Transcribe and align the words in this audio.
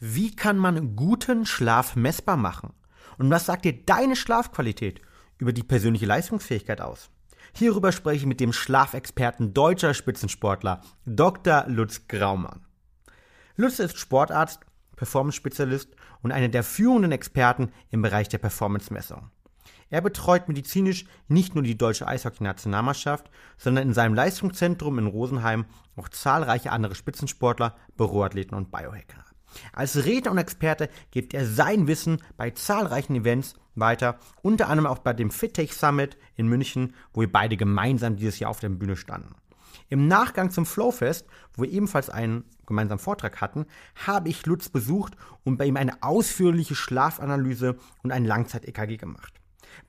Wie 0.00 0.30
kann 0.34 0.58
man 0.58 0.94
guten 0.94 1.44
Schlaf 1.44 1.96
messbar 1.96 2.36
machen? 2.36 2.72
Und 3.18 3.30
was 3.30 3.46
sagt 3.46 3.64
dir 3.64 3.72
deine 3.84 4.14
Schlafqualität 4.14 5.00
über 5.38 5.52
die 5.52 5.64
persönliche 5.64 6.06
Leistungsfähigkeit 6.06 6.80
aus? 6.80 7.10
Hierüber 7.52 7.90
spreche 7.90 8.18
ich 8.18 8.26
mit 8.26 8.38
dem 8.38 8.52
Schlafexperten 8.52 9.54
deutscher 9.54 9.94
Spitzensportler 9.94 10.82
Dr. 11.04 11.64
Lutz 11.66 12.06
Graumann. 12.06 12.64
Lutz 13.56 13.80
ist 13.80 13.98
Sportarzt, 13.98 14.60
Performance-Spezialist 14.94 15.96
und 16.22 16.30
einer 16.30 16.48
der 16.48 16.62
führenden 16.62 17.10
Experten 17.10 17.72
im 17.90 18.00
Bereich 18.00 18.28
der 18.28 18.38
Performance-Messung. 18.38 19.32
Er 19.90 20.00
betreut 20.00 20.46
medizinisch 20.46 21.06
nicht 21.26 21.56
nur 21.56 21.64
die 21.64 21.76
deutsche 21.76 22.06
Eishockey-Nationalmannschaft, 22.06 23.30
sondern 23.56 23.88
in 23.88 23.94
seinem 23.94 24.14
Leistungszentrum 24.14 25.00
in 25.00 25.06
Rosenheim 25.06 25.64
auch 25.96 26.08
zahlreiche 26.08 26.70
andere 26.70 26.94
Spitzensportler, 26.94 27.74
Büroathleten 27.96 28.56
und 28.56 28.70
Biohacker. 28.70 29.27
Als 29.72 30.04
Redner 30.04 30.32
und 30.32 30.38
Experte 30.38 30.88
gibt 31.10 31.34
er 31.34 31.46
sein 31.46 31.86
Wissen 31.86 32.22
bei 32.36 32.50
zahlreichen 32.50 33.16
Events 33.16 33.54
weiter, 33.74 34.18
unter 34.42 34.68
anderem 34.68 34.90
auch 34.90 34.98
bei 34.98 35.12
dem 35.12 35.30
FitTech 35.30 35.72
Summit 35.74 36.16
in 36.36 36.48
München, 36.48 36.94
wo 37.12 37.20
wir 37.20 37.32
beide 37.32 37.56
gemeinsam 37.56 38.16
dieses 38.16 38.38
Jahr 38.38 38.50
auf 38.50 38.60
der 38.60 38.68
Bühne 38.68 38.96
standen. 38.96 39.34
Im 39.88 40.06
Nachgang 40.06 40.50
zum 40.50 40.66
Flowfest, 40.66 41.26
wo 41.54 41.62
wir 41.62 41.70
ebenfalls 41.70 42.10
einen 42.10 42.44
gemeinsamen 42.66 42.98
Vortrag 42.98 43.40
hatten, 43.40 43.66
habe 44.06 44.28
ich 44.28 44.44
Lutz 44.44 44.68
besucht 44.68 45.14
und 45.44 45.56
bei 45.56 45.64
ihm 45.64 45.76
eine 45.76 46.02
ausführliche 46.02 46.74
Schlafanalyse 46.74 47.76
und 48.02 48.12
ein 48.12 48.24
Langzeit-EKG 48.24 48.98
gemacht. 48.98 49.32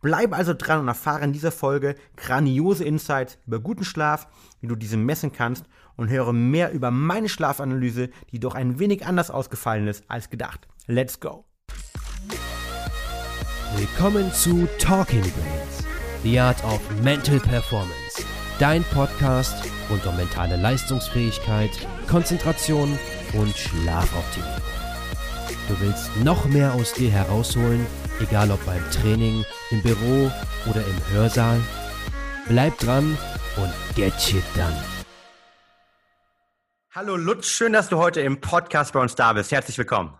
Bleibe 0.01 0.35
also 0.35 0.53
dran 0.53 0.79
und 0.79 0.87
erfahre 0.87 1.23
in 1.23 1.33
dieser 1.33 1.51
Folge 1.51 1.95
grandiose 2.15 2.85
Insights 2.85 3.37
über 3.45 3.59
guten 3.59 3.83
Schlaf, 3.83 4.27
wie 4.61 4.67
du 4.67 4.75
diese 4.75 4.97
messen 4.97 5.33
kannst 5.33 5.65
und 5.99 6.09
höre 6.09 6.31
mehr 6.31 6.71
über 6.71 6.91
meine 6.91 7.27
Schlafanalyse, 7.27 8.09
die 8.31 8.39
doch 8.39 8.55
ein 8.55 8.79
wenig 8.79 9.05
anders 9.05 9.29
ausgefallen 9.29 9.87
ist 9.87 10.05
als 10.07 10.29
gedacht. 10.29 10.67
Let's 10.87 11.19
go! 11.19 11.45
Willkommen 13.75 14.31
zu 14.31 14.67
Talking 14.79 15.21
Brains, 15.21 15.85
The 16.23 16.39
Art 16.39 16.63
of 16.63 16.79
Mental 17.03 17.39
Performance, 17.39 18.23
dein 18.59 18.83
Podcast 18.93 19.55
rund 19.89 20.05
um 20.07 20.15
mentale 20.15 20.55
Leistungsfähigkeit, 20.55 21.71
Konzentration 22.07 22.97
und 23.33 23.55
Schlafoptimierung. 23.55 24.61
Du 25.67 25.79
willst 25.81 26.09
noch 26.23 26.45
mehr 26.45 26.73
aus 26.73 26.93
dir 26.93 27.11
herausholen, 27.11 27.85
egal 28.21 28.49
ob 28.51 28.65
beim 28.65 28.83
Training, 28.89 29.43
im 29.69 29.81
Büro 29.81 30.31
oder 30.67 30.81
im 30.81 31.13
Hörsaal? 31.13 31.59
Bleib 32.47 32.77
dran 32.79 33.17
und 33.57 33.95
get 33.95 34.19
shit 34.19 34.43
done. 34.55 34.98
Hallo 36.91 37.15
Lutz, 37.15 37.45
schön, 37.45 37.71
dass 37.71 37.87
du 37.87 37.97
heute 37.97 38.21
im 38.21 38.41
Podcast 38.41 38.93
bei 38.93 38.99
uns 38.99 39.13
da 39.13 39.33
bist. 39.33 39.51
Herzlich 39.51 39.77
willkommen. 39.77 40.17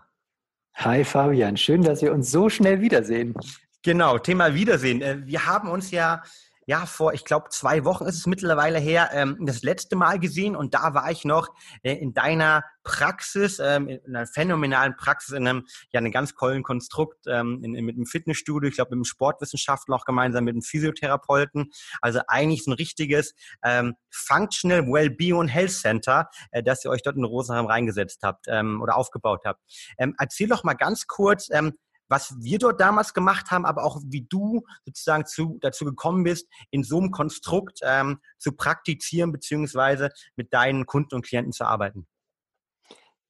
Hi 0.76 1.02
Fabian, 1.04 1.56
schön, 1.56 1.82
dass 1.82 2.00
wir 2.00 2.12
uns 2.12 2.30
so 2.30 2.48
schnell 2.48 2.80
wiedersehen. 2.80 3.34
Genau, 3.82 4.18
Thema 4.18 4.54
Wiedersehen. 4.54 5.02
Äh, 5.02 5.26
wir 5.26 5.46
haben 5.46 5.68
uns 5.68 5.90
ja 5.90 6.22
ja, 6.70 6.86
vor, 6.86 7.14
ich 7.14 7.24
glaube, 7.24 7.48
zwei 7.48 7.84
Wochen 7.84 8.04
ist 8.04 8.14
es 8.14 8.26
mittlerweile 8.28 8.78
her, 8.78 9.10
ähm, 9.12 9.36
das 9.40 9.64
letzte 9.64 9.96
Mal 9.96 10.20
gesehen 10.20 10.54
und 10.54 10.72
da 10.72 10.94
war 10.94 11.10
ich 11.10 11.24
noch 11.24 11.48
äh, 11.82 11.94
in 11.94 12.14
deiner 12.14 12.62
Praxis, 12.84 13.58
ähm, 13.58 13.88
in 13.88 14.00
einer 14.06 14.24
phänomenalen 14.28 14.94
Praxis, 14.94 15.34
in 15.34 15.48
einem, 15.48 15.66
ja, 15.90 15.98
einem 15.98 16.12
ganz 16.12 16.32
tollen 16.32 16.62
Konstrukt, 16.62 17.26
ähm, 17.26 17.60
in, 17.64 17.74
in, 17.74 17.84
mit 17.84 17.96
einem 17.96 18.06
Fitnessstudio, 18.06 18.68
ich 18.68 18.76
glaube, 18.76 18.90
mit 18.90 18.98
einem 18.98 19.04
Sportwissenschaftler 19.04 19.96
auch 19.96 20.04
gemeinsam 20.04 20.44
mit 20.44 20.54
einem 20.54 20.62
Physiotherapeuten. 20.62 21.72
Also 22.02 22.20
eigentlich 22.28 22.62
so 22.62 22.70
ein 22.70 22.74
richtiges 22.74 23.34
ähm, 23.64 23.96
Functional 24.08 24.86
Wellbeing 24.86 25.34
und 25.34 25.48
Health 25.48 25.72
Center, 25.72 26.30
äh, 26.52 26.62
das 26.62 26.84
ihr 26.84 26.92
euch 26.92 27.02
dort 27.02 27.16
in 27.16 27.24
Rosenheim 27.24 27.66
reingesetzt 27.66 28.20
habt 28.22 28.46
ähm, 28.46 28.80
oder 28.80 28.96
aufgebaut 28.96 29.40
habt. 29.44 29.60
Ähm, 29.98 30.14
erzähl 30.20 30.46
doch 30.46 30.62
mal 30.62 30.74
ganz 30.74 31.08
kurz, 31.08 31.48
ähm, 31.50 31.72
was 32.10 32.34
wir 32.40 32.58
dort 32.58 32.80
damals 32.80 33.14
gemacht 33.14 33.50
haben, 33.50 33.64
aber 33.64 33.84
auch 33.84 34.00
wie 34.04 34.26
du 34.28 34.64
sozusagen 34.84 35.24
zu, 35.24 35.58
dazu 35.60 35.84
gekommen 35.86 36.24
bist, 36.24 36.48
in 36.70 36.82
so 36.82 36.98
einem 36.98 37.12
Konstrukt 37.12 37.78
ähm, 37.82 38.20
zu 38.38 38.52
praktizieren 38.52 39.32
beziehungsweise 39.32 40.10
mit 40.36 40.52
deinen 40.52 40.84
Kunden 40.84 41.14
und 41.14 41.24
Klienten 41.24 41.52
zu 41.52 41.64
arbeiten. 41.64 42.06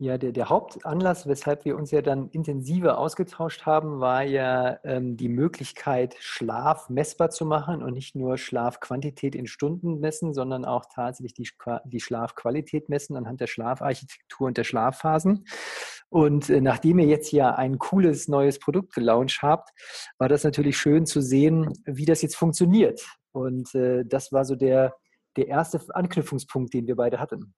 Ja, 0.02 0.16
der, 0.16 0.32
der 0.32 0.48
Hauptanlass, 0.48 1.28
weshalb 1.28 1.66
wir 1.66 1.76
uns 1.76 1.90
ja 1.90 2.00
dann 2.00 2.30
intensiver 2.30 2.96
ausgetauscht 2.96 3.66
haben, 3.66 4.00
war 4.00 4.22
ja 4.22 4.78
ähm, 4.82 5.18
die 5.18 5.28
Möglichkeit, 5.28 6.16
Schlaf 6.20 6.88
messbar 6.88 7.28
zu 7.28 7.44
machen 7.44 7.82
und 7.82 7.92
nicht 7.92 8.14
nur 8.16 8.38
Schlafquantität 8.38 9.34
in 9.34 9.46
Stunden 9.46 10.00
messen, 10.00 10.32
sondern 10.32 10.64
auch 10.64 10.86
tatsächlich 10.86 11.34
die, 11.34 11.50
die 11.84 12.00
Schlafqualität 12.00 12.88
messen 12.88 13.14
anhand 13.14 13.42
der 13.42 13.46
Schlafarchitektur 13.46 14.46
und 14.46 14.56
der 14.56 14.64
Schlafphasen. 14.64 15.44
Und 16.08 16.48
äh, 16.48 16.62
nachdem 16.62 16.98
ihr 16.98 17.06
jetzt 17.06 17.30
ja 17.30 17.54
ein 17.54 17.78
cooles 17.78 18.26
neues 18.26 18.58
Produkt 18.58 18.94
gelauncht 18.94 19.42
habt, 19.42 19.68
war 20.16 20.30
das 20.30 20.44
natürlich 20.44 20.78
schön 20.78 21.04
zu 21.04 21.20
sehen, 21.20 21.74
wie 21.84 22.06
das 22.06 22.22
jetzt 22.22 22.36
funktioniert. 22.36 23.06
Und 23.32 23.74
äh, 23.74 24.06
das 24.06 24.32
war 24.32 24.46
so 24.46 24.56
der, 24.56 24.94
der 25.36 25.48
erste 25.48 25.78
Anknüpfungspunkt, 25.94 26.72
den 26.72 26.86
wir 26.86 26.96
beide 26.96 27.20
hatten. 27.20 27.52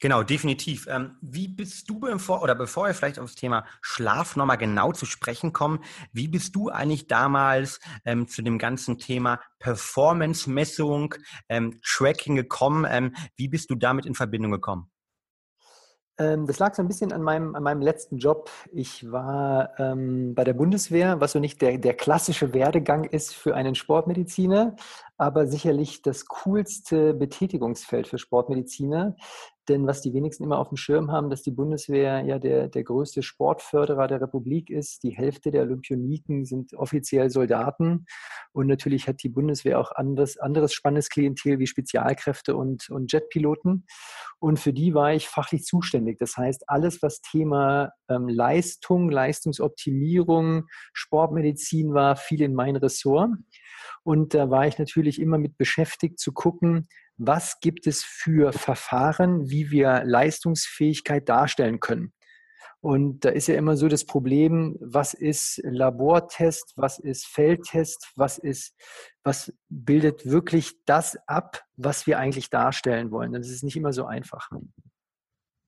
Genau, 0.00 0.22
definitiv. 0.22 0.86
Ähm, 0.88 1.16
wie 1.20 1.48
bist 1.48 1.88
du 1.88 2.00
bevor 2.00 2.42
oder 2.42 2.54
bevor 2.54 2.86
wir 2.86 2.94
vielleicht 2.94 3.18
aufs 3.18 3.34
Thema 3.34 3.66
Schlaf 3.80 4.36
nochmal 4.36 4.58
genau 4.58 4.92
zu 4.92 5.06
sprechen 5.06 5.52
kommen, 5.52 5.80
wie 6.12 6.28
bist 6.28 6.54
du 6.56 6.68
eigentlich 6.68 7.06
damals 7.06 7.80
ähm, 8.04 8.28
zu 8.28 8.42
dem 8.42 8.58
ganzen 8.58 8.98
Thema 8.98 9.40
Performance-Messung, 9.58 11.14
ähm, 11.48 11.80
Tracking 11.84 12.36
gekommen? 12.36 12.86
Ähm, 12.88 13.14
wie 13.36 13.48
bist 13.48 13.70
du 13.70 13.74
damit 13.74 14.06
in 14.06 14.14
Verbindung 14.14 14.52
gekommen? 14.52 14.90
Ähm, 16.20 16.46
das 16.46 16.58
lag 16.58 16.74
so 16.74 16.82
ein 16.82 16.88
bisschen 16.88 17.12
an 17.12 17.22
meinem, 17.22 17.54
an 17.54 17.62
meinem 17.62 17.80
letzten 17.80 18.18
Job. 18.18 18.50
Ich 18.72 19.10
war 19.10 19.70
ähm, 19.78 20.34
bei 20.34 20.44
der 20.44 20.52
Bundeswehr, 20.52 21.18
was 21.18 21.32
so 21.32 21.38
nicht 21.38 21.62
der, 21.62 21.78
der 21.78 21.94
klassische 21.94 22.52
Werdegang 22.52 23.04
ist 23.04 23.34
für 23.34 23.54
einen 23.54 23.74
Sportmediziner, 23.74 24.76
aber 25.20 25.46
sicherlich 25.46 26.00
das 26.00 26.24
coolste 26.24 27.12
Betätigungsfeld 27.12 28.08
für 28.08 28.16
Sportmediziner. 28.16 29.16
Denn 29.68 29.86
was 29.86 30.00
die 30.00 30.14
wenigsten 30.14 30.44
immer 30.44 30.58
auf 30.58 30.68
dem 30.68 30.78
Schirm 30.78 31.12
haben, 31.12 31.28
dass 31.28 31.42
die 31.42 31.50
Bundeswehr 31.50 32.24
ja 32.24 32.38
der, 32.38 32.68
der 32.68 32.82
größte 32.82 33.22
Sportförderer 33.22 34.08
der 34.08 34.22
Republik 34.22 34.70
ist. 34.70 35.02
Die 35.02 35.10
Hälfte 35.10 35.50
der 35.50 35.62
Olympioniken 35.62 36.46
sind 36.46 36.72
offiziell 36.72 37.28
Soldaten. 37.28 38.06
Und 38.52 38.66
natürlich 38.66 39.08
hat 39.08 39.22
die 39.22 39.28
Bundeswehr 39.28 39.78
auch 39.78 39.92
anderes, 39.92 40.38
anderes 40.38 40.72
spannendes 40.72 41.10
Klientel 41.10 41.58
wie 41.58 41.66
Spezialkräfte 41.66 42.56
und, 42.56 42.88
und 42.88 43.12
Jetpiloten. 43.12 43.84
Und 44.38 44.58
für 44.58 44.72
die 44.72 44.94
war 44.94 45.12
ich 45.12 45.28
fachlich 45.28 45.64
zuständig. 45.64 46.18
Das 46.18 46.38
heißt, 46.38 46.68
alles, 46.70 47.02
was 47.02 47.20
Thema 47.20 47.92
ähm, 48.08 48.26
Leistung, 48.26 49.10
Leistungsoptimierung, 49.10 50.64
Sportmedizin 50.94 51.92
war, 51.92 52.16
fiel 52.16 52.40
in 52.40 52.54
mein 52.54 52.76
Ressort. 52.76 53.32
Und 54.02 54.34
da 54.34 54.50
war 54.50 54.66
ich 54.66 54.78
natürlich 54.78 55.20
immer 55.20 55.38
mit 55.38 55.56
beschäftigt 55.56 56.18
zu 56.18 56.32
gucken, 56.32 56.88
was 57.16 57.60
gibt 57.60 57.86
es 57.86 58.02
für 58.02 58.52
Verfahren, 58.52 59.50
wie 59.50 59.70
wir 59.70 60.04
Leistungsfähigkeit 60.04 61.28
darstellen 61.28 61.80
können. 61.80 62.12
Und 62.82 63.26
da 63.26 63.28
ist 63.28 63.46
ja 63.46 63.56
immer 63.56 63.76
so 63.76 63.88
das 63.88 64.06
Problem, 64.06 64.76
was 64.80 65.12
ist 65.12 65.60
Labortest, 65.64 66.72
was 66.76 66.98
ist 66.98 67.26
Feldtest, 67.26 68.10
was 68.16 68.38
ist, 68.38 68.74
was 69.22 69.52
bildet 69.68 70.24
wirklich 70.24 70.72
das 70.86 71.18
ab, 71.26 71.62
was 71.76 72.06
wir 72.06 72.18
eigentlich 72.18 72.48
darstellen 72.48 73.10
wollen. 73.10 73.34
Das 73.34 73.50
ist 73.50 73.64
nicht 73.64 73.76
immer 73.76 73.92
so 73.92 74.06
einfach. 74.06 74.48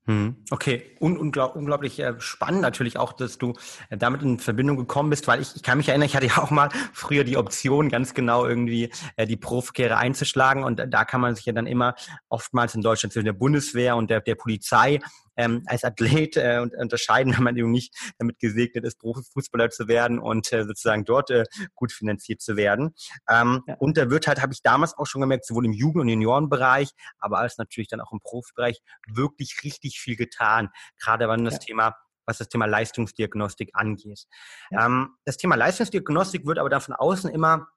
Hm, 0.05 0.35
okay, 0.51 0.83
Un 0.99 1.17
unglaub 1.17 1.55
unglaublich 1.55 1.97
äh, 1.99 2.19
spannend 2.19 2.61
natürlich 2.61 2.97
auch, 2.97 3.13
dass 3.13 3.37
du 3.37 3.53
äh, 3.89 3.95
damit 3.97 4.21
in 4.21 4.37
Verbindung 4.37 4.75
gekommen 4.75 5.09
bist, 5.09 5.27
weil 5.29 5.39
ich, 5.39 5.55
ich 5.55 5.63
kann 5.63 5.77
mich 5.77 5.87
erinnern, 5.87 6.07
ich 6.07 6.15
hatte 6.15 6.27
ja 6.27 6.39
auch 6.39 6.51
mal 6.51 6.69
früher 6.91 7.23
die 7.23 7.37
Option, 7.37 7.87
ganz 7.87 8.13
genau 8.13 8.45
irgendwie 8.45 8.89
äh, 9.15 9.25
die 9.25 9.37
Profikehre 9.37 9.95
einzuschlagen. 9.95 10.65
Und 10.65 10.83
da 10.89 11.05
kann 11.05 11.21
man 11.21 11.35
sich 11.35 11.45
ja 11.45 11.53
dann 11.53 11.67
immer 11.67 11.95
oftmals 12.27 12.75
in 12.75 12.81
Deutschland 12.81 13.13
zwischen 13.13 13.25
der 13.25 13.33
Bundeswehr 13.33 13.95
und 13.95 14.09
der, 14.09 14.19
der 14.19 14.35
Polizei 14.35 14.99
ähm, 15.37 15.63
als 15.67 15.83
Athlet 15.83 16.37
äh, 16.37 16.65
unterscheiden, 16.79 17.33
wenn 17.35 17.43
man 17.43 17.57
eben 17.57 17.71
nicht 17.71 17.95
damit 18.17 18.39
gesegnet 18.39 18.85
ist, 18.85 18.99
Profifußballer 18.99 19.69
zu 19.69 19.87
werden 19.87 20.19
und 20.19 20.51
äh, 20.51 20.63
sozusagen 20.63 21.05
dort 21.05 21.29
äh, 21.29 21.45
gut 21.75 21.91
finanziert 21.91 22.41
zu 22.41 22.55
werden. 22.55 22.93
Ähm, 23.29 23.63
ja. 23.67 23.75
Und 23.79 23.97
da 23.97 24.09
wird 24.09 24.27
halt, 24.27 24.41
habe 24.41 24.53
ich 24.53 24.61
damals 24.61 24.97
auch 24.97 25.05
schon 25.05 25.21
gemerkt, 25.21 25.45
sowohl 25.45 25.65
im 25.65 25.73
Jugend- 25.73 26.01
und 26.01 26.09
Juniorenbereich, 26.09 26.91
aber 27.19 27.39
als 27.39 27.57
natürlich 27.57 27.87
dann 27.87 28.01
auch 28.01 28.11
im 28.11 28.19
Profibereich 28.19 28.81
wirklich 29.07 29.59
richtig 29.63 29.99
viel 29.99 30.15
getan, 30.15 30.69
gerade 30.99 31.27
wenn 31.27 31.45
das 31.45 31.55
ja. 31.55 31.59
Thema 31.59 31.95
was 32.25 32.37
das 32.37 32.47
Thema 32.47 32.67
Leistungsdiagnostik 32.67 33.71
angeht. 33.73 34.27
Ja. 34.71 34.85
Ähm, 34.85 35.09
das 35.25 35.35
Thema 35.35 35.55
Leistungsdiagnostik 35.55 36.45
wird 36.45 36.57
aber 36.57 36.69
dann 36.69 36.79
von 36.79 36.93
außen 36.93 37.29
immer 37.29 37.67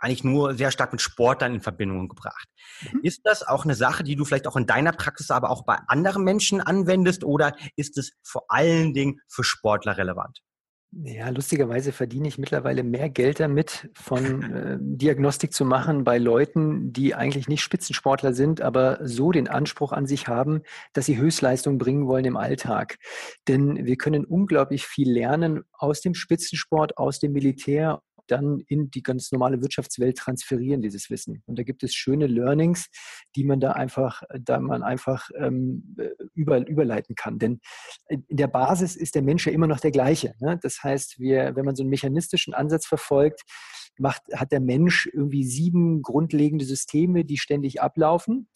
eigentlich 0.00 0.24
nur 0.24 0.54
sehr 0.54 0.70
stark 0.70 0.92
mit 0.92 1.00
Sport 1.00 1.42
dann 1.42 1.54
in 1.54 1.60
Verbindung 1.60 2.08
gebracht. 2.08 2.48
Mhm. 2.92 3.00
Ist 3.02 3.20
das 3.24 3.46
auch 3.46 3.64
eine 3.64 3.74
Sache, 3.74 4.02
die 4.04 4.16
du 4.16 4.24
vielleicht 4.24 4.46
auch 4.46 4.56
in 4.56 4.66
deiner 4.66 4.92
Praxis, 4.92 5.30
aber 5.30 5.50
auch 5.50 5.64
bei 5.64 5.78
anderen 5.86 6.24
Menschen 6.24 6.60
anwendest 6.60 7.24
oder 7.24 7.54
ist 7.76 7.98
es 7.98 8.12
vor 8.22 8.44
allen 8.48 8.94
Dingen 8.94 9.20
für 9.28 9.44
Sportler 9.44 9.96
relevant? 9.96 10.40
Ja, 10.92 11.28
lustigerweise 11.28 11.92
verdiene 11.92 12.26
ich 12.26 12.36
mittlerweile 12.36 12.82
mehr 12.82 13.08
Geld 13.08 13.38
damit, 13.38 13.88
von 13.94 14.42
äh, 14.52 14.78
Diagnostik 14.80 15.52
zu 15.52 15.64
machen 15.64 16.02
bei 16.02 16.18
Leuten, 16.18 16.92
die 16.92 17.14
eigentlich 17.14 17.46
nicht 17.46 17.62
Spitzensportler 17.62 18.32
sind, 18.32 18.60
aber 18.60 18.98
so 19.02 19.30
den 19.30 19.46
Anspruch 19.46 19.92
an 19.92 20.06
sich 20.06 20.26
haben, 20.26 20.62
dass 20.92 21.06
sie 21.06 21.16
Höchstleistung 21.16 21.78
bringen 21.78 22.08
wollen 22.08 22.24
im 22.24 22.36
Alltag. 22.36 22.98
Denn 23.46 23.86
wir 23.86 23.96
können 23.96 24.24
unglaublich 24.24 24.84
viel 24.84 25.12
lernen 25.12 25.62
aus 25.72 26.00
dem 26.00 26.14
Spitzensport, 26.14 26.98
aus 26.98 27.20
dem 27.20 27.32
Militär 27.32 28.02
dann 28.30 28.60
in 28.68 28.90
die 28.90 29.02
ganz 29.02 29.32
normale 29.32 29.60
Wirtschaftswelt 29.62 30.18
transferieren, 30.18 30.82
dieses 30.82 31.10
Wissen. 31.10 31.42
Und 31.46 31.58
da 31.58 31.62
gibt 31.62 31.82
es 31.82 31.94
schöne 31.94 32.26
Learnings, 32.26 32.88
die 33.36 33.44
man 33.44 33.60
da 33.60 33.72
einfach, 33.72 34.22
da 34.40 34.60
man 34.60 34.82
einfach 34.82 35.30
ähm, 35.36 35.96
über, 36.34 36.66
überleiten 36.66 37.14
kann. 37.14 37.38
Denn 37.38 37.60
in 38.08 38.24
der 38.36 38.48
Basis 38.48 38.96
ist 38.96 39.14
der 39.14 39.22
Mensch 39.22 39.46
ja 39.46 39.52
immer 39.52 39.66
noch 39.66 39.80
der 39.80 39.90
gleiche. 39.90 40.34
Ne? 40.40 40.58
Das 40.62 40.82
heißt, 40.82 41.18
wir, 41.18 41.56
wenn 41.56 41.64
man 41.64 41.76
so 41.76 41.82
einen 41.82 41.90
mechanistischen 41.90 42.54
Ansatz 42.54 42.86
verfolgt, 42.86 43.42
macht, 43.98 44.22
hat 44.34 44.52
der 44.52 44.60
Mensch 44.60 45.08
irgendwie 45.12 45.44
sieben 45.44 46.02
grundlegende 46.02 46.64
Systeme, 46.64 47.24
die 47.24 47.38
ständig 47.38 47.82
ablaufen. 47.82 48.48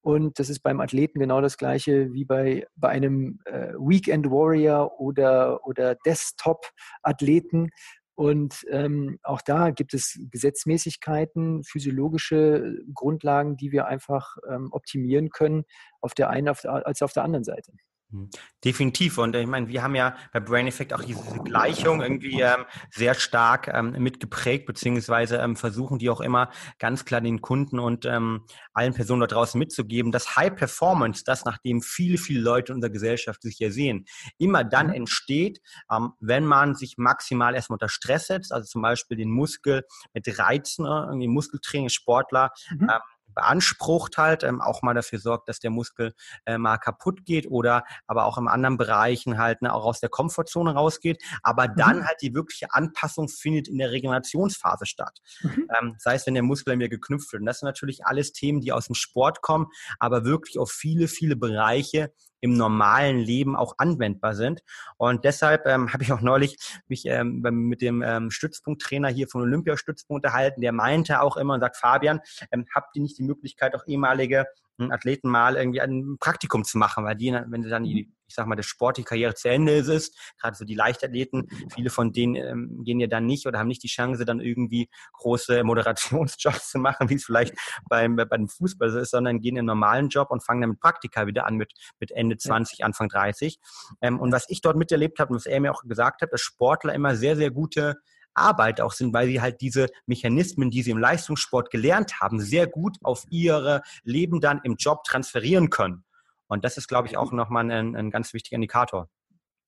Und 0.00 0.38
das 0.38 0.48
ist 0.48 0.60
beim 0.60 0.80
Athleten 0.80 1.18
genau 1.18 1.40
das 1.40 1.58
gleiche 1.58 2.12
wie 2.12 2.24
bei, 2.24 2.66
bei 2.76 2.88
einem 2.88 3.40
äh, 3.44 3.74
Weekend 3.74 4.30
Warrior 4.30 5.00
oder, 5.00 5.66
oder 5.66 5.96
Desktop-Athleten. 5.96 7.70
Und 8.18 8.66
ähm, 8.68 9.20
auch 9.22 9.40
da 9.42 9.70
gibt 9.70 9.94
es 9.94 10.18
Gesetzmäßigkeiten, 10.32 11.62
physiologische 11.62 12.74
Grundlagen, 12.92 13.56
die 13.56 13.70
wir 13.70 13.86
einfach 13.86 14.38
ähm, 14.50 14.70
optimieren 14.72 15.30
können, 15.30 15.62
auf 16.00 16.14
der 16.14 16.28
einen 16.28 16.48
auf 16.48 16.60
der, 16.60 16.84
als 16.84 17.00
auf 17.00 17.12
der 17.12 17.22
anderen 17.22 17.44
Seite. 17.44 17.70
Hm. 18.10 18.30
Definitiv. 18.64 19.18
Und 19.18 19.36
ich 19.36 19.46
meine, 19.46 19.68
wir 19.68 19.82
haben 19.82 19.94
ja 19.94 20.16
bei 20.32 20.40
Brain 20.40 20.66
Effect 20.66 20.94
auch 20.94 21.02
diese 21.02 21.20
Gleichung 21.44 22.00
irgendwie 22.00 22.40
ähm, 22.40 22.64
sehr 22.90 23.14
stark 23.14 23.68
ähm, 23.68 23.92
mitgeprägt, 23.92 24.64
beziehungsweise 24.64 25.36
ähm, 25.36 25.56
versuchen 25.56 25.98
die 25.98 26.08
auch 26.08 26.22
immer 26.22 26.50
ganz 26.78 27.04
klar 27.04 27.20
den 27.20 27.42
Kunden 27.42 27.78
und 27.78 28.06
ähm, 28.06 28.46
allen 28.72 28.94
Personen 28.94 29.20
da 29.20 29.26
draußen 29.26 29.58
mitzugeben, 29.58 30.10
dass 30.10 30.36
High 30.36 30.54
Performance, 30.54 31.22
das 31.24 31.44
nachdem 31.44 31.82
viele, 31.82 32.16
viele 32.16 32.40
Leute 32.40 32.72
in 32.72 32.76
unserer 32.76 32.92
Gesellschaft 32.92 33.42
sich 33.42 33.56
hier 33.58 33.72
sehen, 33.72 34.06
immer 34.38 34.64
dann 34.64 34.86
mhm. 34.86 34.94
entsteht, 34.94 35.60
ähm, 35.92 36.12
wenn 36.18 36.46
man 36.46 36.74
sich 36.74 36.96
maximal 36.96 37.54
erstmal 37.54 37.76
unter 37.76 37.90
Stress 37.90 38.28
setzt, 38.28 38.52
also 38.52 38.66
zum 38.66 38.80
Beispiel 38.80 39.18
den 39.18 39.30
Muskel 39.30 39.84
mit 40.14 40.38
Reizen, 40.38 40.86
äh, 40.86 40.88
irgendwie 40.88 41.28
Muskeltraining, 41.28 41.90
Sportler, 41.90 42.50
mhm 42.70 42.88
ähm, 42.88 43.00
beansprucht 43.34 44.18
halt, 44.18 44.42
ähm, 44.42 44.60
auch 44.60 44.82
mal 44.82 44.94
dafür 44.94 45.18
sorgt, 45.18 45.48
dass 45.48 45.60
der 45.60 45.70
Muskel 45.70 46.12
äh, 46.46 46.58
mal 46.58 46.78
kaputt 46.78 47.24
geht 47.24 47.50
oder 47.50 47.84
aber 48.06 48.24
auch 48.24 48.38
in 48.38 48.48
anderen 48.48 48.76
Bereichen 48.76 49.38
halt 49.38 49.62
ne, 49.62 49.72
auch 49.72 49.84
aus 49.84 50.00
der 50.00 50.08
Komfortzone 50.08 50.74
rausgeht. 50.74 51.22
Aber 51.42 51.68
dann 51.68 51.98
mhm. 51.98 52.04
halt 52.06 52.20
die 52.22 52.34
wirkliche 52.34 52.72
Anpassung 52.72 53.28
findet 53.28 53.68
in 53.68 53.78
der 53.78 53.90
Regenerationsphase 53.90 54.86
statt. 54.86 55.20
Mhm. 55.42 55.68
Ähm, 55.78 55.94
das 55.94 56.12
heißt, 56.12 56.26
wenn 56.26 56.34
der 56.34 56.42
Muskel 56.42 56.76
mir 56.76 56.88
geknüpft 56.88 57.32
wird. 57.32 57.40
Und 57.40 57.46
das 57.46 57.60
sind 57.60 57.66
natürlich 57.66 58.06
alles 58.06 58.32
Themen, 58.32 58.60
die 58.60 58.72
aus 58.72 58.86
dem 58.86 58.94
Sport 58.94 59.42
kommen, 59.42 59.66
aber 59.98 60.24
wirklich 60.24 60.58
auf 60.58 60.70
viele, 60.70 61.08
viele 61.08 61.36
Bereiche 61.36 62.12
im 62.40 62.56
normalen 62.56 63.18
Leben 63.18 63.56
auch 63.56 63.74
anwendbar 63.78 64.34
sind. 64.34 64.62
Und 64.96 65.24
deshalb 65.24 65.66
ähm, 65.66 65.88
habe 65.92 66.02
ich 66.02 66.12
auch 66.12 66.20
neulich 66.20 66.58
mich 66.88 67.06
ähm, 67.06 67.40
mit 67.40 67.82
dem 67.82 68.02
ähm, 68.02 68.30
Stützpunkttrainer 68.30 69.08
hier 69.08 69.28
von 69.28 69.42
Olympiastützpunkt 69.42 70.24
unterhalten, 70.24 70.60
der 70.60 70.72
meinte 70.72 71.20
auch 71.20 71.36
immer 71.36 71.54
und 71.54 71.60
sagt, 71.60 71.76
Fabian, 71.76 72.20
ähm, 72.50 72.66
habt 72.74 72.96
ihr 72.96 73.02
nicht 73.02 73.18
die 73.18 73.22
Möglichkeit, 73.22 73.74
auch 73.74 73.86
ehemalige 73.86 74.46
Athleten 74.78 75.28
mal 75.28 75.56
irgendwie 75.56 75.80
ein 75.80 76.16
Praktikum 76.20 76.64
zu 76.64 76.78
machen, 76.78 77.04
weil 77.04 77.16
die, 77.16 77.32
wenn 77.32 77.62
sie 77.62 77.68
dann 77.68 77.84
die, 77.84 78.04
mhm. 78.06 78.12
ich 78.26 78.34
sag 78.34 78.46
mal, 78.46 78.56
der 78.56 78.62
sportliche 78.62 79.08
Karriere 79.08 79.34
zu 79.34 79.48
Ende 79.48 79.72
ist, 79.72 80.16
gerade 80.40 80.56
so 80.56 80.64
die 80.64 80.74
Leichtathleten, 80.74 81.48
viele 81.74 81.90
von 81.90 82.12
denen 82.12 82.36
ähm, 82.36 82.84
gehen 82.84 83.00
ja 83.00 83.06
dann 83.06 83.26
nicht 83.26 83.46
oder 83.46 83.58
haben 83.58 83.68
nicht 83.68 83.82
die 83.82 83.88
Chance, 83.88 84.24
dann 84.24 84.40
irgendwie 84.40 84.88
große 85.14 85.64
Moderationsjobs 85.64 86.70
zu 86.70 86.78
machen, 86.78 87.08
wie 87.10 87.14
es 87.14 87.24
vielleicht 87.24 87.54
beim, 87.88 88.16
beim 88.16 88.48
Fußball 88.48 88.96
ist, 88.96 89.10
sondern 89.10 89.40
gehen 89.40 89.56
in 89.56 89.60
einen 89.60 89.66
normalen 89.66 90.08
Job 90.08 90.30
und 90.30 90.44
fangen 90.44 90.60
dann 90.60 90.70
mit 90.70 90.80
Praktika 90.80 91.26
wieder 91.26 91.46
an 91.46 91.56
mit, 91.56 91.72
mit 92.00 92.10
Ende 92.10 92.36
20, 92.36 92.84
Anfang 92.84 93.08
30. 93.08 93.58
Ähm, 94.00 94.20
und 94.20 94.32
was 94.32 94.46
ich 94.48 94.60
dort 94.60 94.76
miterlebt 94.76 95.18
habe 95.18 95.32
und 95.32 95.36
was 95.36 95.46
er 95.46 95.60
mir 95.60 95.72
auch 95.72 95.82
gesagt 95.82 96.22
hat, 96.22 96.32
dass 96.32 96.40
Sportler 96.40 96.94
immer 96.94 97.16
sehr, 97.16 97.36
sehr 97.36 97.50
gute 97.50 97.96
Arbeit 98.38 98.80
auch 98.80 98.92
sind, 98.92 99.12
weil 99.12 99.28
sie 99.28 99.40
halt 99.40 99.60
diese 99.60 99.88
Mechanismen, 100.06 100.70
die 100.70 100.82
sie 100.82 100.90
im 100.90 100.98
Leistungssport 100.98 101.70
gelernt 101.70 102.20
haben, 102.20 102.40
sehr 102.40 102.66
gut 102.66 102.96
auf 103.02 103.24
ihre 103.30 103.82
Leben 104.04 104.40
dann 104.40 104.60
im 104.64 104.76
Job 104.76 105.04
transferieren 105.04 105.70
können. 105.70 106.04
Und 106.48 106.64
das 106.64 106.76
ist, 106.76 106.88
glaube 106.88 107.08
ich, 107.08 107.16
auch 107.16 107.32
nochmal 107.32 107.70
ein, 107.70 107.94
ein 107.94 108.10
ganz 108.10 108.32
wichtiger 108.32 108.56
Indikator. 108.56 109.08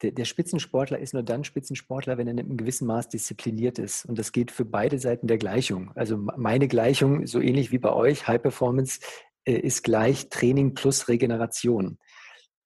Der, 0.03 0.25
Spitzensportler 0.25 0.99
ist 0.99 1.13
nur 1.13 1.23
dann 1.23 1.45
Spitzensportler, 1.45 2.17
wenn 2.17 2.27
er 2.27 2.31
in 2.31 2.41
einem 2.41 2.57
gewissen 2.57 2.87
Maß 2.87 3.11
diszipliniert 3.11 3.79
ist. 3.79 4.07
Und 4.07 4.19
das 4.19 4.33
geht 4.33 4.51
für 4.51 4.65
beide 4.65 4.99
Seiten 4.99 5.27
der 5.27 5.37
Gleichung. 5.37 5.93
Also 5.95 6.17
meine 6.17 6.69
Gleichung, 6.69 7.27
so 7.27 7.39
ähnlich 7.39 7.71
wie 7.71 7.79
bei 7.79 7.93
euch, 7.93 8.27
High 8.27 8.41
Performance 8.41 9.01
äh, 9.45 9.53
ist 9.53 9.85
gleich 9.85 10.31
Training 10.31 10.73
plus 10.73 11.09
Regeneration. 11.09 11.99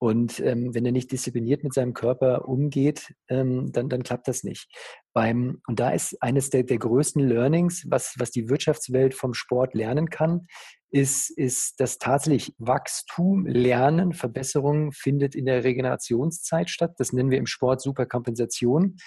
Und 0.05 0.39
ähm, 0.41 0.75
wenn 0.75 0.85
er 0.85 0.93
nicht 0.93 1.13
diszipliniert 1.13 1.65
mit 1.65 1.73
seinem 1.73 1.95
Körper 1.95 2.47
umgeht, 2.47 3.15
ähm, 3.31 3.73
dann, 3.73 3.89
dann 3.89 4.03
klappt 4.03 4.29
das 4.29 4.45
nicht. 4.45 4.69
Beim, 5.15 5.63
und 5.67 5.81
da 5.81 5.93
ist 5.93 6.23
eines 6.23 6.51
der, 6.51 6.63
der 6.63 6.77
größten 6.77 7.27
Learnings, 7.27 7.87
was, 7.89 8.15
was 8.19 8.31
die 8.31 8.51
Wirtschaftswelt 8.51 9.15
vom 9.15 9.33
Sport 9.33 9.73
lernen 9.73 10.11
kann, 10.11 10.47
ist, 10.91 11.31
ist, 11.31 11.81
dass 11.81 11.97
tatsächlich 11.97 12.55
Wachstum, 12.59 13.47
Lernen, 13.47 14.13
Verbesserung 14.13 14.93
findet 14.93 15.35
in 15.35 15.47
der 15.47 15.65
Regenerationszeit 15.65 16.69
statt. 16.69 16.93
Das 16.99 17.15
nennen 17.15 17.31
wir 17.31 17.39
im 17.39 17.47
Sport 17.47 17.81
Superkompensation. 17.81 18.99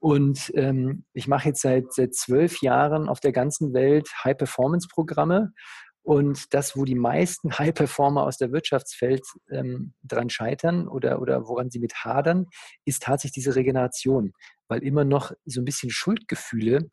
Und 0.00 0.50
ähm, 0.56 1.04
ich 1.12 1.28
mache 1.28 1.50
jetzt 1.50 1.62
seit, 1.62 1.92
seit 1.92 2.16
zwölf 2.16 2.60
Jahren 2.60 3.08
auf 3.08 3.20
der 3.20 3.30
ganzen 3.30 3.72
Welt 3.72 4.08
High-Performance-Programme 4.24 5.52
und 6.10 6.52
das, 6.54 6.76
wo 6.76 6.84
die 6.84 6.96
meisten 6.96 7.52
High-Performer 7.60 8.24
aus 8.24 8.36
der 8.36 8.50
Wirtschaftswelt 8.50 9.24
ähm, 9.48 9.92
dran 10.02 10.28
scheitern 10.28 10.88
oder, 10.88 11.22
oder 11.22 11.46
woran 11.46 11.70
sie 11.70 11.78
mit 11.78 11.94
hadern, 12.04 12.46
ist 12.84 13.04
tatsächlich 13.04 13.34
diese 13.34 13.54
Regeneration, 13.54 14.32
weil 14.66 14.82
immer 14.82 15.04
noch 15.04 15.30
so 15.44 15.60
ein 15.60 15.64
bisschen 15.64 15.90
Schuldgefühle 15.90 16.90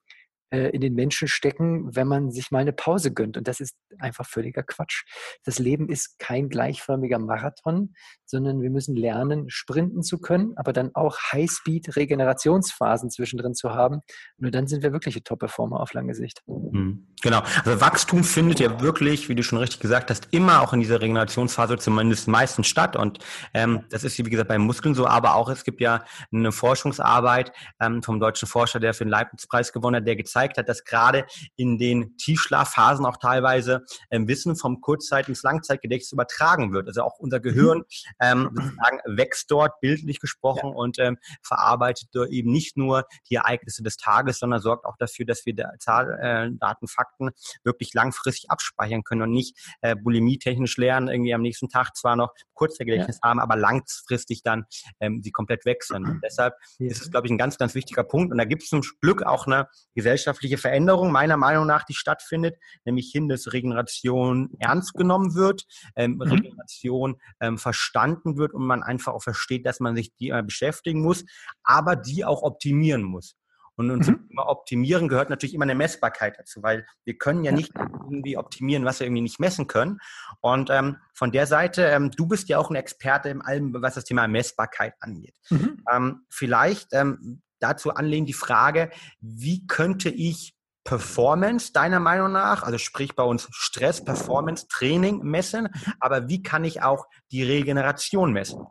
in 0.50 0.80
den 0.80 0.94
Menschen 0.94 1.28
stecken, 1.28 1.94
wenn 1.94 2.08
man 2.08 2.32
sich 2.32 2.52
mal 2.52 2.60
eine 2.60 2.72
Pause 2.72 3.14
gönnt. 3.14 3.36
Und 3.36 3.50
das 3.50 3.60
ist 3.60 3.76
einfach 4.00 4.26
völliger 4.26 4.64
Quatsch. 4.64 5.04
Das 5.44 5.60
Leben 5.60 5.90
ist 5.90 6.20
kein 6.20 6.48
gleichförmiger 6.48 7.20
Marathon, 7.20 7.94
sondern 8.26 8.62
wir 8.62 8.70
müssen 8.70 8.96
lernen, 8.96 9.50
sprinten 9.50 10.04
zu 10.04 10.20
können, 10.20 10.54
aber 10.56 10.72
dann 10.72 10.92
auch 10.96 11.18
High-Speed-Regenerationsphasen 11.34 13.10
zwischendrin 13.10 13.56
zu 13.56 13.72
haben. 13.72 14.00
Nur 14.38 14.52
dann 14.52 14.68
sind 14.68 14.84
wir 14.84 14.94
wirkliche 14.94 15.22
Top-Performer 15.22 15.82
auf 15.82 15.92
lange 15.92 16.16
Sicht. 16.16 16.42
Mhm. 16.48 17.08
Genau. 17.22 17.42
Also 17.66 17.82
Wachstum 17.82 18.24
findet 18.24 18.62
ja 18.62 18.80
wirklich, 18.80 19.28
wie 19.28 19.36
du 19.36 19.44
schon 19.44 19.60
richtig 19.60 19.82
gesagt 19.82 20.10
hast, 20.10 20.30
immer 20.32 20.62
auch 20.62 20.72
in 20.72 20.80
dieser 20.80 21.02
Regenerationsphase 21.02 21.78
zumindest 21.78 22.30
meistens 22.30 22.68
statt. 22.68 22.96
Und 22.96 23.20
ähm, 23.54 23.84
das 23.90 24.06
ist, 24.06 24.18
wie 24.18 24.24
gesagt, 24.24 24.48
bei 24.48 24.58
Muskeln 24.58 24.96
so, 24.96 25.08
aber 25.08 25.36
auch 25.36 25.50
es 25.50 25.66
gibt 25.66 25.82
ja 25.82 26.06
eine 26.32 26.54
Forschungsarbeit 26.54 27.52
ähm, 27.82 28.02
vom 28.02 28.22
deutschen 28.22 28.48
Forscher, 28.48 28.80
der 28.80 28.94
für 28.94 29.04
den 29.04 29.10
Leibniz-Preis 29.10 29.74
gewonnen 29.74 29.98
hat, 29.98 30.08
der 30.08 30.16
gezeigt 30.16 30.37
gezeigt 30.38 30.58
hat, 30.58 30.70
dass 30.70 30.84
gerade 30.84 31.26
in 31.56 31.78
den 31.78 32.16
Tiefschlafphasen 32.18 33.06
auch 33.06 33.18
teilweise 33.18 33.84
ähm, 34.12 34.28
Wissen 34.28 34.56
vom 34.56 34.82
Kurzzeit- 34.82 35.28
ins 35.28 35.44
Langzeitgedächtnis 35.44 36.12
übertragen 36.12 36.74
wird. 36.74 36.88
Also 36.88 37.02
auch 37.04 37.18
unser 37.20 37.40
Gehirn 37.40 37.84
ähm, 38.22 38.52
sozusagen 38.54 39.00
wächst 39.06 39.50
dort, 39.50 39.80
bildlich 39.82 40.20
gesprochen, 40.20 40.70
ja. 40.70 40.76
und 40.76 41.00
ähm, 41.00 41.18
verarbeitet 41.42 42.10
dort 42.12 42.30
eben 42.30 42.52
nicht 42.52 42.78
nur 42.78 43.06
die 43.30 43.36
Ereignisse 43.36 43.84
des 43.84 43.98
Tages, 43.98 44.40
sondern 44.40 44.62
sorgt 44.62 44.86
auch 44.86 44.98
dafür, 44.98 45.26
dass 45.26 45.46
wir 45.46 45.54
äh, 45.58 46.50
Daten, 46.60 46.88
Fakten 46.88 47.30
wirklich 47.64 47.94
langfristig 47.94 48.50
abspeichern 48.52 49.04
können 49.04 49.24
und 49.24 49.32
nicht 49.32 49.58
äh, 49.82 49.96
bulimie-technisch 49.96 50.78
lernen, 50.78 51.08
irgendwie 51.08 51.34
am 51.34 51.42
nächsten 51.42 51.70
Tag 51.70 51.96
zwar 51.96 52.16
noch 52.16 52.34
Kurzzeitgedächtnis 52.54 53.20
ja. 53.24 53.30
haben, 53.30 53.40
aber 53.40 53.56
langfristig 53.56 54.44
dann 54.44 54.66
ähm, 55.00 55.22
sie 55.24 55.32
komplett 55.32 55.66
wechseln. 55.66 56.06
Und 56.06 56.22
deshalb 56.24 56.54
ja. 56.80 56.90
ist 56.90 57.02
es, 57.02 57.12
glaube 57.12 57.28
ich, 57.28 57.32
ein 57.32 57.38
ganz, 57.38 57.58
ganz 57.58 57.76
wichtiger 57.76 58.04
Punkt. 58.04 58.32
Und 58.32 58.38
da 58.38 58.46
gibt 58.46 58.64
es 58.64 58.70
zum 58.70 58.82
Glück 59.02 59.24
auch 59.24 59.48
eine 59.48 59.68
Gesellschaft, 59.96 60.27
gesellschaftliche 60.28 60.58
Veränderung 60.58 61.12
meiner 61.12 61.38
Meinung 61.38 61.66
nach, 61.66 61.84
die 61.84 61.94
stattfindet, 61.94 62.58
nämlich 62.86 63.10
hin, 63.12 63.30
dass 63.30 63.54
Regeneration 63.54 64.50
ernst 64.60 64.94
genommen 64.94 65.36
wird, 65.36 65.66
ähm, 65.96 66.16
mhm. 66.16 66.22
Regeneration 66.22 67.16
ähm, 67.40 67.58
verstanden 67.58 68.38
wird 68.38 68.54
und 68.54 68.66
man 68.66 68.84
einfach 68.84 69.14
auch 69.14 69.24
versteht, 69.24 69.66
dass 69.66 69.80
man 69.80 69.96
sich 69.96 70.14
die 70.16 70.30
äh, 70.30 70.44
beschäftigen 70.44 71.02
muss, 71.02 71.26
aber 71.64 71.96
die 71.96 72.26
auch 72.26 72.44
optimieren 72.44 73.04
muss. 73.04 73.36
Und 73.76 73.92
uns 73.92 74.08
mhm. 74.08 74.28
optimieren 74.38 75.08
gehört 75.08 75.30
natürlich 75.30 75.54
immer 75.54 75.64
eine 75.64 75.76
Messbarkeit 75.76 76.40
dazu, 76.40 76.64
weil 76.64 76.88
wir 77.06 77.16
können 77.16 77.44
ja 77.44 77.52
nicht 77.52 77.72
irgendwie 77.76 78.36
optimieren, 78.36 78.86
was 78.86 79.00
wir 79.00 79.06
irgendwie 79.06 79.22
nicht 79.22 79.40
messen 79.40 79.68
können. 79.68 80.00
Und 80.42 80.72
ähm, 80.72 80.98
von 81.14 81.32
der 81.32 81.46
Seite, 81.46 81.84
ähm, 81.84 82.10
du 82.10 82.26
bist 82.26 82.50
ja 82.50 82.58
auch 82.58 82.72
ein 82.72 82.76
Experte 82.76 83.30
in 83.30 83.42
allem, 83.44 83.76
was 83.80 83.94
das 83.94 84.04
Thema 84.04 84.28
Messbarkeit 84.28 84.96
angeht. 85.00 85.36
Mhm. 85.52 85.84
Ähm, 85.94 86.26
vielleicht 86.32 86.88
ähm, 86.94 87.44
dazu 87.60 87.94
anlehnen 87.94 88.26
die 88.26 88.34
Frage, 88.34 88.90
wie 89.20 89.66
könnte 89.68 90.10
ich 90.10 90.56
Performance 90.84 91.74
deiner 91.74 92.00
Meinung 92.00 92.32
nach, 92.32 92.64
also 92.64 92.78
sprich 92.78 93.16
bei 93.16 93.24
uns 93.24 93.48
Stress, 93.52 94.04
Performance, 94.04 94.68
Training 94.70 95.20
messen, 95.24 95.70
aber 96.00 96.30
wie 96.30 96.42
kann 96.42 96.64
ich 96.64 96.82
auch 96.82 97.08
die 97.32 97.44
Regeneration 97.44 98.32
messen? 98.32 98.66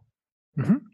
Mhm. 0.55 0.90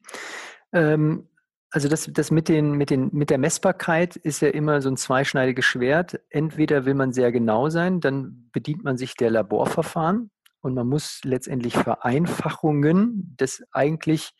Ähm, 0.72 1.28
Also 1.74 1.88
das, 1.88 2.10
das 2.12 2.30
mit, 2.30 2.48
den, 2.48 2.72
mit, 2.72 2.90
den, 2.90 3.08
mit 3.12 3.30
der 3.30 3.38
Messbarkeit 3.38 4.16
ist 4.16 4.42
ja 4.42 4.48
immer 4.48 4.82
so 4.82 4.90
ein 4.90 4.98
zweischneidiges 4.98 5.64
Schwert. 5.64 6.20
Entweder 6.28 6.84
will 6.84 6.94
man 6.94 7.12
sehr 7.12 7.32
genau 7.32 7.70
sein, 7.70 8.00
dann 8.00 8.50
bedient 8.52 8.84
man 8.84 8.98
sich 8.98 9.14
der 9.14 9.30
Laborverfahren 9.30 10.30
und 10.60 10.74
man 10.74 10.86
muss 10.86 11.20
letztendlich 11.24 11.74
Vereinfachungen 11.74 13.34
des 13.40 13.62
eigentlich 13.72 14.34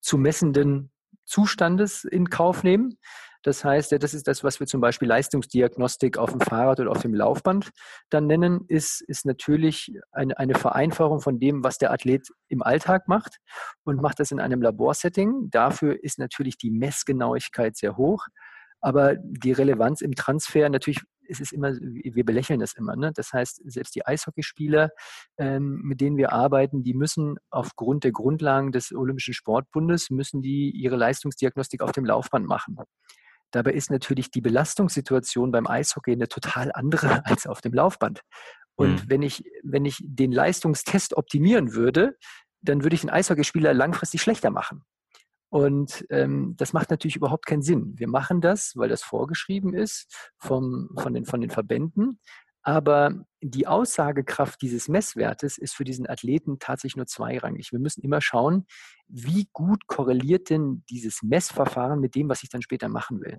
zu 0.00 0.18
messenden 0.18 0.92
Zustandes 1.28 2.04
in 2.04 2.30
Kauf 2.30 2.64
nehmen. 2.64 2.98
Das 3.42 3.64
heißt, 3.64 3.92
das 3.92 4.14
ist 4.14 4.26
das, 4.26 4.42
was 4.42 4.58
wir 4.58 4.66
zum 4.66 4.80
Beispiel 4.80 5.06
Leistungsdiagnostik 5.06 6.18
auf 6.18 6.32
dem 6.32 6.40
Fahrrad 6.40 6.80
oder 6.80 6.90
auf 6.90 7.02
dem 7.02 7.14
Laufband 7.14 7.70
dann 8.10 8.26
nennen, 8.26 8.64
ist, 8.66 9.00
ist 9.02 9.26
natürlich 9.26 9.92
eine, 10.10 10.36
eine 10.38 10.54
Vereinfachung 10.54 11.20
von 11.20 11.38
dem, 11.38 11.62
was 11.62 11.78
der 11.78 11.92
Athlet 11.92 12.28
im 12.48 12.62
Alltag 12.62 13.06
macht 13.06 13.38
und 13.84 14.02
macht 14.02 14.18
das 14.18 14.32
in 14.32 14.40
einem 14.40 14.60
Laborsetting. 14.60 15.50
Dafür 15.50 16.02
ist 16.02 16.18
natürlich 16.18 16.58
die 16.58 16.70
Messgenauigkeit 16.70 17.76
sehr 17.76 17.96
hoch. 17.96 18.26
Aber 18.80 19.16
die 19.16 19.52
Relevanz 19.52 20.00
im 20.02 20.14
Transfer 20.14 20.68
natürlich 20.68 21.00
es 21.28 21.40
ist 21.40 21.52
immer, 21.52 21.72
wir 21.74 22.24
belächeln 22.24 22.60
das 22.60 22.74
immer. 22.74 22.96
Ne? 22.96 23.12
Das 23.14 23.32
heißt, 23.32 23.60
selbst 23.64 23.94
die 23.94 24.06
Eishockeyspieler, 24.06 24.90
ähm, 25.38 25.80
mit 25.82 26.00
denen 26.00 26.16
wir 26.16 26.32
arbeiten, 26.32 26.82
die 26.82 26.94
müssen 26.94 27.36
aufgrund 27.50 28.04
der 28.04 28.12
Grundlagen 28.12 28.72
des 28.72 28.92
Olympischen 28.92 29.34
Sportbundes, 29.34 30.10
müssen 30.10 30.42
die 30.42 30.70
ihre 30.70 30.96
Leistungsdiagnostik 30.96 31.82
auf 31.82 31.92
dem 31.92 32.04
Laufband 32.04 32.46
machen. 32.46 32.76
Dabei 33.50 33.72
ist 33.72 33.90
natürlich 33.90 34.30
die 34.30 34.40
Belastungssituation 34.40 35.52
beim 35.52 35.66
Eishockey 35.66 36.12
eine 36.12 36.28
total 36.28 36.70
andere 36.72 37.24
als 37.26 37.46
auf 37.46 37.60
dem 37.60 37.72
Laufband. 37.72 38.22
Und 38.76 39.04
mhm. 39.04 39.10
wenn, 39.10 39.22
ich, 39.22 39.44
wenn 39.62 39.84
ich 39.84 39.98
den 40.04 40.32
Leistungstest 40.32 41.14
optimieren 41.16 41.74
würde, 41.74 42.16
dann 42.60 42.82
würde 42.82 42.94
ich 42.94 43.02
den 43.02 43.10
Eishockeyspieler 43.10 43.74
langfristig 43.74 44.22
schlechter 44.22 44.50
machen. 44.50 44.84
Und 45.50 46.04
ähm, 46.10 46.54
das 46.56 46.72
macht 46.72 46.90
natürlich 46.90 47.16
überhaupt 47.16 47.46
keinen 47.46 47.62
Sinn. 47.62 47.94
Wir 47.96 48.08
machen 48.08 48.40
das, 48.40 48.72
weil 48.76 48.88
das 48.88 49.02
vorgeschrieben 49.02 49.74
ist 49.74 50.32
vom, 50.36 50.90
von, 50.98 51.14
den, 51.14 51.24
von 51.24 51.40
den 51.40 51.50
Verbänden. 51.50 52.20
Aber 52.62 53.24
die 53.40 53.66
Aussagekraft 53.66 54.60
dieses 54.60 54.88
Messwertes 54.88 55.56
ist 55.56 55.74
für 55.74 55.84
diesen 55.84 56.06
Athleten 56.06 56.58
tatsächlich 56.58 56.96
nur 56.96 57.06
zweirangig. 57.06 57.72
Wir 57.72 57.78
müssen 57.78 58.02
immer 58.02 58.20
schauen, 58.20 58.66
wie 59.06 59.48
gut 59.52 59.86
korreliert 59.86 60.50
denn 60.50 60.84
dieses 60.90 61.22
Messverfahren 61.22 61.98
mit 61.98 62.14
dem, 62.14 62.28
was 62.28 62.42
ich 62.42 62.50
dann 62.50 62.60
später 62.60 62.88
machen 62.88 63.22
will. 63.22 63.38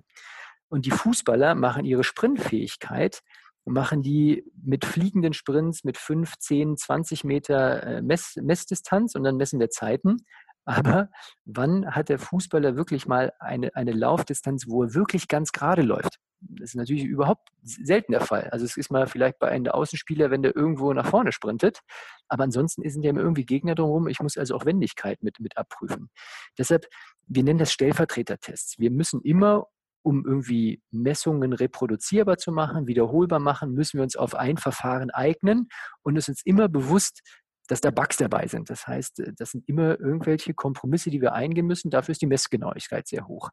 Und 0.68 0.86
die 0.86 0.90
Fußballer 0.90 1.54
machen 1.54 1.84
ihre 1.84 2.02
Sprintfähigkeit, 2.02 3.20
machen 3.64 4.02
die 4.02 4.44
mit 4.60 4.84
fliegenden 4.84 5.32
Sprints 5.32 5.84
mit 5.84 5.98
5, 5.98 6.38
10, 6.38 6.76
20 6.76 7.24
Meter 7.24 7.82
äh, 7.84 8.02
Mess, 8.02 8.36
Messdistanz 8.36 9.14
und 9.14 9.22
dann 9.22 9.36
messen 9.36 9.60
wir 9.60 9.70
Zeiten. 9.70 10.24
Aber 10.64 11.10
wann 11.44 11.94
hat 11.94 12.08
der 12.08 12.18
Fußballer 12.18 12.76
wirklich 12.76 13.06
mal 13.06 13.32
eine, 13.38 13.74
eine 13.74 13.92
Laufdistanz, 13.92 14.66
wo 14.68 14.84
er 14.84 14.94
wirklich 14.94 15.28
ganz 15.28 15.52
gerade 15.52 15.82
läuft? 15.82 16.18
Das 16.40 16.70
ist 16.70 16.76
natürlich 16.76 17.04
überhaupt 17.04 17.50
selten 17.62 18.12
der 18.12 18.22
Fall. 18.22 18.48
Also 18.50 18.64
es 18.64 18.76
ist 18.76 18.90
mal 18.90 19.06
vielleicht 19.06 19.38
bei 19.38 19.48
einem 19.48 19.64
der 19.64 19.74
Außenspieler, 19.74 20.30
wenn 20.30 20.42
der 20.42 20.56
irgendwo 20.56 20.92
nach 20.92 21.06
vorne 21.06 21.32
sprintet. 21.32 21.80
Aber 22.28 22.44
ansonsten 22.44 22.88
sind 22.88 23.02
ja 23.02 23.10
immer 23.10 23.20
irgendwie 23.20 23.44
Gegner 23.44 23.74
drumherum. 23.74 24.08
Ich 24.08 24.20
muss 24.20 24.38
also 24.38 24.54
auch 24.54 24.64
Wendigkeit 24.64 25.22
mit, 25.22 25.38
mit 25.40 25.58
abprüfen. 25.58 26.10
Deshalb, 26.56 26.86
wir 27.26 27.44
nennen 27.44 27.58
das 27.58 27.72
Stellvertretertests. 27.72 28.78
Wir 28.78 28.90
müssen 28.90 29.20
immer 29.22 29.66
um 30.02 30.24
irgendwie 30.24 30.82
Messungen 30.90 31.52
reproduzierbar 31.52 32.38
zu 32.38 32.52
machen, 32.52 32.86
wiederholbar 32.86 33.38
machen, 33.38 33.74
müssen 33.74 33.98
wir 33.98 34.02
uns 34.02 34.16
auf 34.16 34.34
ein 34.34 34.56
Verfahren 34.56 35.10
eignen 35.10 35.68
und 36.02 36.16
es 36.16 36.28
uns 36.28 36.40
immer 36.44 36.68
bewusst 36.68 37.20
dass 37.70 37.80
da 37.80 37.90
Bugs 37.90 38.16
dabei 38.16 38.46
sind. 38.46 38.68
Das 38.70 38.86
heißt, 38.86 39.20
äh, 39.20 39.32
das 39.36 39.52
sind 39.52 39.68
immer 39.68 39.98
irgendwelche 40.00 40.54
Kompromisse, 40.54 41.10
die 41.10 41.20
wir 41.20 41.32
eingehen 41.32 41.66
müssen. 41.66 41.90
Dafür 41.90 42.12
ist 42.12 42.22
die 42.22 42.26
Messgenauigkeit 42.26 43.06
sehr 43.06 43.28
hoch. 43.28 43.50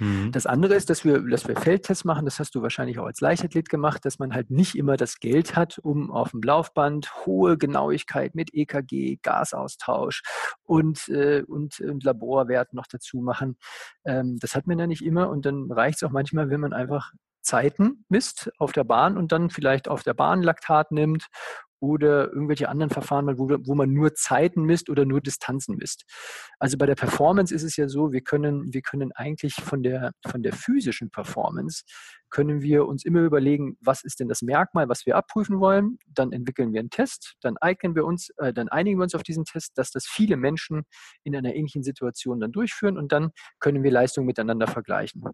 Mhm. 0.00 0.30
Das 0.32 0.46
andere 0.46 0.74
ist, 0.74 0.90
dass 0.90 1.04
wir, 1.04 1.20
dass 1.20 1.48
wir 1.48 1.56
Feldtests 1.56 2.04
machen, 2.04 2.24
das 2.24 2.38
hast 2.38 2.54
du 2.54 2.62
wahrscheinlich 2.62 2.98
auch 2.98 3.06
als 3.06 3.20
Leichtathlet 3.20 3.68
gemacht, 3.68 4.04
dass 4.04 4.18
man 4.18 4.34
halt 4.34 4.50
nicht 4.50 4.74
immer 4.74 4.96
das 4.96 5.18
Geld 5.20 5.56
hat, 5.56 5.78
um 5.78 6.10
auf 6.10 6.32
dem 6.32 6.42
Laufband 6.42 7.26
hohe 7.26 7.56
Genauigkeit 7.56 8.34
mit 8.34 8.52
EKG, 8.52 9.18
Gasaustausch 9.22 10.22
und, 10.62 11.08
äh, 11.08 11.42
und, 11.46 11.80
und 11.80 12.04
Laborwerten 12.04 12.76
noch 12.76 12.86
dazu 12.86 13.18
machen. 13.18 13.56
Ähm, 14.04 14.36
das 14.38 14.54
hat 14.54 14.66
man 14.66 14.78
ja 14.78 14.86
nicht 14.86 15.02
immer 15.02 15.30
und 15.30 15.46
dann 15.46 15.70
reicht 15.70 15.96
es 15.96 16.02
auch 16.02 16.12
manchmal, 16.12 16.50
wenn 16.50 16.60
man 16.60 16.72
einfach 16.72 17.12
Zeiten 17.42 18.04
misst 18.08 18.50
auf 18.58 18.72
der 18.72 18.84
Bahn 18.84 19.16
und 19.16 19.32
dann 19.32 19.50
vielleicht 19.50 19.88
auf 19.88 20.02
der 20.02 20.14
Bahn 20.14 20.42
Laktat 20.42 20.90
nimmt 20.90 21.28
oder 21.80 22.32
irgendwelche 22.32 22.68
anderen 22.68 22.90
Verfahren, 22.90 23.38
wo, 23.38 23.48
wo 23.48 23.74
man 23.74 23.92
nur 23.92 24.14
Zeiten 24.14 24.62
misst 24.62 24.88
oder 24.88 25.04
nur 25.04 25.20
Distanzen 25.20 25.76
misst. 25.76 26.04
Also 26.58 26.78
bei 26.78 26.86
der 26.86 26.94
Performance 26.94 27.54
ist 27.54 27.62
es 27.62 27.76
ja 27.76 27.88
so, 27.88 28.12
wir 28.12 28.22
können, 28.22 28.72
wir 28.72 28.82
können 28.82 29.12
eigentlich 29.12 29.54
von 29.54 29.82
der, 29.82 30.12
von 30.26 30.42
der 30.42 30.52
physischen 30.52 31.10
Performance 31.10 31.84
können 32.30 32.62
wir 32.62 32.86
uns 32.86 33.04
immer 33.04 33.20
überlegen, 33.20 33.76
was 33.80 34.02
ist 34.02 34.20
denn 34.20 34.28
das 34.28 34.42
Merkmal, 34.42 34.88
was 34.88 35.06
wir 35.06 35.16
abprüfen 35.16 35.60
wollen. 35.60 35.98
Dann 36.06 36.32
entwickeln 36.32 36.72
wir 36.72 36.80
einen 36.80 36.90
Test, 36.90 37.36
dann 37.40 37.56
eignen 37.58 37.94
wir 37.94 38.04
uns, 38.04 38.30
äh, 38.38 38.52
dann 38.52 38.68
einigen 38.68 38.98
wir 38.98 39.04
uns 39.04 39.14
auf 39.14 39.22
diesen 39.22 39.44
Test, 39.44 39.78
dass 39.78 39.90
das 39.90 40.06
viele 40.06 40.36
Menschen 40.36 40.82
in 41.24 41.36
einer 41.36 41.54
ähnlichen 41.54 41.82
Situation 41.82 42.40
dann 42.40 42.52
durchführen 42.52 42.98
und 42.98 43.12
dann 43.12 43.30
können 43.60 43.82
wir 43.82 43.90
Leistungen 43.90 44.26
miteinander 44.26 44.66
vergleichen. 44.66 45.24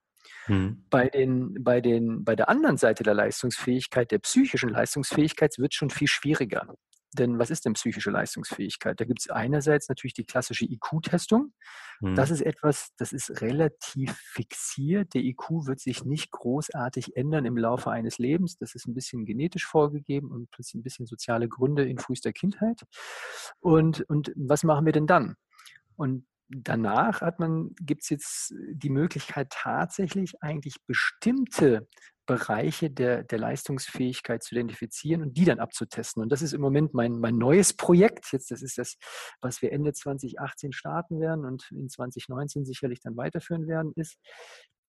Mhm. 0.47 0.85
Bei, 0.91 1.09
den, 1.09 1.63
bei, 1.63 1.81
den, 1.81 2.25
bei 2.25 2.37
der 2.37 2.49
anderen 2.49 2.77
Seite 2.77 3.03
der 3.03 3.15
Leistungsfähigkeit, 3.15 4.11
der 4.11 4.19
psychischen 4.19 4.69
Leistungsfähigkeit, 4.69 5.59
wird 5.59 5.73
es 5.73 5.77
schon 5.77 5.91
viel 5.91 6.09
schwieriger. 6.09 6.75
Denn 7.19 7.39
was 7.39 7.51
ist 7.51 7.65
denn 7.65 7.75
psychische 7.75 8.11
Leistungsfähigkeit? 8.11 8.99
Da 8.99 9.05
gibt 9.05 9.21
es 9.21 9.31
einerseits 9.31 9.89
natürlich 9.89 10.15
die 10.15 10.25
klassische 10.25 10.65
IQ-Testung. 10.65 11.53
Mhm. 12.01 12.15
Das 12.15 12.31
ist 12.31 12.41
etwas, 12.41 12.93
das 12.97 13.13
ist 13.13 13.43
relativ 13.43 14.17
fixiert. 14.17 15.13
Der 15.15 15.23
IQ 15.23 15.67
wird 15.67 15.81
sich 15.81 16.05
nicht 16.05 16.31
großartig 16.31 17.17
ändern 17.17 17.45
im 17.45 17.59
Laufe 17.59 17.91
eines 17.91 18.19
Lebens. 18.19 18.57
Das 18.57 18.75
ist 18.75 18.87
ein 18.87 18.95
bisschen 18.95 19.27
genetisch 19.27 19.67
vorgegeben 19.67 20.31
und 20.31 20.49
ein 20.75 20.83
bisschen 20.83 21.07
soziale 21.07 21.49
Gründe 21.49 21.85
in 21.85 21.99
frühester 21.99 22.33
Kindheit. 22.33 22.83
Und, 23.61 24.03
und 24.09 24.33
was 24.35 24.65
machen 24.65 24.87
wir 24.87 24.93
denn 24.93 25.07
dann? 25.07 25.37
Und 25.97 26.27
danach 26.49 27.21
hat 27.21 27.39
man, 27.39 27.75
gibt 27.81 28.03
es 28.03 28.11
jetzt 28.11 28.55
die 28.73 28.91
Möglichkeit, 28.91 29.51
tatsächlich 29.51 30.43
eigentlich 30.43 30.77
bestimmte 30.87 31.89
Bereiche 32.27 32.91
der, 32.91 33.25
der 33.25 33.39
Leistungsfähigkeit 33.39 34.43
zu 34.43 34.55
identifizieren 34.55 35.23
und 35.23 35.37
die 35.37 35.45
dann 35.45 35.59
abzutesten. 35.59 36.23
Und 36.23 36.31
das 36.31 36.43
ist 36.43 36.53
im 36.53 36.61
Moment 36.61 36.95
mein, 36.95 37.19
mein 37.19 37.37
neues 37.37 37.75
Projekt. 37.75 38.33
Jetzt, 38.33 38.51
das 38.51 38.63
ist 38.63 38.79
das, 38.79 38.97
was 39.41 39.61
wir 39.63 39.73
Ende 39.73 39.93
2018 39.93 40.73
starten 40.73 41.21
werden 41.21 41.45
und 41.45 41.69
in 41.71 41.89
2019 41.89 42.65
sicherlich 42.65 43.01
dann 43.01 43.17
weiterführen 43.17 43.67
werden, 43.67 43.93
ist, 43.97 44.19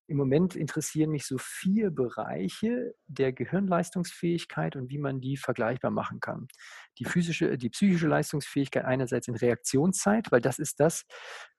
im 0.07 0.17
Moment 0.17 0.55
interessieren 0.55 1.11
mich 1.11 1.25
so 1.25 1.37
vier 1.39 1.89
Bereiche 1.89 2.93
der 3.07 3.31
Gehirnleistungsfähigkeit 3.31 4.75
und 4.75 4.89
wie 4.89 4.97
man 4.97 5.21
die 5.21 5.37
vergleichbar 5.37 5.91
machen 5.91 6.19
kann. 6.19 6.47
Die 6.99 7.05
physische, 7.05 7.57
die 7.57 7.69
psychische 7.69 8.07
Leistungsfähigkeit 8.07 8.83
einerseits 8.83 9.27
in 9.27 9.35
Reaktionszeit, 9.35 10.31
weil 10.31 10.41
das 10.41 10.59
ist 10.59 10.79
das, 10.79 11.05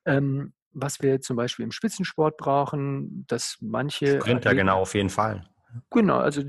ähm, 0.04 0.52
was 0.72 1.00
wir 1.00 1.20
zum 1.20 1.36
Beispiel 1.36 1.64
im 1.64 1.72
Spitzensport 1.72 2.36
brauchen, 2.36 3.24
dass 3.28 3.56
manche. 3.60 4.20
Sprinter, 4.20 4.54
genau, 4.54 4.80
auf 4.80 4.94
jeden 4.94 5.10
Fall. 5.10 5.48
Genau, 5.90 6.18
also 6.18 6.42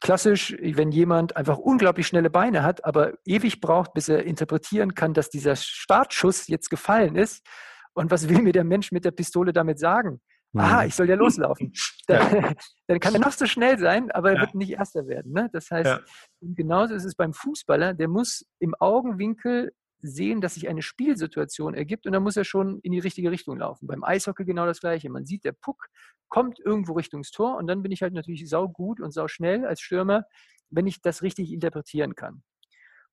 klassisch, 0.00 0.56
wenn 0.60 0.90
jemand 0.90 1.36
einfach 1.36 1.58
unglaublich 1.58 2.06
schnelle 2.06 2.30
Beine 2.30 2.62
hat, 2.62 2.84
aber 2.84 3.14
ewig 3.24 3.60
braucht, 3.60 3.92
bis 3.92 4.08
er 4.08 4.24
interpretieren 4.24 4.94
kann, 4.94 5.14
dass 5.14 5.30
dieser 5.30 5.56
Startschuss 5.56 6.48
jetzt 6.48 6.68
gefallen 6.70 7.16
ist. 7.16 7.46
Und 7.94 8.10
was 8.10 8.28
will 8.28 8.42
mir 8.42 8.52
der 8.52 8.64
Mensch 8.64 8.92
mit 8.92 9.04
der 9.04 9.10
Pistole 9.10 9.52
damit 9.52 9.78
sagen? 9.78 10.20
Mhm. 10.52 10.60
Aha, 10.60 10.84
ich 10.84 10.94
soll 10.94 11.08
ja 11.08 11.14
loslaufen. 11.14 11.72
Dann, 12.06 12.34
ja. 12.34 12.52
dann, 12.86 13.00
kann 13.00 13.12
er 13.12 13.20
noch 13.20 13.32
so 13.32 13.44
schnell 13.44 13.78
sein, 13.78 14.10
aber 14.12 14.30
er 14.30 14.36
ja. 14.36 14.40
wird 14.40 14.54
nicht 14.54 14.70
Erster 14.70 15.06
werden. 15.06 15.32
Ne? 15.32 15.50
Das 15.52 15.70
heißt, 15.70 15.86
ja. 15.86 16.00
genauso 16.40 16.94
ist 16.94 17.04
es 17.04 17.14
beim 17.14 17.34
Fußballer, 17.34 17.92
der 17.92 18.08
muss 18.08 18.46
im 18.60 18.74
Augenwinkel 18.80 19.72
sehen, 20.00 20.40
dass 20.40 20.54
sich 20.54 20.68
eine 20.68 20.82
Spielsituation 20.82 21.74
ergibt 21.74 22.06
und 22.06 22.12
dann 22.12 22.22
muss 22.22 22.36
er 22.36 22.44
schon 22.44 22.78
in 22.80 22.92
die 22.92 22.98
richtige 22.98 23.30
Richtung 23.30 23.58
laufen. 23.58 23.86
Beim 23.86 24.04
Eishockey 24.04 24.44
genau 24.44 24.66
das 24.66 24.80
Gleiche. 24.80 25.10
Man 25.10 25.26
sieht, 25.26 25.44
der 25.44 25.52
Puck 25.52 25.88
kommt 26.28 26.60
irgendwo 26.60 26.92
Richtung 26.92 27.22
Tor 27.22 27.56
und 27.56 27.66
dann 27.66 27.82
bin 27.82 27.92
ich 27.92 28.02
halt 28.02 28.14
natürlich 28.14 28.48
sau 28.48 28.68
gut 28.68 29.00
und 29.00 29.12
sau 29.12 29.28
schnell 29.28 29.66
als 29.66 29.80
Stürmer, 29.80 30.24
wenn 30.70 30.86
ich 30.86 31.00
das 31.02 31.22
richtig 31.22 31.52
interpretieren 31.52 32.14
kann. 32.14 32.42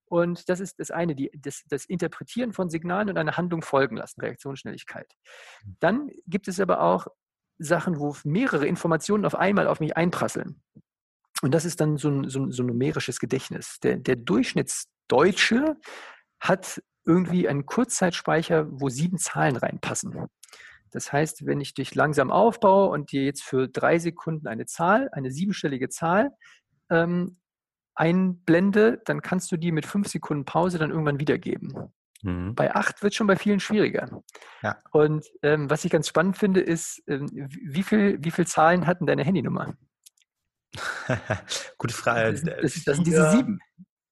Und 0.07 0.49
das 0.49 0.59
ist 0.59 0.79
das 0.79 0.91
eine, 0.91 1.15
die, 1.15 1.31
das, 1.35 1.63
das 1.67 1.85
Interpretieren 1.85 2.53
von 2.53 2.69
Signalen 2.69 3.09
und 3.09 3.17
eine 3.17 3.37
Handlung 3.37 3.63
folgen 3.63 3.97
lassen, 3.97 4.21
Reaktionsschnelligkeit. 4.21 5.11
Hm. 5.63 5.77
Dann 5.79 6.09
gibt 6.27 6.47
es 6.47 6.59
aber 6.59 6.81
auch 6.81 7.07
Sachen, 7.57 7.99
wo 7.99 8.15
mehrere 8.23 8.67
Informationen 8.67 9.25
auf 9.25 9.35
einmal 9.35 9.67
auf 9.67 9.79
mich 9.79 9.97
einprasseln. 9.97 10.61
Und 11.41 11.53
das 11.53 11.65
ist 11.65 11.81
dann 11.81 11.97
so 11.97 12.09
ein, 12.09 12.29
so 12.29 12.39
ein, 12.39 12.51
so 12.51 12.63
ein 12.63 12.67
numerisches 12.67 13.19
Gedächtnis. 13.19 13.79
Der, 13.81 13.97
der 13.97 14.15
Durchschnittsdeutsche 14.15 15.75
hat 16.47 16.81
irgendwie 17.05 17.47
einen 17.47 17.65
Kurzzeitspeicher, 17.65 18.67
wo 18.69 18.89
sieben 18.89 19.17
Zahlen 19.17 19.55
reinpassen. 19.55 20.27
Das 20.91 21.11
heißt, 21.11 21.45
wenn 21.45 21.61
ich 21.61 21.73
dich 21.73 21.93
langsam 21.93 22.31
aufbaue 22.31 22.89
und 22.89 23.11
dir 23.11 23.23
jetzt 23.25 23.43
für 23.43 23.67
drei 23.67 23.99
Sekunden 23.99 24.47
eine 24.47 24.65
Zahl, 24.65 25.09
eine 25.11 25.31
siebenstellige 25.31 25.89
Zahl 25.89 26.31
ähm, 26.89 27.37
einblende, 27.95 29.01
dann 29.05 29.21
kannst 29.21 29.51
du 29.51 29.57
die 29.57 29.71
mit 29.71 29.85
fünf 29.85 30.07
Sekunden 30.07 30.45
Pause 30.45 30.77
dann 30.77 30.91
irgendwann 30.91 31.19
wiedergeben. 31.19 31.93
Mhm. 32.21 32.55
Bei 32.55 32.73
acht 32.73 33.03
wird 33.03 33.13
es 33.13 33.17
schon 33.17 33.27
bei 33.27 33.35
vielen 33.35 33.59
schwieriger. 33.59 34.21
Ja. 34.61 34.77
Und 34.91 35.25
ähm, 35.43 35.69
was 35.69 35.85
ich 35.85 35.91
ganz 35.91 36.07
spannend 36.07 36.37
finde, 36.37 36.61
ist, 36.61 37.03
ähm, 37.07 37.27
wie, 37.33 37.83
viel, 37.83 38.17
wie 38.23 38.31
viel 38.31 38.47
Zahlen 38.47 38.87
hatten 38.87 39.05
deine 39.05 39.23
Handynummer? 39.23 39.75
Gute 41.77 41.93
Frage. 41.93 42.31
Das, 42.31 42.41
das, 42.43 42.83
das 42.83 42.95
sind 42.95 43.07
diese 43.07 43.31
sieben. 43.31 43.59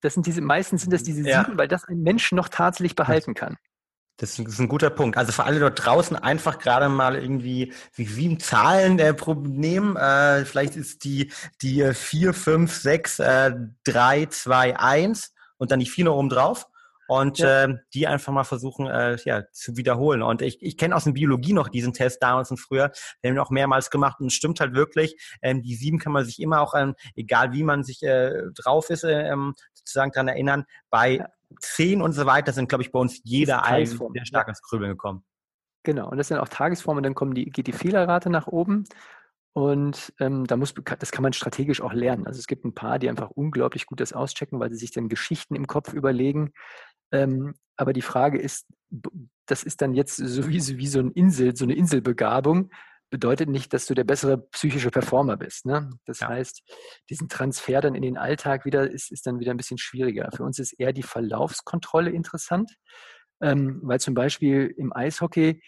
Das 0.04 0.14
sind 0.14 0.28
diese, 0.28 0.42
meistens 0.42 0.82
sind 0.82 0.92
das 0.92 1.04
diese 1.04 1.28
ja. 1.28 1.44
sieben, 1.44 1.58
weil 1.58 1.70
das 1.70 1.86
ein 1.86 2.02
Mensch 2.02 2.34
noch 2.34 2.50
tatsächlich 2.50 2.96
behalten 2.96 3.34
kann. 3.34 3.58
Das 4.18 4.38
ist 4.38 4.60
ein 4.60 4.68
guter 4.68 4.90
Punkt. 4.90 5.18
Also 5.18 5.32
für 5.32 5.46
alle 5.46 5.60
dort 5.60 5.84
draußen 5.84 6.16
einfach 6.18 6.60
gerade 6.60 6.88
mal 6.90 7.16
irgendwie 7.16 7.74
sich 7.94 8.14
sieben 8.14 8.40
Zahlen 8.40 9.00
äh, 9.00 9.16
nehmen. 9.44 9.96
Äh, 9.96 10.46
vielleicht 10.46 10.76
ist 10.76 11.04
die 11.06 11.32
die 11.62 11.94
vier, 11.94 12.34
fünf, 12.34 12.76
sechs, 12.76 13.18
äh, 13.20 13.54
drei, 13.84 14.28
zwei, 14.28 14.78
eins 14.78 15.34
und 15.58 15.72
dann 15.72 15.80
die 15.80 15.88
vier 15.88 16.06
noch 16.06 16.16
oben 16.16 16.30
drauf 16.30 16.68
und 17.08 17.40
ja. 17.40 17.64
äh, 17.64 17.76
die 17.94 18.08
einfach 18.08 18.34
mal 18.34 18.44
versuchen 18.44 18.88
äh, 18.88 19.18
ja, 19.26 19.44
zu 19.52 19.78
wiederholen. 19.78 20.22
Und 20.22 20.42
ich, 20.42 20.62
ich 20.62 20.78
kenne 20.78 20.96
aus 20.96 21.04
der 21.04 21.12
Biologie 21.12 21.54
noch 21.54 21.70
diesen 21.70 21.94
Test 21.94 22.22
damals 22.22 22.52
und 22.52 22.58
früher, 22.58 22.92
wir 23.22 23.30
haben 23.30 23.38
ihn 23.38 23.40
auch 23.40 23.50
mehrmals 23.50 23.90
gemacht 23.90 24.20
und 24.20 24.28
es 24.28 24.34
stimmt 24.34 24.60
halt 24.60 24.74
wirklich, 24.74 25.16
ähm, 25.42 25.62
die 25.62 25.76
sieben 25.76 26.00
kann 26.00 26.14
man 26.14 26.26
sich 26.26 26.42
immer 26.42 26.62
auch, 26.62 26.74
ähm, 26.76 26.96
egal 27.16 27.54
wie 27.54 27.64
man 27.64 27.84
sich 27.84 28.04
äh, 28.04 28.44
drauf 28.56 28.90
ist, 28.90 29.04
äh, 29.04 29.30
ähm, 29.30 29.54
sozusagen 29.74 30.12
daran 30.12 30.28
erinnern, 30.28 30.66
bei 30.90 31.18
ja. 31.18 31.28
zehn 31.60 32.02
und 32.02 32.14
so 32.14 32.26
weiter 32.26 32.54
sind, 32.54 32.70
glaube 32.70 32.84
ich, 32.84 32.92
bei 32.92 33.00
uns 33.00 33.20
jeder 33.24 33.64
ein 33.64 33.86
sehr 33.86 34.26
stark 34.26 34.48
ins 34.48 34.62
Krübeln 34.62 34.92
gekommen. 34.92 35.24
Genau, 35.84 36.10
und 36.10 36.18
das 36.18 36.30
sind 36.30 36.38
auch 36.38 36.48
Tagesformen, 36.48 37.04
dann 37.04 37.14
kommen 37.14 37.34
die, 37.34 37.46
geht 37.46 37.68
die 37.68 37.74
Fehlerrate 37.74 38.30
nach 38.30 38.48
oben. 38.48 38.86
Und 39.56 40.14
ähm, 40.20 40.48
da 40.48 40.58
muss, 40.58 40.74
das 40.74 41.12
kann 41.12 41.22
man 41.22 41.34
strategisch 41.34 41.80
auch 41.80 41.94
lernen. 41.94 42.26
Also 42.26 42.40
es 42.40 42.48
gibt 42.48 42.66
ein 42.66 42.74
paar, 42.74 42.98
die 42.98 43.08
einfach 43.08 43.30
unglaublich 43.30 43.86
gut 43.86 44.00
das 44.00 44.12
auschecken, 44.12 44.60
weil 44.60 44.72
sie 44.72 44.78
sich 44.78 44.92
dann 44.92 45.10
Geschichten 45.10 45.56
im 45.56 45.68
Kopf 45.68 45.94
überlegen. 45.94 46.54
Ähm, 47.14 47.54
aber 47.78 47.94
die 47.94 48.02
Frage 48.02 48.40
ist, 48.40 48.68
das 49.46 49.64
ist 49.64 49.82
dann 49.82 49.94
jetzt 49.94 50.18
so 50.18 50.48
wie, 50.48 50.78
wie 50.78 50.88
so, 50.88 51.00
ein 51.00 51.12
Insel, 51.12 51.56
so 51.56 51.64
eine 51.64 51.76
Inselbegabung, 51.76 52.70
bedeutet 53.10 53.48
nicht, 53.48 53.74
dass 53.74 53.86
du 53.86 53.94
der 53.94 54.06
bessere 54.06 54.40
psychische 54.50 54.90
Performer 54.90 55.38
bist. 55.38 55.68
Ne? 55.68 55.92
Das 56.06 56.22
ja. 56.22 56.30
heißt, 56.30 56.64
diesen 57.10 57.30
Transfer 57.30 57.80
dann 57.80 57.94
in 57.94 58.02
den 58.02 58.18
Alltag 58.18 58.66
wieder 58.66 58.90
ist, 58.90 59.12
ist 59.12 59.28
dann 59.28 59.40
wieder 59.40 59.52
ein 59.52 59.58
bisschen 59.58 59.78
schwieriger. 59.78 60.30
Für 60.36 60.44
uns 60.44 60.58
ist 60.58 60.74
eher 60.80 60.94
die 60.94 61.04
Verlaufskontrolle 61.04 62.10
interessant, 62.10 62.76
ähm, 63.42 63.80
weil 63.84 64.00
zum 64.00 64.16
Beispiel 64.16 64.74
im 64.78 64.92
Eishockey 64.94 65.62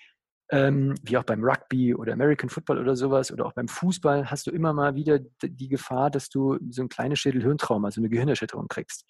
ähm, 0.52 0.96
wie 1.04 1.18
auch 1.18 1.24
beim 1.24 1.44
Rugby 1.44 1.96
oder 1.96 2.14
American 2.14 2.50
Football 2.50 2.80
oder 2.80 2.96
sowas 2.96 3.32
oder 3.32 3.46
auch 3.46 3.54
beim 3.54 3.68
Fußball 3.68 4.30
hast 4.30 4.48
du 4.48 4.52
immer 4.52 4.74
mal 4.74 4.96
wieder 4.96 5.20
die 5.42 5.70
Gefahr, 5.70 6.12
dass 6.12 6.30
du 6.30 6.58
so 6.70 6.84
ein 6.84 6.90
kleines 6.90 7.20
Schädelhirntrauma, 7.20 7.92
so 7.92 8.02
eine 8.02 8.10
Gehirnerschütterung 8.10 8.68
kriegst. 8.68 9.06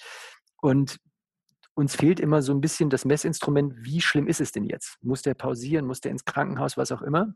Und 0.62 0.98
uns 1.76 1.96
fehlt 1.96 2.20
immer 2.20 2.42
so 2.42 2.54
ein 2.54 2.62
bisschen 2.62 2.90
das 2.90 3.06
Messinstrument, 3.06 3.74
wie 3.78 4.02
schlimm 4.02 4.28
ist 4.28 4.42
es 4.42 4.52
denn 4.52 4.64
jetzt? 4.64 4.98
Muss 5.02 5.22
der 5.22 5.34
pausieren, 5.34 5.86
muss 5.86 6.02
der 6.02 6.12
ins 6.12 6.26
Krankenhaus, 6.26 6.78
was 6.78 6.92
auch 6.92 7.02
immer? 7.02 7.36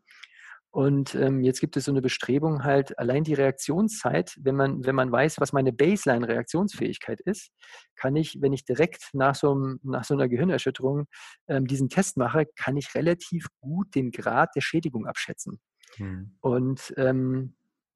Und 0.72 1.15
ähm, 1.15 1.41
jetzt 1.41 1.62
gibt 1.62 1.77
es 1.77 1.86
so 1.86 1.91
eine 1.91 2.01
Bestrebung 2.01 2.63
halt, 2.63 2.98
allein 3.00 3.24
die 3.24 3.34
Reaktionszeit, 3.34 4.38
wenn 4.39 4.55
man, 4.55 4.86
wenn 4.86 4.93
man 4.93 5.12
weiß, 5.12 5.39
was 5.39 5.51
meine 5.51 5.74
Baseline-Reaktionsfähigkeit 5.74 7.22
ist, 7.22 7.50
kann 7.96 8.15
ich, 8.15 8.38
wenn 8.39 8.53
ich 8.53 8.65
direkt 8.65 9.10
nach 9.13 9.34
so, 9.34 9.51
einem, 9.51 9.79
nach 9.81 10.03
so 10.03 10.13
einer 10.13 10.29
Gehirnerschütterung 10.29 11.08
ähm, 11.48 11.65
diesen 11.65 11.89
Test 11.89 12.17
mache, 12.17 12.46
kann 12.55 12.77
ich 12.77 12.93
relativ 12.93 13.48
gut 13.60 13.96
den 13.96 14.12
Grad 14.12 14.55
der 14.55 14.62
Schädigung 14.62 15.08
abschätzen. 15.08 15.60
Hm. 15.96 16.38
Und 16.39 16.93
ähm, 16.98 17.55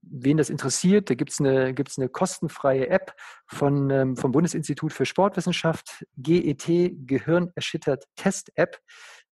wen 0.10 0.38
das 0.38 0.50
interessiert, 0.50 1.10
da 1.10 1.16
gibt 1.16 1.32
es 1.32 1.40
eine, 1.40 1.74
gibt's 1.74 1.98
eine 1.98 2.10
kostenfreie 2.10 2.88
App 2.90 3.14
von, 3.48 3.90
ähm, 3.90 4.18
vom 4.18 4.32
Bundesinstitut 4.32 4.94
für 4.94 5.06
Sportwissenschaft, 5.06 6.06
GET, 6.18 6.66
Gehirnerschüttert 7.08 8.06
Test 8.16 8.52
App. 8.56 8.80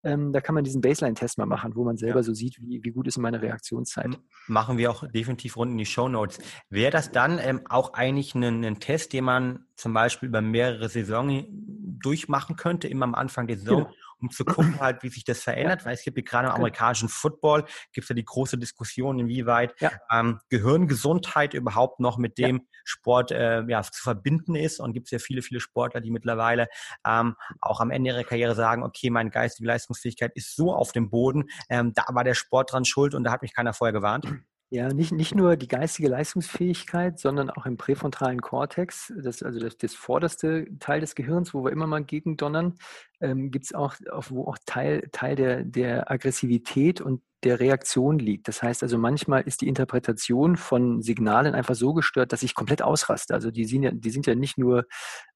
Ähm, 0.02 0.32
da 0.32 0.40
kann 0.40 0.56
man 0.56 0.64
diesen 0.64 0.80
Baseline-Test 0.80 1.38
mal 1.38 1.46
machen, 1.46 1.76
wo 1.76 1.84
man 1.84 1.98
selber 1.98 2.20
ja. 2.20 2.24
so 2.24 2.34
sieht, 2.34 2.58
wie, 2.62 2.82
wie 2.84 2.92
gut 2.92 3.08
ist 3.08 3.18
meine 3.18 3.42
Reaktionszeit. 3.42 4.18
Machen 4.48 4.78
wir 4.78 4.92
auch 4.92 5.06
definitiv 5.12 5.58
rund 5.58 5.74
in 5.74 5.78
die 5.78 5.86
Show 5.86 6.08
Notes. 6.08 6.40
Wäre 6.70 6.92
das 6.92 7.12
dann 7.12 7.38
ähm, 7.38 7.62
auch 7.68 7.94
eigentlich 7.94 8.34
ein, 8.34 8.64
ein, 8.64 8.80
Test, 8.80 9.12
den 9.12 9.26
man 9.26 9.66
zum 9.76 9.94
Beispiel 9.94 10.30
über 10.30 10.42
mehrere 10.42 10.88
Saisons 10.88 11.44
durchmachen 11.50 12.56
könnte, 12.56 12.88
immer 12.88 13.04
am 13.04 13.16
Anfang 13.16 13.48
der 13.48 13.58
Saison, 13.58 13.84
genau 13.84 13.96
um 14.22 14.30
zu 14.30 14.46
gucken 14.46 14.80
halt, 14.80 15.04
wie 15.04 15.10
sich 15.10 15.24
das 15.24 15.42
verändert, 15.42 15.86
weil 15.86 15.94
es 15.94 16.04
gibt 16.04 16.18
gerade 16.26 16.48
im 16.48 16.54
amerikanischen 16.54 17.10
Football, 17.10 17.66
gibt 17.94 18.06
es 18.06 18.10
ja 18.10 18.16
die 18.16 18.26
große 18.26 18.58
Diskussion, 18.58 19.20
inwieweit 19.20 19.74
ja. 19.80 19.92
ähm, 20.12 20.40
Gehirngesundheit 20.50 21.54
überhaupt 21.54 22.00
noch 22.00 22.17
mit 22.17 22.38
dem 22.38 22.58
ja. 22.58 22.63
Sport 22.84 23.32
äh, 23.32 23.63
ja, 23.67 23.82
zu 23.84 24.02
verbinden 24.02 24.56
ist 24.56 24.80
und 24.80 24.93
gibt 24.93 25.08
es 25.08 25.12
ja 25.12 25.20
viele, 25.20 25.41
viele 25.41 25.60
Sportler, 25.60 26.02
die 26.02 26.12
mittlerweile 26.12 26.67
ähm, 27.06 27.36
auch 27.62 27.80
am 27.80 27.91
Ende 27.91 28.12
ihrer 28.12 28.24
Karriere 28.24 28.56
sagen, 28.56 28.84
okay, 28.84 29.10
meine 29.10 29.30
geistige 29.30 29.67
Leistungsfähigkeit 29.67 30.32
ist 30.36 30.56
so 30.56 30.74
auf 30.74 30.91
dem 30.91 31.10
Boden, 31.10 31.46
ähm, 31.70 31.93
da 31.93 32.04
war 32.10 32.24
der 32.24 32.34
Sport 32.34 32.74
dran 32.74 32.86
schuld 32.86 33.13
und 33.15 33.24
da 33.24 33.32
hat 33.32 33.41
mich 33.41 33.54
keiner 33.54 33.74
vorher 33.74 33.93
gewarnt. 33.93 34.26
Ja, 34.72 34.93
nicht, 34.93 35.12
nicht 35.12 35.34
nur 35.34 35.58
die 35.58 35.67
geistige 35.67 36.10
Leistungsfähigkeit, 36.10 37.17
sondern 37.20 37.50
auch 37.50 37.65
im 37.65 37.78
präfrontalen 37.78 38.39
Kortex, 38.39 39.12
das, 39.17 39.41
also 39.41 39.60
das, 39.60 39.78
das 39.78 39.96
vorderste 39.96 40.67
Teil 40.80 41.02
des 41.02 41.15
Gehirns, 41.15 41.56
wo 41.56 41.63
wir 41.63 41.72
immer 41.72 41.88
mal 41.88 42.04
gegen 42.04 42.38
donnern, 42.38 42.76
ähm, 43.21 43.51
gibt 43.51 43.65
es 43.65 43.73
auch, 43.73 43.95
wo 44.29 44.45
auch 44.45 44.58
Teil, 44.65 45.10
Teil 45.12 45.36
der, 45.36 45.63
der 45.63 46.12
Aggressivität 46.12 47.01
und 47.01 47.21
der 47.43 47.60
Reaktion 47.60 48.19
liegt. 48.19 48.47
Das 48.49 48.62
heißt 48.62 48.84
also, 48.84 48.97
manchmal 48.97 49.43
ist 49.43 49.62
die 49.62 49.69
Interpretation 49.69 50.58
von 50.58 51.01
Signalen 51.01 51.55
einfach 51.55 51.75
so 51.75 51.93
gestört, 51.93 52.34
dass 52.34 52.43
ich 52.43 52.53
komplett 52.53 52.82
ausraste. 52.82 53.34
Also 53.34 53.49
die 53.49 53.63
sind 53.63 53.84
ja, 53.84 53.91
die 53.91 54.10
sind 54.10 54.27
ja 54.27 54.36
nicht 54.36 54.58
nur 54.58 54.86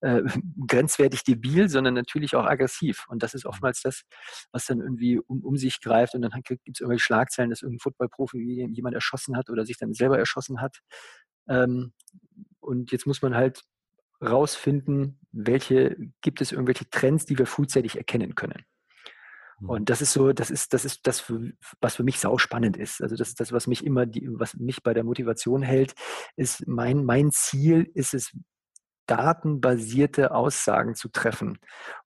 äh, 0.02 0.22
grenzwertig 0.68 1.24
debil, 1.24 1.70
sondern 1.70 1.94
natürlich 1.94 2.36
auch 2.36 2.46
aggressiv. 2.46 3.06
Und 3.08 3.24
das 3.24 3.34
ist 3.34 3.46
oftmals 3.46 3.82
das, 3.82 4.04
was 4.52 4.66
dann 4.66 4.82
irgendwie 4.82 5.20
um, 5.20 5.44
um 5.44 5.56
sich 5.56 5.80
greift 5.82 6.14
und 6.16 6.22
dann 6.22 6.32
gibt 6.44 6.62
es 6.68 6.82
irgendwelche 6.82 7.04
Schlagzeilen, 7.04 7.50
dass 7.50 7.62
irgendein 7.62 7.84
Footballprofi 7.84 8.68
jemand 8.72 8.96
erschossen 8.96 9.38
hat 9.38 9.50
oder 9.50 9.66
sich 9.66 9.78
dann 9.78 9.94
selber 9.94 10.18
erschossen 10.18 10.60
hat. 10.62 10.80
Ähm, 11.48 11.94
und 12.60 12.92
jetzt 12.92 13.08
muss 13.08 13.22
man 13.22 13.36
halt 13.36 13.64
rausfinden, 14.26 15.20
welche 15.32 15.96
gibt 16.22 16.42
es 16.42 16.52
irgendwelche 16.52 16.90
Trends, 16.90 17.26
die 17.26 17.38
wir 17.38 17.46
frühzeitig 17.46 17.98
erkennen 17.98 18.36
können. 18.36 18.64
Mhm. 19.60 19.70
Und 19.70 19.90
das 19.90 20.02
ist 20.02 20.14
so, 20.14 20.34
das 20.34 20.52
ist, 20.52 20.74
das 20.74 20.86
ist 20.86 21.06
das, 21.08 21.32
was 21.82 21.96
für 21.96 22.04
mich 22.04 22.20
sau 22.20 22.38
spannend 22.38 22.78
ist. 22.78 23.02
Also 23.02 23.16
das 23.16 23.30
ist 23.30 23.40
das, 23.40 23.52
was 23.52 23.68
mich 23.68 23.86
immer, 23.86 24.06
die, 24.06 24.28
was 24.32 24.56
mich 24.56 24.84
bei 24.84 24.94
der 24.94 25.04
Motivation 25.04 25.62
hält, 25.62 25.94
ist 26.36 26.68
mein, 26.68 27.06
mein 27.06 27.32
Ziel 27.32 27.90
ist 27.94 28.14
es, 28.14 28.36
datenbasierte 29.06 30.32
Aussagen 30.34 30.96
zu 30.96 31.10
treffen 31.10 31.60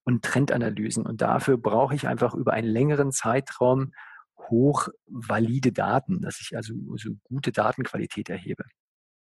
und 0.03 0.23
Trendanalysen. 0.23 1.05
Und 1.05 1.21
dafür 1.21 1.57
brauche 1.57 1.95
ich 1.95 2.07
einfach 2.07 2.33
über 2.33 2.53
einen 2.53 2.67
längeren 2.67 3.11
Zeitraum 3.11 3.93
hochvalide 4.49 5.71
Daten, 5.71 6.21
dass 6.21 6.39
ich 6.41 6.55
also 6.55 6.73
so 6.95 7.11
gute 7.23 7.51
Datenqualität 7.51 8.29
erhebe. 8.29 8.63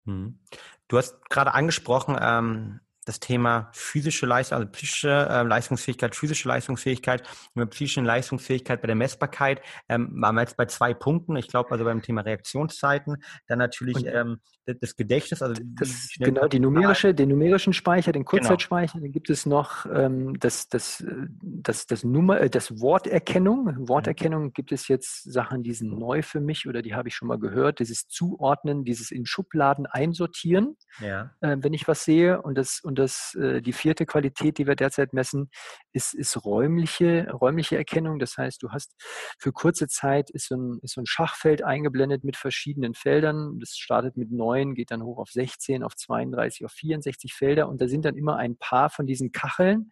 Mhm. 0.04 0.40
Du 0.88 0.96
hast 0.96 1.28
gerade 1.28 1.52
angesprochen, 1.52 2.16
ähm, 2.20 2.80
das 3.06 3.20
Thema 3.20 3.70
physische 3.72 4.26
Leistung, 4.26 4.58
also 4.58 4.68
psychische 4.70 5.08
äh, 5.08 5.42
Leistungsfähigkeit, 5.42 6.14
physische 6.14 6.48
Leistungsfähigkeit, 6.48 7.22
mit 7.54 7.70
psychischen 7.70 8.04
Leistungsfähigkeit 8.04 8.82
bei 8.82 8.86
der 8.86 8.96
Messbarkeit 8.96 9.62
ähm, 9.88 10.10
waren 10.20 10.34
wir 10.34 10.42
jetzt 10.42 10.56
bei 10.56 10.66
zwei 10.66 10.92
Punkten. 10.92 11.36
Ich 11.36 11.46
glaube 11.46 11.70
also 11.70 11.84
beim 11.84 12.02
Thema 12.02 12.22
Reaktionszeiten, 12.22 13.22
dann 13.46 13.58
natürlich 13.58 14.04
ähm, 14.06 14.40
das 14.66 14.96
Gedächtnis, 14.96 15.40
also 15.40 15.54
das, 15.78 16.10
genau 16.18 16.48
die 16.48 16.58
numerische, 16.58 17.14
den 17.14 17.28
numerischen 17.28 17.72
Speicher, 17.72 18.10
den 18.10 18.24
genau. 18.24 18.30
Kurzzeitspeicher. 18.30 18.94
Genau. 18.94 19.04
Dann 19.04 19.12
gibt 19.12 19.30
es 19.30 19.46
noch 19.46 19.86
ähm, 19.86 20.36
das, 20.40 20.68
das, 20.68 21.04
das, 21.40 21.86
das 21.86 22.02
Nummer, 22.02 22.40
äh, 22.40 22.50
das 22.50 22.80
Worterkennung. 22.80 23.88
Worterkennung 23.88 24.52
gibt 24.52 24.72
es 24.72 24.88
jetzt 24.88 25.32
Sachen, 25.32 25.62
die 25.62 25.74
sind 25.74 25.96
neu 25.96 26.22
für 26.22 26.40
mich 26.40 26.66
oder 26.66 26.82
die 26.82 26.96
habe 26.96 27.08
ich 27.08 27.14
schon 27.14 27.28
mal 27.28 27.38
gehört. 27.38 27.78
Dieses 27.78 28.08
Zuordnen, 28.08 28.84
dieses 28.84 29.12
in 29.12 29.26
Schubladen 29.26 29.86
einsortieren, 29.86 30.76
ja. 31.00 31.30
äh, 31.40 31.56
wenn 31.60 31.72
ich 31.72 31.86
was 31.86 32.04
sehe 32.04 32.42
und 32.42 32.58
das 32.58 32.80
und 32.80 32.95
das, 32.96 33.34
äh, 33.40 33.62
die 33.62 33.72
vierte 33.72 34.06
Qualität, 34.06 34.58
die 34.58 34.66
wir 34.66 34.74
derzeit 34.74 35.12
messen, 35.12 35.50
ist, 35.92 36.14
ist 36.14 36.44
räumliche, 36.44 37.30
räumliche 37.30 37.76
Erkennung. 37.76 38.18
Das 38.18 38.36
heißt, 38.36 38.62
du 38.62 38.70
hast 38.70 38.94
für 39.38 39.52
kurze 39.52 39.86
Zeit 39.86 40.30
ist 40.30 40.48
so, 40.48 40.56
ein, 40.56 40.80
ist 40.82 40.94
so 40.94 41.00
ein 41.00 41.06
Schachfeld 41.06 41.62
eingeblendet 41.62 42.24
mit 42.24 42.36
verschiedenen 42.36 42.94
Feldern. 42.94 43.58
Das 43.60 43.76
startet 43.76 44.16
mit 44.16 44.32
neun, 44.32 44.74
geht 44.74 44.90
dann 44.90 45.02
hoch 45.02 45.18
auf 45.18 45.30
16, 45.30 45.84
auf 45.84 45.94
32, 45.94 46.64
auf 46.64 46.72
64 46.72 47.32
Felder. 47.32 47.68
Und 47.68 47.80
da 47.80 47.86
sind 47.86 48.04
dann 48.04 48.16
immer 48.16 48.36
ein 48.36 48.56
paar 48.56 48.90
von 48.90 49.06
diesen 49.06 49.30
Kacheln, 49.30 49.90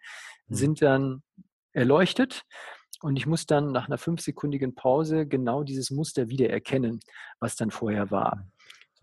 mhm. 0.49 0.55
sind 0.55 0.83
dann 0.83 1.23
erleuchtet. 1.73 2.43
Und 3.01 3.17
ich 3.17 3.27
muss 3.27 3.45
dann 3.45 3.71
nach 3.71 3.87
einer 3.87 3.99
fünfsekündigen 3.99 4.75
Pause 4.75 5.27
genau 5.27 5.63
dieses 5.63 5.91
Muster 5.91 6.29
wieder 6.29 6.49
erkennen, 6.49 7.01
was 7.39 7.55
dann 7.55 7.71
vorher 7.71 8.11
war. 8.11 8.47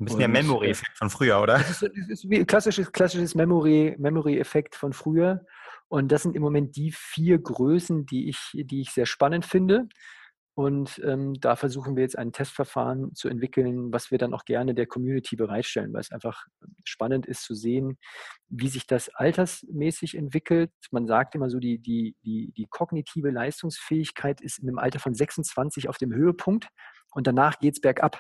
Ein 0.02 0.06
bisschen 0.06 0.16
und, 0.16 0.34
der 0.34 0.44
Memory-Effekt 0.44 0.98
von 0.98 1.10
früher, 1.12 1.40
oder? 1.40 1.60
Das 1.60 1.70
ist, 1.70 1.84
das 1.84 2.10
ist 2.10 2.30
wie 2.30 2.44
klassisches, 2.44 2.92
klassisches 2.92 3.36
Memory, 3.36 3.96
Memory-Effekt 4.00 4.76
von 4.76 4.94
früher. 4.94 5.46
Und 5.90 6.12
das 6.12 6.24
sind 6.24 6.36
im 6.36 6.42
Moment 6.42 6.76
die 6.76 6.92
vier 6.92 7.38
Größen, 7.38 8.08
die 8.08 8.28
ich, 8.28 8.40
die 8.54 8.82
ich 8.82 8.92
sehr 8.92 9.06
spannend 9.06 9.46
finde. 9.46 9.88
Und 10.56 11.00
ähm, 11.06 11.36
da 11.40 11.56
versuchen 11.56 11.96
wir 11.96 12.02
jetzt 12.02 12.18
ein 12.18 12.34
Testverfahren 12.34 13.14
zu 13.14 13.30
entwickeln, 13.30 13.94
was 13.94 14.10
wir 14.10 14.18
dann 14.18 14.34
auch 14.34 14.44
gerne 14.44 14.74
der 14.74 14.88
Community 14.88 15.36
bereitstellen, 15.36 15.94
weil 15.94 16.02
es 16.02 16.12
einfach 16.12 16.46
spannend 16.84 17.28
ist 17.28 17.44
zu 17.44 17.54
sehen, 17.54 18.00
wie 18.50 18.70
sich 18.70 18.88
das 18.88 19.10
altersmäßig 19.10 20.18
entwickelt. 20.18 20.72
Man 20.90 21.06
sagt 21.06 21.36
immer 21.36 21.50
so, 21.52 21.60
die, 21.60 21.78
die, 21.78 22.16
die, 22.26 22.52
die 22.58 22.66
kognitive 22.66 23.30
Leistungsfähigkeit 23.30 24.42
ist 24.42 24.58
in 24.58 24.66
dem 24.66 24.80
Alter 24.80 25.00
von 25.00 25.14
26 25.14 25.88
auf 25.88 25.98
dem 25.98 26.12
Höhepunkt 26.12 26.68
und 27.12 27.28
danach 27.28 27.60
geht 27.60 27.76
es 27.76 27.82
bergab. 27.82 28.20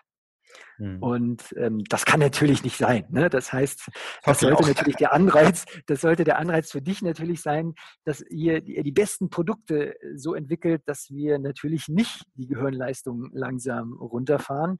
Mhm. 0.77 1.01
Und 1.01 1.55
ähm, 1.57 1.83
das 1.89 2.05
kann 2.05 2.19
natürlich 2.19 2.63
nicht 2.63 2.77
sein. 2.77 3.05
Ne? 3.09 3.29
Das 3.29 3.53
heißt, 3.53 3.89
das 4.23 4.39
sollte 4.39 4.65
natürlich 4.67 4.95
der 4.95 5.13
Anreiz, 5.13 5.65
das 5.87 6.01
sollte 6.01 6.23
der 6.23 6.39
Anreiz 6.39 6.71
für 6.71 6.81
dich 6.81 7.01
natürlich 7.01 7.41
sein, 7.41 7.73
dass 8.03 8.21
ihr, 8.21 8.63
ihr 8.65 8.83
die 8.83 8.91
besten 8.91 9.29
Produkte 9.29 9.95
so 10.15 10.33
entwickelt, 10.33 10.81
dass 10.85 11.09
wir 11.09 11.39
natürlich 11.39 11.87
nicht 11.87 12.23
die 12.35 12.47
Gehirnleistung 12.47 13.29
langsam 13.33 13.93
runterfahren 13.93 14.79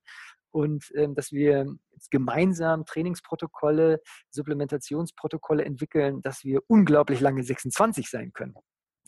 und 0.51 0.91
ähm, 0.95 1.15
dass 1.15 1.31
wir 1.31 1.73
gemeinsam 2.09 2.85
Trainingsprotokolle, 2.85 4.01
Supplementationsprotokolle 4.31 5.63
entwickeln, 5.63 6.21
dass 6.21 6.43
wir 6.43 6.61
unglaublich 6.67 7.19
lange 7.19 7.43
26 7.43 8.09
sein 8.09 8.33
können. 8.33 8.55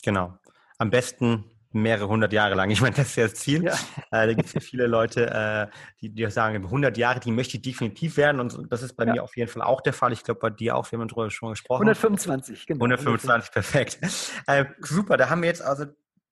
Genau. 0.04 0.38
Am 0.78 0.90
besten 0.90 1.46
mehrere 1.74 2.08
hundert 2.08 2.34
Jahre 2.34 2.56
lang. 2.56 2.70
Ich 2.70 2.82
meine, 2.82 2.96
das 2.96 3.08
ist 3.08 3.16
ja 3.16 3.24
das 3.24 3.36
Ziel. 3.36 3.64
Ja. 3.64 3.74
Äh, 4.12 4.28
da 4.28 4.34
gibt 4.34 4.48
es 4.48 4.54
ja 4.54 4.60
viele 4.62 4.88
Leute, 4.88 5.30
äh, 5.30 5.76
die, 6.02 6.10
die 6.10 6.30
sagen, 6.30 6.64
100 6.64 6.98
Jahre, 6.98 7.20
die 7.20 7.32
möchte 7.32 7.58
ich 7.58 7.64
definitiv 7.64 8.18
werden. 8.18 8.40
Und 8.40 8.72
das 8.72 8.84
ist 8.84 8.94
bei 8.94 9.06
ja. 9.06 9.14
mir 9.14 9.24
auf 9.24 9.36
jeden 9.36 9.50
Fall 9.50 9.62
auch 9.62 9.82
der 9.82 9.94
Fall. 9.94 10.14
Ich 10.14 10.24
glaube, 10.24 10.40
bei 10.40 10.50
dir 10.50 10.76
auch, 10.76 10.92
wir 10.92 11.00
haben 11.00 11.08
darüber 11.08 11.30
schon 11.30 11.50
gesprochen. 11.50 11.84
125, 11.84 12.68
genau. 12.68 12.86
125, 12.86 13.52
perfekt. 13.52 14.00
Äh, 14.48 14.66
super, 14.80 15.18
da 15.18 15.30
haben 15.30 15.42
wir 15.42 15.50
jetzt 15.50 15.62
also 15.62 15.86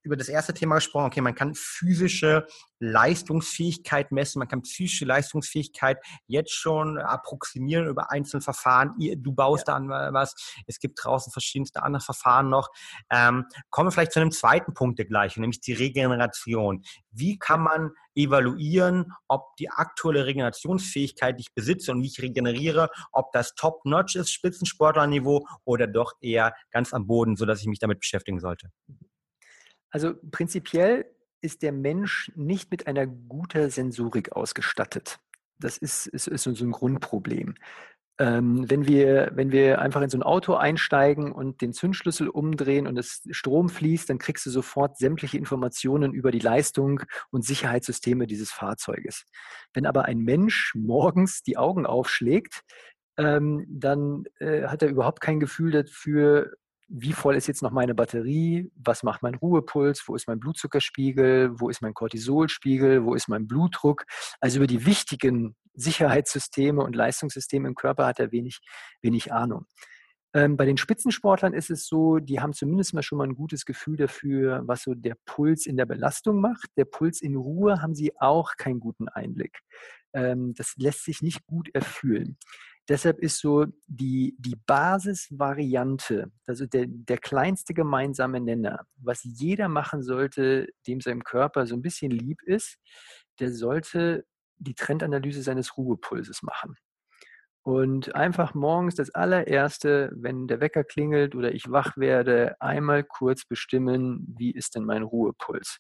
über 0.04 0.18
das 0.18 0.30
erste 0.30 0.54
Thema 0.54 0.76
gesprochen. 0.76 1.08
Okay, 1.08 1.22
man 1.22 1.36
kann 1.36 1.54
physische 1.56 2.48
Leistungsfähigkeit 2.80 4.12
messen, 4.12 4.40
man 4.40 4.48
kann 4.48 4.64
psychische 4.64 5.06
Leistungsfähigkeit 5.06 5.98
jetzt 6.28 6.54
schon 6.54 6.98
approximieren 6.98 7.88
über 7.88 8.12
einzelne 8.12 8.42
Verfahren. 8.42 8.96
Du 9.18 9.34
baust 9.34 9.68
ja. 9.68 9.80
da 9.80 10.14
was. 10.14 10.34
Es 10.66 10.80
gibt 10.80 11.00
draußen 11.04 11.32
verschiedenste 11.32 11.84
andere 11.84 12.02
Verfahren 12.02 12.50
noch. 12.50 12.70
Ähm, 13.12 13.46
kommen 13.70 13.88
wir 13.88 13.92
vielleicht 13.92 14.14
zu 14.14 14.20
einem 14.20 14.32
zweiten 14.32 14.74
Punkt 14.74 14.98
der 15.00 15.06
Gleichung, 15.06 15.42
nämlich 15.42 15.62
die 15.62 15.74
Regeneration. 15.74 16.84
Wie 17.12 17.38
kann 17.38 17.62
man 17.62 17.92
evaluieren, 18.16 19.14
ob 19.28 19.56
die 19.58 19.70
aktuelle 19.70 20.26
Regenerationsfähigkeit, 20.26 21.38
die 21.38 21.42
ich 21.42 21.54
besitze 21.54 21.92
und 21.92 22.02
wie 22.02 22.08
ich 22.08 22.22
regeneriere, 22.22 22.90
ob 23.12 23.32
das 23.32 23.54
top-notch 23.56 24.16
ist, 24.16 24.32
Spitzensportlerniveau 24.32 25.46
oder 25.64 25.88
doch 25.88 26.14
eher 26.22 26.54
ganz 26.72 26.94
am 26.94 27.08
Boden, 27.08 27.36
sodass 27.36 27.62
ich 27.62 27.68
mich 27.68 27.80
damit 27.80 28.00
beschäftigen 28.00 28.40
sollte? 28.40 28.70
Also 29.91 30.13
prinzipiell 30.32 31.06
ist 31.41 31.62
der 31.62 31.71
Mensch 31.71 32.32
nicht 32.36 32.71
mit 32.71 32.88
einer 32.88 33.06
guten 33.06 33.69
Sensorik 33.69 34.32
ausgestattet. 34.32 35.19
Das 35.60 35.77
ist, 35.77 36.08
ist, 36.08 36.27
ist 36.27 36.43
so 36.43 36.65
ein 36.65 36.71
Grundproblem. 36.71 37.56
Ähm, 38.19 38.69
wenn, 38.69 38.88
wir, 38.88 39.32
wenn 39.34 39.51
wir 39.51 39.82
einfach 39.82 40.01
in 40.01 40.10
so 40.10 40.17
ein 40.17 40.23
Auto 40.23 40.54
einsteigen 40.54 41.32
und 41.32 41.62
den 41.62 41.73
Zündschlüssel 41.73 42.30
umdrehen 42.30 42.86
und 42.86 42.97
es 42.97 43.23
Strom 43.32 43.69
fließt, 43.69 44.10
dann 44.10 44.19
kriegst 44.19 44.45
du 44.45 44.51
sofort 44.51 44.97
sämtliche 44.97 45.38
Informationen 45.38 46.13
über 46.13 46.32
die 46.32 46.39
Leistung 46.39 47.01
und 47.32 47.45
Sicherheitssysteme 47.45 48.27
dieses 48.27 48.51
Fahrzeuges. 48.51 49.25
Wenn 49.73 49.86
aber 49.86 50.06
ein 50.06 50.19
Mensch 50.19 50.73
morgens 50.75 51.41
die 51.41 51.58
Augen 51.58 51.86
aufschlägt, 51.86 52.62
ähm, 53.17 53.65
dann 53.67 54.25
äh, 54.39 54.67
hat 54.67 54.84
er 54.84 54.89
überhaupt 54.89 55.21
kein 55.21 55.39
Gefühl 55.39 55.71
dafür, 55.71 56.54
wie 56.93 57.13
voll 57.13 57.36
ist 57.36 57.47
jetzt 57.47 57.62
noch 57.62 57.71
meine 57.71 57.95
Batterie, 57.95 58.69
was 58.75 59.01
macht 59.04 59.23
mein 59.23 59.36
Ruhepuls, 59.36 60.04
wo 60.08 60.15
ist 60.15 60.27
mein 60.27 60.39
Blutzuckerspiegel, 60.39 61.60
wo 61.60 61.69
ist 61.69 61.82
mein 61.82 61.93
Cortisolspiegel, 61.93 63.06
wo 63.06 63.15
ist 63.15 63.30
mein 63.30 63.47
Blutdruck. 63.47 64.04
Also 64.41 64.58
über 64.58 64.67
die 64.67 64.86
wichtigen 64.86 65.56
Sicherheitssysteme 65.73 66.84
und 66.84 66.95
Leistungssysteme 66.95 67.69
im 67.69 67.75
Körper 67.75 68.08
hat 68.08 68.19
er 68.19 68.34
wenig, 68.34 68.60
wenig 69.01 69.32
Ahnung. 69.32 69.65
Ähm, 70.34 70.58
bei 70.58 70.65
den 70.65 70.77
Spitzensportlern 70.77 71.54
ist 71.54 71.69
es 71.69 71.88
so, 71.88 72.19
die 72.19 72.39
haben 72.39 72.54
zumindest 72.54 72.93
mal 72.93 73.04
schon 73.04 73.17
mal 73.17 73.27
ein 73.27 73.36
gutes 73.36 73.65
Gefühl 73.65 73.97
dafür, 73.97 74.62
was 74.65 74.84
so 74.84 74.93
der 74.93 75.15
Puls 75.25 75.65
in 75.65 75.77
der 75.77 75.86
Belastung 75.86 76.41
macht. 76.41 76.69
Der 76.77 76.86
Puls 76.86 77.21
in 77.21 77.36
Ruhe 77.36 77.82
haben 77.82 77.95
sie 77.95 78.13
auch 78.19 78.56
keinen 78.58 78.80
guten 78.80 79.08
Einblick. 79.08 79.60
Ähm, 80.13 80.54
das 80.56 80.73
lässt 80.77 81.06
sich 81.06 81.21
nicht 81.21 81.45
gut 81.45 81.69
erfühlen. 81.73 82.38
Deshalb 82.89 83.20
ist 83.20 83.39
so 83.39 83.65
die, 83.88 84.36
die 84.39 84.56
Basisvariante, 84.65 86.32
also 86.48 86.65
der, 86.65 86.86
der 86.88 87.17
kleinste 87.17 87.74
gemeinsame 87.74 88.41
Nenner, 88.41 88.86
was 88.98 89.22
jeder 89.24 89.70
machen 89.70 90.04
sollte, 90.04 90.67
dem 90.88 91.00
seinem 91.00 91.24
Körper 91.24 91.67
so 91.67 91.76
ein 91.76 91.82
bisschen 91.82 92.12
lieb 92.12 92.41
ist, 92.44 92.78
der 93.39 93.52
sollte 93.52 94.26
die 94.58 94.76
Trendanalyse 94.76 95.41
seines 95.41 95.78
Ruhepulses 95.78 96.41
machen. 96.44 96.76
Und 97.63 98.15
einfach 98.15 98.56
morgens 98.56 98.96
das 98.96 99.12
allererste, 99.12 100.12
wenn 100.15 100.48
der 100.48 100.62
Wecker 100.62 100.84
klingelt 100.84 101.36
oder 101.36 101.54
ich 101.54 101.70
wach 101.70 101.96
werde, 101.96 102.56
einmal 102.60 103.04
kurz 103.04 103.46
bestimmen, 103.46 104.26
wie 104.36 104.52
ist 104.52 104.74
denn 104.74 104.84
mein 104.84 105.04
Ruhepuls. 105.04 105.78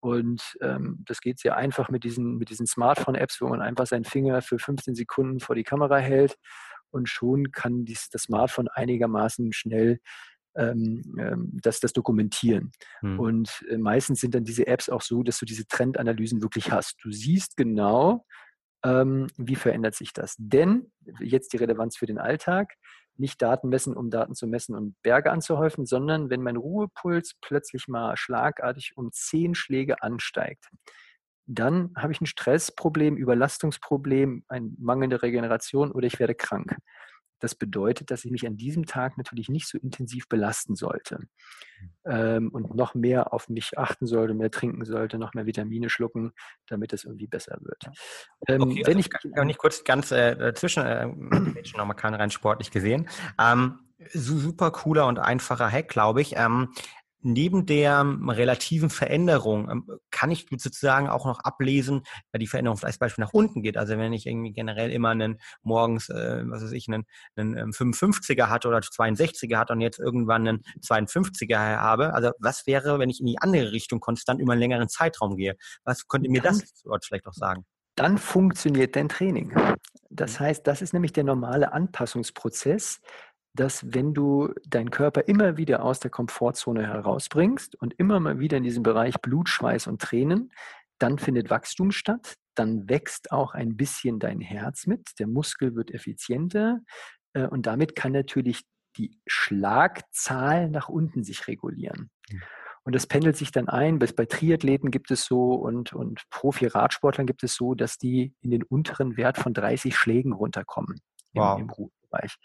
Und 0.00 0.56
ähm, 0.60 1.02
das 1.06 1.20
geht 1.20 1.40
sehr 1.40 1.56
einfach 1.56 1.88
mit 1.88 2.04
diesen, 2.04 2.36
mit 2.36 2.50
diesen 2.50 2.66
Smartphone-Apps, 2.66 3.40
wo 3.40 3.48
man 3.48 3.60
einfach 3.60 3.86
seinen 3.86 4.04
Finger 4.04 4.42
für 4.42 4.58
15 4.58 4.94
Sekunden 4.94 5.40
vor 5.40 5.56
die 5.56 5.64
Kamera 5.64 5.98
hält 5.98 6.36
und 6.90 7.08
schon 7.08 7.50
kann 7.50 7.84
dies, 7.84 8.08
das 8.10 8.22
Smartphone 8.22 8.68
einigermaßen 8.68 9.52
schnell 9.52 10.00
ähm, 10.56 11.02
ähm, 11.18 11.50
das, 11.62 11.80
das 11.80 11.92
dokumentieren. 11.92 12.72
Hm. 13.00 13.20
Und 13.20 13.64
äh, 13.70 13.78
meistens 13.78 14.20
sind 14.20 14.34
dann 14.34 14.44
diese 14.44 14.66
Apps 14.66 14.88
auch 14.88 15.02
so, 15.02 15.22
dass 15.22 15.38
du 15.38 15.46
diese 15.46 15.66
Trendanalysen 15.66 16.42
wirklich 16.42 16.72
hast. 16.72 16.96
Du 17.02 17.12
siehst 17.12 17.56
genau, 17.56 18.24
ähm, 18.84 19.26
wie 19.36 19.56
verändert 19.56 19.94
sich 19.94 20.12
das. 20.12 20.34
Denn, 20.38 20.92
jetzt 21.20 21.52
die 21.52 21.56
Relevanz 21.58 21.96
für 21.96 22.06
den 22.06 22.18
Alltag, 22.18 22.74
nicht 23.16 23.42
Daten 23.42 23.68
messen, 23.68 23.96
um 23.96 24.10
Daten 24.10 24.34
zu 24.34 24.46
messen 24.46 24.74
und 24.76 24.94
Berge 25.02 25.32
anzuhäufen, 25.32 25.86
sondern 25.86 26.30
wenn 26.30 26.42
mein 26.42 26.56
Ruhepuls 26.56 27.34
plötzlich 27.40 27.88
mal 27.88 28.16
schlagartig 28.16 28.92
um 28.96 29.10
zehn 29.12 29.54
Schläge 29.54 30.02
ansteigt, 30.02 30.68
dann 31.46 31.92
habe 31.96 32.12
ich 32.12 32.20
ein 32.20 32.26
Stressproblem, 32.26 33.16
Überlastungsproblem, 33.16 34.44
eine 34.48 34.70
mangelnde 34.78 35.22
Regeneration 35.22 35.90
oder 35.90 36.06
ich 36.06 36.20
werde 36.20 36.34
krank. 36.34 36.76
Das 37.38 37.54
bedeutet, 37.54 38.10
dass 38.10 38.24
ich 38.24 38.30
mich 38.30 38.46
an 38.46 38.56
diesem 38.56 38.86
Tag 38.86 39.16
natürlich 39.16 39.48
nicht 39.48 39.68
so 39.68 39.78
intensiv 39.78 40.28
belasten 40.28 40.74
sollte 40.74 41.18
ähm, 42.04 42.50
und 42.50 42.74
noch 42.74 42.94
mehr 42.94 43.32
auf 43.32 43.48
mich 43.48 43.78
achten 43.78 44.06
sollte, 44.06 44.34
mehr 44.34 44.50
trinken 44.50 44.84
sollte, 44.84 45.18
noch 45.18 45.34
mehr 45.34 45.46
Vitamine 45.46 45.88
schlucken, 45.88 46.32
damit 46.66 46.92
es 46.92 47.04
irgendwie 47.04 47.26
besser 47.26 47.58
wird. 47.60 47.84
Ähm, 48.48 48.62
okay, 48.62 48.82
wenn 48.84 48.96
also 48.96 49.00
ich 49.00 49.32
kann 49.34 49.46
nicht 49.46 49.58
kurz 49.58 49.84
ganz 49.84 50.10
äh, 50.10 50.52
zwischen 50.54 50.84
äh, 50.84 51.06
nochmal 51.76 51.96
keinen 51.96 52.14
rein 52.14 52.30
sportlich 52.30 52.70
gesehen. 52.70 53.08
Ähm, 53.38 53.78
super 54.12 54.70
cooler 54.70 55.06
und 55.06 55.18
einfacher 55.18 55.70
Hack, 55.70 55.88
glaube 55.88 56.20
ich. 56.20 56.34
Ähm, 56.36 56.72
neben 57.20 57.66
der 57.66 58.00
ähm, 58.00 58.28
relativen 58.28 58.90
Veränderung 58.90 59.68
ähm, 59.70 59.90
kann 60.10 60.30
ich 60.30 60.46
sozusagen 60.50 61.08
auch 61.08 61.26
noch 61.26 61.40
ablesen, 61.40 62.02
weil 62.32 62.38
die 62.38 62.46
Veränderung 62.46 62.76
vielleicht 62.76 63.00
Beispiel 63.00 63.24
nach 63.24 63.32
unten 63.32 63.62
geht. 63.62 63.76
Also 63.76 63.98
wenn 63.98 64.12
ich 64.12 64.26
irgendwie 64.26 64.52
generell 64.52 64.90
immer 64.90 65.10
einen 65.10 65.38
morgens, 65.62 66.08
äh, 66.08 66.42
was 66.46 66.62
weiß 66.62 66.72
ich, 66.72 66.88
einen, 66.88 67.04
einen 67.36 67.72
55er 67.72 68.38
ähm, 68.38 68.48
hatte 68.50 68.68
oder 68.68 68.78
62er 68.78 69.56
hatte 69.56 69.72
und 69.72 69.80
jetzt 69.80 69.98
irgendwann 69.98 70.46
einen 70.46 70.62
52er 70.80 71.56
habe. 71.56 72.14
Also 72.14 72.30
was 72.38 72.66
wäre, 72.66 72.98
wenn 72.98 73.10
ich 73.10 73.20
in 73.20 73.26
die 73.26 73.38
andere 73.38 73.72
Richtung 73.72 74.00
konstant 74.00 74.40
über 74.40 74.52
einen 74.52 74.60
längeren 74.60 74.88
Zeitraum 74.88 75.36
gehe? 75.36 75.56
Was 75.84 76.06
könnte 76.08 76.30
mir 76.30 76.42
das 76.42 76.62
dort 76.84 77.04
vielleicht 77.04 77.26
auch 77.26 77.34
sagen? 77.34 77.64
Dann 77.98 78.16
funktioniert 78.16 78.94
dein 78.94 79.08
Training. 79.08 79.52
Das 80.08 80.38
mhm. 80.38 80.44
heißt, 80.44 80.66
das 80.68 80.82
ist 80.82 80.92
nämlich 80.92 81.12
der 81.12 81.24
normale 81.24 81.72
Anpassungsprozess 81.72 83.00
dass 83.54 83.84
wenn 83.92 84.14
du 84.14 84.52
deinen 84.66 84.90
Körper 84.90 85.26
immer 85.26 85.56
wieder 85.56 85.82
aus 85.82 86.00
der 86.00 86.10
Komfortzone 86.10 86.86
herausbringst 86.86 87.74
und 87.76 87.94
immer 87.94 88.20
mal 88.20 88.38
wieder 88.38 88.56
in 88.58 88.62
diesem 88.62 88.82
Bereich 88.82 89.20
Blut, 89.20 89.48
Schweiß 89.48 89.86
und 89.86 90.00
Tränen, 90.00 90.52
dann 90.98 91.18
findet 91.18 91.50
Wachstum 91.50 91.90
statt, 91.90 92.34
dann 92.54 92.88
wächst 92.88 93.32
auch 93.32 93.54
ein 93.54 93.76
bisschen 93.76 94.18
dein 94.18 94.40
Herz 94.40 94.86
mit, 94.86 95.10
der 95.18 95.28
Muskel 95.28 95.74
wird 95.74 95.92
effizienter 95.92 96.80
äh, 97.32 97.46
und 97.46 97.66
damit 97.66 97.94
kann 97.94 98.12
natürlich 98.12 98.64
die 98.96 99.20
Schlagzahl 99.26 100.70
nach 100.70 100.88
unten 100.88 101.22
sich 101.22 101.46
regulieren. 101.46 102.10
Hm. 102.30 102.42
Und 102.84 102.94
das 102.94 103.06
pendelt 103.06 103.36
sich 103.36 103.52
dann 103.52 103.68
ein. 103.68 103.98
Bei 103.98 104.24
Triathleten 104.24 104.90
gibt 104.90 105.10
es 105.10 105.24
so 105.24 105.52
und, 105.52 105.92
und 105.92 106.22
Profi-Radsportlern 106.30 107.26
gibt 107.26 107.42
es 107.42 107.54
so, 107.54 107.74
dass 107.74 107.98
die 107.98 108.34
in 108.40 108.50
den 108.50 108.62
unteren 108.62 109.18
Wert 109.18 109.36
von 109.36 109.52
30 109.52 109.94
Schlägen 109.94 110.32
runterkommen 110.32 110.98
wow. 111.34 111.58
im, 111.58 111.70
im, 111.76 111.90
Bereich. 112.08 112.36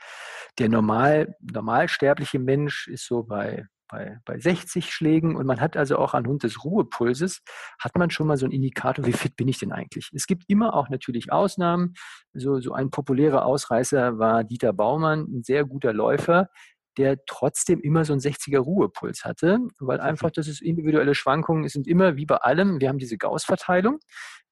Der 0.59 0.69
normal, 0.69 1.35
normalsterbliche 1.39 2.39
Mensch 2.39 2.87
ist 2.87 3.05
so 3.07 3.23
bei, 3.23 3.65
bei, 3.87 4.17
bei 4.25 4.39
60 4.39 4.91
Schlägen 4.93 5.35
und 5.35 5.45
man 5.45 5.61
hat 5.61 5.77
also 5.77 5.97
auch 5.97 6.13
anhand 6.13 6.43
des 6.43 6.63
Ruhepulses, 6.63 7.41
hat 7.79 7.95
man 7.95 8.09
schon 8.09 8.27
mal 8.27 8.37
so 8.37 8.45
einen 8.45 8.53
Indikator, 8.53 9.05
wie 9.05 9.13
fit 9.13 9.35
bin 9.35 9.47
ich 9.47 9.59
denn 9.59 9.71
eigentlich? 9.71 10.09
Es 10.13 10.25
gibt 10.25 10.45
immer 10.47 10.73
auch 10.73 10.89
natürlich 10.89 11.31
Ausnahmen. 11.31 11.93
So, 12.33 12.59
so 12.59 12.73
ein 12.73 12.89
populärer 12.89 13.45
Ausreißer 13.45 14.17
war 14.17 14.43
Dieter 14.43 14.73
Baumann, 14.73 15.27
ein 15.31 15.43
sehr 15.43 15.63
guter 15.65 15.93
Läufer. 15.93 16.49
der 16.97 17.25
trotzdem 17.25 17.79
immer 17.81 18.05
so 18.05 18.13
einen 18.13 18.21
60er 18.21 18.59
Ruhepuls 18.59 19.25
hatte, 19.25 19.57
weil 19.79 19.99
einfach 19.99 20.29
das 20.29 20.47
ist 20.47 20.61
individuelle 20.61 21.15
Schwankungen, 21.15 21.65
es 21.65 21.73
sind 21.73 21.87
immer 21.87 22.17
wie 22.17 22.27
bei 22.27 22.37
allem, 22.37 22.79
wir 22.79 22.89
haben 22.89 22.99
diese 22.99 23.17
Gauss-Verteilung. 23.17 23.99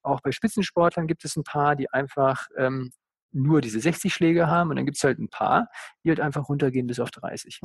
Auch 0.01 0.21
bei 0.21 0.31
Spitzensportlern 0.31 1.05
gibt 1.05 1.23
es 1.23 1.35
ein 1.35 1.43
paar, 1.43 1.75
die 1.75 1.91
einfach 1.91 2.47
ähm, 2.57 2.91
nur 3.31 3.61
diese 3.61 3.79
60 3.79 4.13
Schläge 4.13 4.47
haben 4.47 4.69
und 4.69 4.75
dann 4.75 4.85
gibt 4.85 4.97
es 4.97 5.03
halt 5.03 5.19
ein 5.19 5.29
paar, 5.29 5.67
die 6.03 6.09
halt 6.09 6.19
einfach 6.19 6.49
runtergehen 6.49 6.87
bis 6.87 6.99
auf 6.99 7.11
30. 7.11 7.61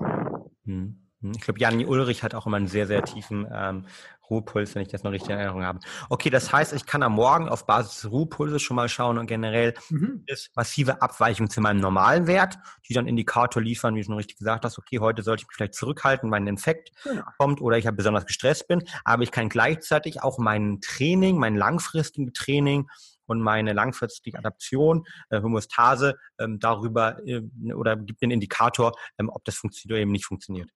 Hm. 0.64 1.06
Hm, 1.22 1.32
ich 1.34 1.40
glaube, 1.40 1.60
Jan 1.60 1.84
Ulrich 1.84 2.22
hat 2.22 2.34
auch 2.34 2.46
immer 2.46 2.58
einen 2.58 2.66
sehr, 2.66 2.86
sehr 2.86 3.02
tiefen 3.02 3.46
ähm, 3.50 3.86
Ruhepuls, 4.28 4.74
wenn 4.74 4.82
ich 4.82 4.88
das 4.88 5.02
noch 5.02 5.12
richtig 5.12 5.30
in 5.30 5.36
Erinnerung 5.36 5.64
habe. 5.64 5.78
Okay, 6.10 6.30
das 6.30 6.52
heißt, 6.52 6.72
ich 6.72 6.84
kann 6.84 7.02
am 7.02 7.12
Morgen 7.12 7.48
auf 7.48 7.64
Basis 7.64 8.00
des 8.00 8.10
Ruhepulses 8.10 8.60
schon 8.60 8.74
mal 8.74 8.88
schauen 8.88 9.18
und 9.18 9.26
generell 9.26 9.74
mhm. 9.88 10.24
ist 10.26 10.54
massive 10.56 11.00
Abweichung 11.00 11.48
zu 11.48 11.60
meinem 11.60 11.80
normalen 11.80 12.26
Wert, 12.26 12.58
die 12.88 12.94
dann 12.94 13.06
Indikator 13.06 13.62
liefern, 13.62 13.94
wie 13.94 14.00
du 14.00 14.06
schon 14.06 14.16
richtig 14.16 14.38
gesagt 14.38 14.64
hast, 14.64 14.78
okay, 14.78 14.98
heute 14.98 15.22
sollte 15.22 15.42
ich 15.42 15.48
mich 15.48 15.56
vielleicht 15.56 15.74
zurückhalten, 15.74 16.30
weil 16.30 16.40
ein 16.40 16.46
Infekt 16.48 16.90
genau. 17.04 17.22
kommt 17.38 17.60
oder 17.60 17.78
ich 17.78 17.86
habe 17.86 17.96
besonders 17.96 18.26
gestresst 18.26 18.68
bin, 18.68 18.82
aber 19.04 19.22
ich 19.22 19.30
kann 19.30 19.48
gleichzeitig 19.48 20.22
auch 20.22 20.38
mein 20.38 20.80
Training, 20.80 21.38
mein 21.38 21.56
langfristiges 21.56 22.32
Training 22.32 22.88
und 23.26 23.40
meine 23.40 23.72
langfristige 23.72 24.38
Adaption, 24.38 25.06
äh, 25.30 25.42
Homöostase, 25.42 26.16
ähm, 26.38 26.58
darüber 26.58 27.18
äh, 27.26 27.42
oder 27.72 27.96
gibt 27.96 28.22
einen 28.22 28.32
Indikator, 28.32 28.92
ähm, 29.18 29.28
ob 29.28 29.44
das 29.44 29.56
funktioniert 29.56 29.94
oder 29.94 30.02
eben 30.02 30.12
nicht 30.12 30.26
funktioniert. 30.26 30.70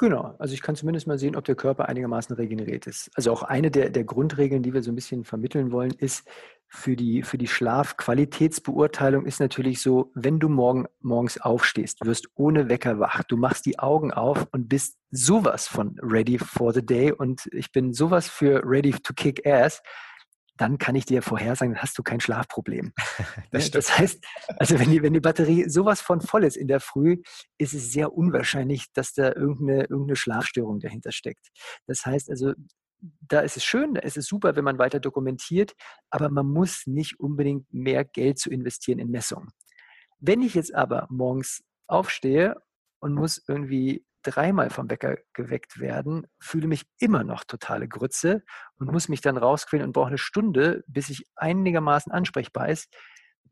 Genau, 0.00 0.34
also 0.38 0.54
ich 0.54 0.62
kann 0.62 0.76
zumindest 0.76 1.06
mal 1.06 1.18
sehen, 1.18 1.36
ob 1.36 1.44
der 1.44 1.56
Körper 1.56 1.86
einigermaßen 1.90 2.34
regeneriert 2.34 2.86
ist. 2.86 3.10
Also 3.16 3.32
auch 3.32 3.42
eine 3.42 3.70
der, 3.70 3.90
der 3.90 4.04
Grundregeln, 4.04 4.62
die 4.62 4.72
wir 4.72 4.82
so 4.82 4.90
ein 4.90 4.94
bisschen 4.94 5.24
vermitteln 5.24 5.72
wollen, 5.72 5.90
ist 5.90 6.26
für 6.68 6.96
die, 6.96 7.22
für 7.22 7.36
die 7.36 7.48
Schlafqualitätsbeurteilung 7.48 9.26
ist 9.26 9.40
natürlich 9.40 9.82
so, 9.82 10.10
wenn 10.14 10.38
du 10.38 10.48
morgen, 10.48 10.86
morgens 11.00 11.38
aufstehst, 11.38 11.98
wirst 12.02 12.28
ohne 12.34 12.70
Wecker 12.70 12.98
wach, 12.98 13.24
du 13.24 13.36
machst 13.36 13.66
die 13.66 13.78
Augen 13.78 14.10
auf 14.10 14.46
und 14.52 14.70
bist 14.70 14.96
sowas 15.10 15.66
von 15.66 15.98
ready 16.00 16.38
for 16.38 16.72
the 16.72 16.86
day 16.86 17.12
und 17.12 17.50
ich 17.52 17.70
bin 17.70 17.92
sowas 17.92 18.26
für 18.26 18.62
ready 18.64 18.92
to 18.92 19.12
kick 19.12 19.44
ass, 19.46 19.82
dann 20.60 20.76
kann 20.76 20.94
ich 20.94 21.06
dir 21.06 21.22
vorhersagen, 21.22 21.74
dann 21.74 21.82
hast 21.82 21.96
du 21.96 22.02
kein 22.02 22.20
Schlafproblem. 22.20 22.92
das, 23.50 23.70
das, 23.70 23.98
heißt, 23.98 24.22
also 24.58 24.78
wenn 24.78 24.90
die, 24.90 25.02
wenn 25.02 25.14
die 25.14 25.20
Batterie 25.20 25.68
sowas 25.70 26.02
von 26.02 26.20
voll 26.20 26.44
ist 26.44 26.56
in 26.56 26.68
der 26.68 26.80
Früh, 26.80 27.22
ist 27.56 27.72
es 27.72 27.92
sehr 27.92 28.12
unwahrscheinlich, 28.12 28.92
dass 28.92 29.14
da 29.14 29.32
irgendeine, 29.32 29.84
irgendeine 29.84 30.16
Schlafstörung 30.16 30.78
dahinter 30.78 31.12
steckt. 31.12 31.48
Das 31.86 32.04
heißt 32.04 32.28
also, 32.28 32.52
da 33.00 33.40
ist 33.40 33.56
es 33.56 33.64
schön, 33.64 33.94
da 33.94 34.02
ist 34.02 34.18
es 34.18 34.26
super, 34.26 34.54
wenn 34.54 34.64
man 34.64 34.78
weiter 34.78 35.00
dokumentiert, 35.00 35.72
aber 36.10 36.28
man 36.28 36.46
muss 36.46 36.86
nicht 36.86 37.18
unbedingt 37.18 37.72
mehr 37.72 38.04
Geld 38.04 38.38
zu 38.38 38.50
investieren 38.50 38.98
in 38.98 39.10
Messungen. 39.10 39.48
Wenn 40.18 40.42
ich 40.42 40.54
jetzt 40.54 40.74
aber 40.74 41.06
morgens 41.08 41.64
aufstehe 41.86 42.56
und 43.00 43.14
muss 43.14 43.42
irgendwie 43.48 44.04
dreimal 44.22 44.70
vom 44.70 44.90
Wecker 44.90 45.16
geweckt 45.32 45.80
werden, 45.80 46.26
fühle 46.40 46.66
mich 46.68 46.84
immer 46.98 47.24
noch 47.24 47.44
totale 47.44 47.88
Grütze 47.88 48.42
und 48.76 48.90
muss 48.92 49.08
mich 49.08 49.20
dann 49.20 49.36
rausquälen 49.36 49.86
und 49.86 49.92
brauche 49.92 50.08
eine 50.08 50.18
Stunde, 50.18 50.84
bis 50.86 51.08
ich 51.08 51.24
einigermaßen 51.36 52.12
ansprechbar 52.12 52.68
ist, 52.68 52.94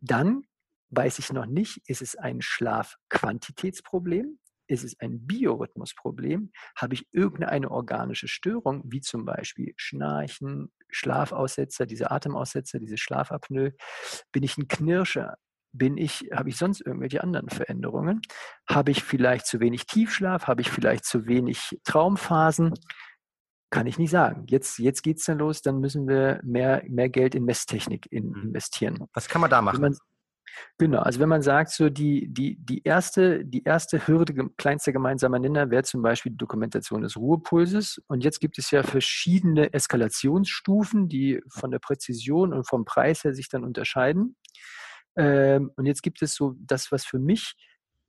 dann 0.01 0.43
weiß 0.91 1.19
ich 1.19 1.33
noch 1.33 1.47
nicht, 1.47 1.81
ist 1.87 2.03
es 2.03 2.17
ein 2.17 2.41
Schlafquantitätsproblem, 2.41 4.39
ist 4.69 4.85
es 4.85 4.99
ein 5.01 5.27
Biorhythmusproblem, 5.27 6.53
habe 6.77 6.95
ich 6.95 7.07
irgendeine 7.13 7.71
organische 7.71 8.29
Störung, 8.29 8.83
wie 8.85 9.01
zum 9.01 9.25
Beispiel 9.25 9.73
Schnarchen, 9.77 10.71
Schlafaussetzer, 10.91 11.87
diese 11.87 12.11
Atemaussetzer, 12.11 12.79
diese 12.79 12.99
Schlafapnoe, 12.99 13.73
bin 14.33 14.43
ich 14.43 14.57
ein 14.57 14.69
Knirscher, 14.69 15.37
bin 15.73 15.97
ich, 15.97 16.31
habe 16.33 16.49
ich 16.49 16.57
sonst 16.57 16.81
irgendwelche 16.81 17.23
anderen 17.23 17.49
Veränderungen? 17.49 18.21
Habe 18.69 18.91
ich 18.91 19.03
vielleicht 19.05 19.47
zu 19.47 19.61
wenig 19.61 19.87
Tiefschlaf? 19.87 20.47
Habe 20.47 20.63
ich 20.63 20.71
vielleicht 20.71 21.05
zu 21.05 21.27
wenig 21.27 21.79
Traumphasen? 21.85 22.75
Kann 23.71 23.87
ich 23.87 23.99
nicht 23.99 24.11
sagen. 24.11 24.47
Jetzt, 24.49 24.79
jetzt 24.79 25.03
geht 25.03 25.19
es 25.19 25.25
dann 25.25 25.39
los, 25.39 25.61
dann 25.61 25.81
müssen 25.81 26.09
wir 26.09 26.41
mehr, 26.43 26.83
mehr 26.89 27.11
Geld 27.11 27.35
in 27.35 27.45
Messtechnik 27.45 28.11
in, 28.11 28.31
mhm. 28.31 28.43
investieren. 28.45 29.07
Was 29.13 29.29
kann 29.29 29.43
man 29.43 29.51
da 29.51 29.61
machen? 29.61 29.81
Man, 29.83 29.97
genau, 30.79 31.01
also 31.01 31.21
wenn 31.21 31.29
man 31.29 31.43
sagt, 31.43 31.71
so 31.73 31.91
die, 31.91 32.29
die, 32.33 32.57
die, 32.59 32.83
erste, 32.83 33.45
die 33.45 33.63
erste 33.65 34.07
Hürde, 34.07 34.49
kleinster 34.57 34.93
gemeinsamer 34.93 35.39
Nenner 35.39 35.71
wäre 35.71 35.83
zum 35.83 36.01
Beispiel 36.01 36.33
die 36.33 36.39
Dokumentation 36.39 37.03
des 37.03 37.19
Ruhepulses. 37.19 38.01
Und 38.09 38.25
jetzt 38.25 38.41
gibt 38.41 38.59
es 38.59 38.71
ja 38.71 38.83
verschiedene 38.83 39.75
Eskalationsstufen, 39.75 41.09
die 41.09 41.43
von 41.51 41.71
der 41.71 41.79
Präzision 41.79 42.55
und 42.55 42.67
vom 42.67 42.87
Preis 42.87 43.23
her 43.23 43.35
sich 43.35 43.51
dann 43.51 43.65
unterscheiden. 43.65 44.35
Ähm, 45.19 45.73
und 45.77 45.87
jetzt 45.87 46.03
gibt 46.03 46.23
es 46.23 46.35
so 46.35 46.55
das, 46.61 46.91
was 46.93 47.05
für 47.05 47.19
mich 47.19 47.55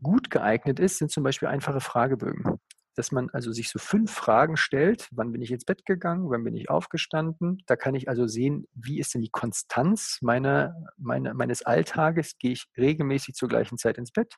gut 0.02 0.30
geeignet 0.30 0.80
ist, 0.80 1.00
sind 1.00 1.12
zum 1.12 1.24
Beispiel 1.24 1.50
einfache 1.50 1.82
Fragebögen. 1.82 2.60
Dass 2.96 3.12
man 3.12 3.30
also 3.32 3.52
sich 3.52 3.70
so 3.70 3.80
fünf 3.80 4.12
Fragen 4.12 4.58
stellt, 4.58 5.08
wann 5.12 5.32
bin 5.32 5.42
ich 5.42 5.52
ins 5.52 5.66
Bett 5.66 5.86
gegangen, 5.86 6.30
wann 6.30 6.44
bin 6.44 6.56
ich 6.56 6.70
aufgestanden. 6.70 7.64
Da 7.66 7.76
kann 7.76 7.96
ich 7.96 8.10
also 8.10 8.28
sehen, 8.28 8.66
wie 8.74 9.00
ist 9.00 9.14
denn 9.14 9.22
die 9.22 9.30
Konstanz 9.30 10.20
meiner, 10.22 10.76
meiner, 10.98 11.34
meines 11.34 11.64
Alltages. 11.64 12.38
Gehe 12.38 12.52
ich 12.52 12.66
regelmäßig 12.78 13.36
zur 13.36 13.50
gleichen 13.50 13.78
Zeit 13.78 13.98
ins 13.98 14.12
Bett? 14.12 14.36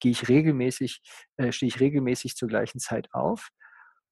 Gehe 0.00 0.12
ich 0.12 0.28
regelmäßig, 0.28 1.02
äh, 1.36 1.52
stehe 1.52 1.68
ich 1.68 1.80
regelmäßig 1.80 2.36
zur 2.36 2.48
gleichen 2.48 2.80
Zeit 2.80 3.08
auf? 3.12 3.48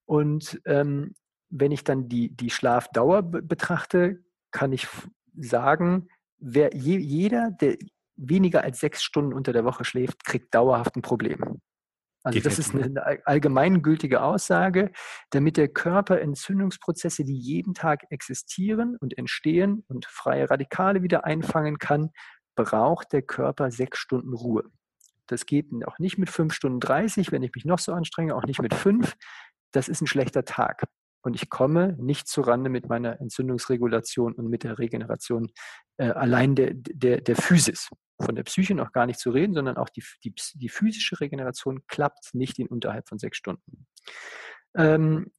Und 0.06 0.60
ähm, 0.64 1.14
wenn 1.50 1.72
ich 1.72 1.84
dann 1.84 2.08
die, 2.08 2.34
die 2.34 2.50
Schlafdauer 2.50 3.22
betrachte, 3.22 4.24
kann 4.50 4.72
ich 4.72 4.86
sagen, 5.36 6.08
wer, 6.38 6.74
je, 6.74 6.98
jeder, 6.98 7.50
der 7.50 7.76
weniger 8.18 8.62
als 8.62 8.80
sechs 8.80 9.02
Stunden 9.02 9.32
unter 9.32 9.52
der 9.52 9.64
Woche 9.64 9.84
schläft, 9.84 10.24
kriegt 10.24 10.54
dauerhaft 10.54 10.96
ein 10.96 11.02
Problem. 11.02 11.60
Also 12.24 12.40
das 12.40 12.58
ist 12.58 12.74
eine 12.74 13.26
allgemeingültige 13.26 14.20
Aussage, 14.20 14.90
damit 15.30 15.56
der 15.56 15.68
Körper 15.68 16.20
Entzündungsprozesse, 16.20 17.24
die 17.24 17.38
jeden 17.38 17.74
Tag 17.74 18.04
existieren 18.10 18.96
und 19.00 19.16
entstehen 19.16 19.84
und 19.88 20.04
freie 20.04 20.50
Radikale 20.50 21.02
wieder 21.02 21.24
einfangen 21.24 21.78
kann, 21.78 22.10
braucht 22.54 23.12
der 23.12 23.22
Körper 23.22 23.70
sechs 23.70 23.98
Stunden 23.98 24.34
Ruhe. 24.34 24.64
Das 25.26 25.46
geht 25.46 25.66
auch 25.86 25.98
nicht 25.98 26.18
mit 26.18 26.28
fünf 26.28 26.54
Stunden 26.54 26.80
30, 26.80 27.30
wenn 27.32 27.42
ich 27.42 27.52
mich 27.54 27.64
noch 27.64 27.78
so 27.78 27.92
anstrenge, 27.92 28.34
auch 28.34 28.44
nicht 28.44 28.60
mit 28.60 28.74
fünf. 28.74 29.14
Das 29.72 29.88
ist 29.88 30.00
ein 30.00 30.06
schlechter 30.06 30.44
Tag 30.44 30.84
und 31.22 31.34
ich 31.34 31.50
komme 31.50 31.96
nicht 31.98 32.26
zurande 32.26 32.70
mit 32.70 32.88
meiner 32.88 33.20
Entzündungsregulation 33.20 34.32
und 34.34 34.48
mit 34.48 34.64
der 34.64 34.78
Regeneration 34.78 35.50
äh, 35.98 36.10
allein 36.10 36.54
der, 36.54 36.72
der, 36.74 37.20
der 37.20 37.36
Physis. 37.36 37.88
Von 38.20 38.34
der 38.34 38.42
Psyche 38.44 38.74
noch 38.74 38.92
gar 38.92 39.06
nicht 39.06 39.20
zu 39.20 39.30
reden, 39.30 39.54
sondern 39.54 39.76
auch 39.76 39.88
die, 39.88 40.02
die, 40.24 40.34
die 40.54 40.68
physische 40.68 41.20
Regeneration 41.20 41.86
klappt 41.86 42.34
nicht 42.34 42.58
in 42.58 42.66
unterhalb 42.66 43.08
von 43.08 43.18
sechs 43.18 43.38
Stunden. 43.38 43.86
Ähm, 44.76 45.30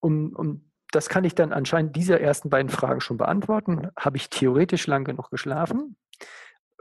um, 0.00 0.34
um, 0.34 0.70
das 0.90 1.08
kann 1.08 1.24
ich 1.24 1.34
dann 1.34 1.52
anscheinend 1.52 1.94
dieser 1.96 2.20
ersten 2.20 2.50
beiden 2.50 2.70
Fragen 2.70 3.00
schon 3.00 3.16
beantworten. 3.16 3.88
Habe 3.98 4.16
ich 4.16 4.30
theoretisch 4.30 4.86
lang 4.86 5.04
genug 5.04 5.30
geschlafen? 5.30 5.96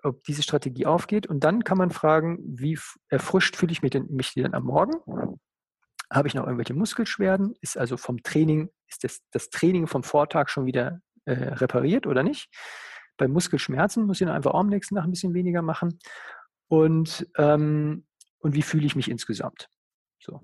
Ob 0.01 0.23
diese 0.23 0.43
Strategie 0.43 0.85
aufgeht? 0.85 1.27
Und 1.27 1.43
dann 1.43 1.63
kann 1.63 1.77
man 1.77 1.91
fragen, 1.91 2.39
wie 2.41 2.79
erfrischt 3.09 3.55
fühle 3.55 3.71
ich 3.71 3.81
mich 3.81 3.91
denn, 3.91 4.07
mich 4.09 4.33
denn 4.33 4.53
am 4.53 4.63
Morgen? 4.63 4.93
Habe 6.11 6.27
ich 6.27 6.33
noch 6.33 6.45
irgendwelche 6.45 6.73
Muskelschwerden? 6.73 7.53
Ist 7.61 7.77
also 7.77 7.97
vom 7.97 8.23
Training, 8.23 8.69
ist 8.87 9.03
das, 9.03 9.19
das 9.31 9.49
Training 9.49 9.85
vom 9.85 10.03
Vortag 10.03 10.49
schon 10.49 10.65
wieder 10.65 11.01
äh, 11.25 11.33
repariert 11.33 12.07
oder 12.07 12.23
nicht? 12.23 12.49
Bei 13.19 13.27
Muskelschmerzen 13.27 14.05
muss 14.05 14.19
ich 14.19 14.25
dann 14.25 14.35
einfach 14.35 14.51
auch 14.51 14.61
am 14.61 14.69
nächsten 14.69 14.95
Tag 14.95 15.03
ein 15.03 15.11
bisschen 15.11 15.35
weniger 15.35 15.61
machen. 15.61 15.99
Und, 16.69 17.27
ähm, 17.37 18.07
und 18.39 18.55
wie 18.55 18.61
fühle 18.61 18.85
ich 18.85 18.95
mich 18.95 19.11
insgesamt? 19.11 19.69
So. 20.19 20.41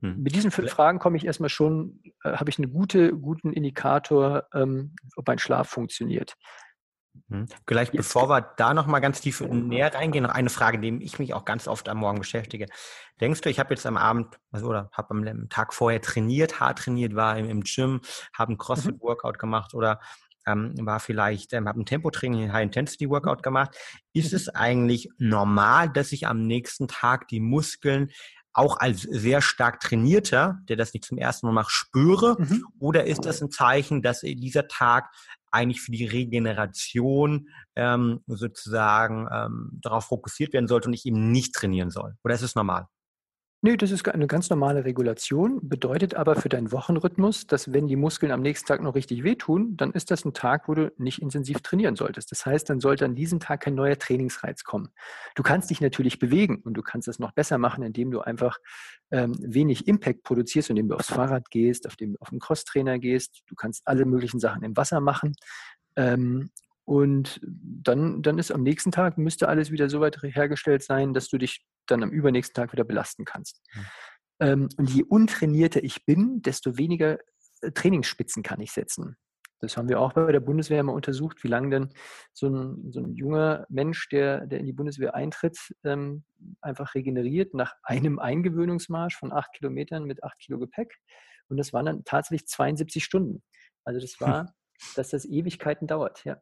Hm. 0.00 0.22
Mit 0.22 0.34
diesen 0.34 0.50
fünf 0.50 0.70
Fragen 0.70 0.98
komme 0.98 1.16
ich 1.16 1.24
erstmal 1.24 1.48
schon, 1.48 2.00
äh, 2.22 2.32
habe 2.32 2.50
ich 2.50 2.58
einen 2.58 2.72
gute, 2.72 3.12
guten 3.16 3.52
Indikator, 3.52 4.46
ähm, 4.52 4.94
ob 5.16 5.26
mein 5.26 5.38
Schlaf 5.38 5.68
funktioniert. 5.68 6.36
Hm. 7.30 7.46
Jetzt. 7.68 7.92
bevor 7.92 8.28
wir 8.28 8.42
da 8.58 8.74
noch 8.74 8.86
mal 8.86 9.00
ganz 9.00 9.20
tief 9.20 9.40
näher 9.40 9.92
reingehen, 9.92 10.24
noch 10.24 10.34
eine 10.34 10.50
Frage, 10.50 10.78
die 10.78 11.02
ich 11.02 11.18
mich 11.18 11.34
auch 11.34 11.44
ganz 11.44 11.66
oft 11.66 11.88
am 11.88 11.98
Morgen 11.98 12.18
beschäftige. 12.18 12.66
Denkst 13.20 13.40
du, 13.40 13.50
ich 13.50 13.58
habe 13.58 13.74
jetzt 13.74 13.86
am 13.86 13.96
Abend 13.96 14.38
also, 14.52 14.68
oder 14.68 14.90
habe 14.92 15.10
am 15.10 15.48
Tag 15.48 15.74
vorher 15.74 16.00
trainiert, 16.00 16.60
hart 16.60 16.78
trainiert, 16.78 17.16
war 17.16 17.36
im, 17.36 17.48
im 17.48 17.62
Gym, 17.62 18.00
habe 18.36 18.52
ein 18.52 18.54
mhm. 18.54 18.58
CrossFit-Workout 18.58 19.36
mhm. 19.36 19.40
gemacht 19.40 19.74
oder 19.74 20.00
ähm, 20.48 20.74
war 20.80 21.00
vielleicht, 21.00 21.52
ähm, 21.52 21.68
habe 21.68 21.80
ein 21.80 21.86
Tempotraining, 21.86 22.52
High-Intensity-Workout 22.52 23.42
gemacht. 23.42 23.76
Ist 24.12 24.32
es 24.32 24.48
eigentlich 24.48 25.10
normal, 25.18 25.90
dass 25.90 26.12
ich 26.12 26.26
am 26.26 26.46
nächsten 26.46 26.88
Tag 26.88 27.28
die 27.28 27.40
Muskeln 27.40 28.10
auch 28.52 28.78
als 28.78 29.02
sehr 29.02 29.40
stark 29.40 29.78
trainierter, 29.80 30.58
der 30.68 30.76
das 30.76 30.92
nicht 30.92 31.04
zum 31.04 31.18
ersten 31.18 31.46
Mal 31.46 31.52
macht, 31.52 31.70
spüre? 31.70 32.36
Mhm. 32.38 32.64
Oder 32.78 33.04
ist 33.04 33.24
das 33.24 33.40
ein 33.40 33.50
Zeichen, 33.50 34.02
dass 34.02 34.20
dieser 34.20 34.66
Tag 34.66 35.10
eigentlich 35.50 35.80
für 35.80 35.92
die 35.92 36.06
Regeneration 36.06 37.48
ähm, 37.76 38.20
sozusagen 38.26 39.28
ähm, 39.32 39.78
darauf 39.80 40.06
fokussiert 40.06 40.52
werden 40.52 40.66
sollte 40.66 40.88
und 40.88 40.94
ich 40.94 41.06
eben 41.06 41.30
nicht 41.30 41.54
trainieren 41.54 41.90
soll? 41.90 42.16
Oder 42.24 42.34
ist 42.34 42.42
es 42.42 42.54
normal? 42.54 42.88
Nee, 43.60 43.76
das 43.76 43.90
ist 43.90 44.06
eine 44.06 44.28
ganz 44.28 44.50
normale 44.50 44.84
Regulation, 44.84 45.58
bedeutet 45.68 46.14
aber 46.14 46.36
für 46.36 46.48
deinen 46.48 46.70
Wochenrhythmus, 46.70 47.48
dass 47.48 47.72
wenn 47.72 47.88
die 47.88 47.96
Muskeln 47.96 48.30
am 48.30 48.40
nächsten 48.40 48.68
Tag 48.68 48.80
noch 48.80 48.94
richtig 48.94 49.24
wehtun, 49.24 49.76
dann 49.76 49.90
ist 49.90 50.12
das 50.12 50.24
ein 50.24 50.32
Tag, 50.32 50.68
wo 50.68 50.74
du 50.74 50.92
nicht 50.96 51.20
intensiv 51.20 51.60
trainieren 51.60 51.96
solltest. 51.96 52.30
Das 52.30 52.46
heißt, 52.46 52.70
dann 52.70 52.78
sollte 52.78 53.04
an 53.04 53.16
diesem 53.16 53.40
Tag 53.40 53.62
kein 53.62 53.74
neuer 53.74 53.98
Trainingsreiz 53.98 54.62
kommen. 54.62 54.90
Du 55.34 55.42
kannst 55.42 55.70
dich 55.70 55.80
natürlich 55.80 56.20
bewegen 56.20 56.62
und 56.64 56.74
du 56.74 56.82
kannst 56.82 57.08
das 57.08 57.18
noch 57.18 57.32
besser 57.32 57.58
machen, 57.58 57.82
indem 57.82 58.12
du 58.12 58.20
einfach 58.20 58.58
ähm, 59.10 59.34
wenig 59.40 59.88
Impact 59.88 60.22
produzierst, 60.22 60.70
indem 60.70 60.88
du 60.88 60.94
aufs 60.94 61.08
Fahrrad 61.08 61.50
gehst, 61.50 61.88
auf, 61.88 61.96
dem, 61.96 62.16
auf 62.20 62.30
den 62.30 62.38
Crosstrainer 62.38 63.00
gehst. 63.00 63.42
Du 63.48 63.56
kannst 63.56 63.82
alle 63.88 64.04
möglichen 64.04 64.38
Sachen 64.38 64.62
im 64.62 64.76
Wasser 64.76 65.00
machen. 65.00 65.34
Ähm, 65.96 66.50
und 66.84 67.40
dann, 67.42 68.22
dann 68.22 68.38
ist 68.38 68.52
am 68.52 68.62
nächsten 68.62 68.92
Tag, 68.92 69.18
müsste 69.18 69.48
alles 69.48 69.72
wieder 69.72 69.90
so 69.90 69.98
weit 69.98 70.22
hergestellt 70.22 70.84
sein, 70.84 71.12
dass 71.12 71.28
du 71.28 71.38
dich 71.38 71.66
dann 71.90 72.02
am 72.02 72.10
übernächsten 72.10 72.54
Tag 72.54 72.72
wieder 72.72 72.84
belasten 72.84 73.24
kannst. 73.24 73.60
Mhm. 74.40 74.68
Und 74.76 74.90
je 74.90 75.02
untrainierter 75.02 75.82
ich 75.82 76.06
bin, 76.06 76.42
desto 76.42 76.78
weniger 76.78 77.18
äh, 77.60 77.72
Trainingsspitzen 77.72 78.44
kann 78.44 78.60
ich 78.60 78.70
setzen. 78.70 79.16
Das 79.60 79.76
haben 79.76 79.88
wir 79.88 80.00
auch 80.00 80.12
bei 80.12 80.30
der 80.30 80.40
Bundeswehr 80.40 80.82
mal 80.82 80.92
untersucht, 80.92 81.42
wie 81.42 81.48
lange 81.48 81.70
denn 81.70 81.88
so 82.32 82.48
ein, 82.48 82.92
so 82.92 83.00
ein 83.00 83.14
junger 83.14 83.66
Mensch, 83.68 84.08
der, 84.08 84.46
der 84.46 84.60
in 84.60 84.66
die 84.66 84.72
Bundeswehr 84.72 85.14
eintritt, 85.14 85.58
ähm, 85.82 86.24
einfach 86.60 86.94
regeneriert 86.94 87.54
nach 87.54 87.74
einem 87.82 88.20
Eingewöhnungsmarsch 88.20 89.16
von 89.16 89.32
acht 89.32 89.52
Kilometern 89.54 90.04
mit 90.04 90.22
acht 90.22 90.38
Kilo 90.38 90.58
Gepäck. 90.58 90.96
Und 91.48 91.56
das 91.56 91.72
waren 91.72 91.86
dann 91.86 92.04
tatsächlich 92.04 92.46
72 92.46 93.04
Stunden. 93.04 93.42
Also 93.84 94.00
das 94.00 94.20
war, 94.20 94.54
dass 94.94 95.10
das 95.10 95.24
Ewigkeiten 95.24 95.88
dauert, 95.88 96.24
ja. 96.24 96.40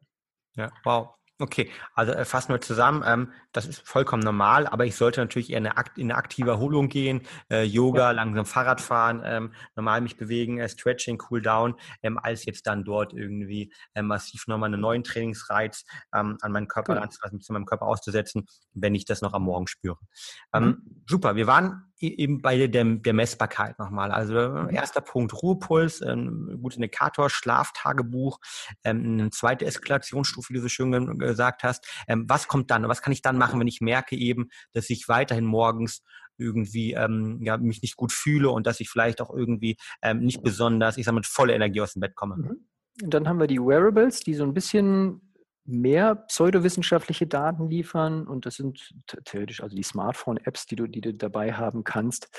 Ja, 0.55 0.71
wow. 0.83 1.15
Okay, 1.39 1.69
also 1.93 2.13
äh, 2.13 2.25
fassen 2.25 2.51
wir 2.51 2.61
zusammen. 2.61 3.03
Ähm, 3.05 3.31
das 3.51 3.67
ist 3.67 3.87
vollkommen 3.87 4.23
normal, 4.23 4.65
aber 4.65 4.85
ich 4.85 4.95
sollte 4.95 5.21
natürlich 5.21 5.51
eher 5.51 5.57
eine 5.57 5.77
Akt, 5.77 5.99
in 5.99 6.09
eine 6.09 6.17
aktive 6.17 6.49
Erholung 6.49 6.89
gehen, 6.89 7.21
äh, 7.51 7.63
Yoga, 7.63 8.05
ja. 8.05 8.11
langsam 8.11 8.45
Fahrrad 8.45 8.81
fahren, 8.81 9.21
ähm, 9.23 9.53
normal 9.75 10.01
mich 10.01 10.17
bewegen, 10.17 10.57
äh, 10.57 10.67
Stretching, 10.67 11.21
Cool 11.29 11.43
Down, 11.43 11.75
ähm, 12.01 12.17
als 12.17 12.45
jetzt 12.45 12.65
dann 12.65 12.83
dort 12.83 13.13
irgendwie 13.13 13.71
äh, 13.93 14.01
massiv 14.01 14.47
nochmal 14.47 14.73
einen 14.73 14.81
neuen 14.81 15.03
Trainingsreiz 15.03 15.85
ähm, 16.13 16.37
an 16.41 16.51
meinen 16.51 16.67
Körper, 16.67 16.95
ja. 16.95 17.05
Genau. 17.05 17.37
zu 17.39 17.53
meinem 17.53 17.65
Körper 17.65 17.85
auszusetzen, 17.85 18.47
wenn 18.73 18.95
ich 18.95 19.05
das 19.05 19.21
noch 19.21 19.33
am 19.33 19.43
Morgen 19.43 19.67
spüre. 19.67 19.97
Ähm, 20.53 20.63
mhm. 20.63 21.03
Super, 21.07 21.35
wir 21.35 21.45
waren 21.45 21.83
eben 21.99 22.41
bei 22.41 22.67
der, 22.67 22.83
der 22.85 23.13
Messbarkeit 23.13 23.79
nochmal. 23.79 24.11
Also 24.11 24.33
mhm. 24.33 24.69
erster 24.69 25.01
Punkt 25.01 25.33
Ruhepuls, 25.33 26.01
ein 26.01 26.59
guter 26.61 26.77
Indikator, 26.77 27.29
Schlaftagebuch, 27.29 28.39
ähm, 28.83 29.19
eine 29.19 29.29
zweite 29.29 29.65
Eskalationsstufe, 29.65 30.49
wie 30.49 30.57
du 30.57 30.61
so 30.61 30.69
schön 30.69 30.91
gesagt 31.17 31.63
hast. 31.63 31.87
Ähm, 32.07 32.25
was 32.27 32.47
kommt 32.47 32.71
dann? 32.71 32.87
Was 32.87 33.01
kann 33.01 33.13
ich 33.13 33.21
dann 33.21 33.37
machen, 33.37 33.59
wenn 33.59 33.67
ich 33.67 33.81
merke 33.81 34.15
eben, 34.15 34.49
dass 34.73 34.89
ich 34.89 35.07
weiterhin 35.07 35.45
morgens 35.45 36.03
irgendwie 36.37 36.93
ähm, 36.93 37.39
ja, 37.41 37.57
mich 37.57 37.81
nicht 37.81 37.95
gut 37.95 38.11
fühle 38.11 38.49
und 38.49 38.67
dass 38.67 38.79
ich 38.79 38.89
vielleicht 38.89 39.21
auch 39.21 39.33
irgendwie 39.33 39.77
ähm, 40.01 40.19
nicht 40.19 40.43
besonders, 40.43 40.97
ich 40.97 41.05
sage 41.05 41.15
mit 41.15 41.25
voller 41.25 41.55
Energie 41.55 41.81
aus 41.81 41.93
dem 41.93 42.01
Bett 42.01 42.15
komme. 42.15 42.37
Mhm. 42.37 42.67
Und 43.03 43.13
dann 43.13 43.27
haben 43.27 43.39
wir 43.39 43.47
die 43.47 43.59
Wearables, 43.59 44.21
die 44.21 44.33
so 44.33 44.43
ein 44.43 44.53
bisschen 44.53 45.21
mehr 45.67 46.15
pseudowissenschaftliche 46.15 47.27
Daten 47.27 47.69
liefern 47.69 48.25
und 48.25 48.45
das 48.45 48.55
sind 48.55 48.93
theoretisch 49.25 49.61
also 49.61 49.75
die 49.75 49.83
Smartphone-Apps, 49.83 50.65
die 50.65 50.77
du, 50.77 50.87
die 50.87 51.01
du 51.01 51.13
dabei 51.13 51.53
haben 51.53 51.83
kannst 51.83 52.29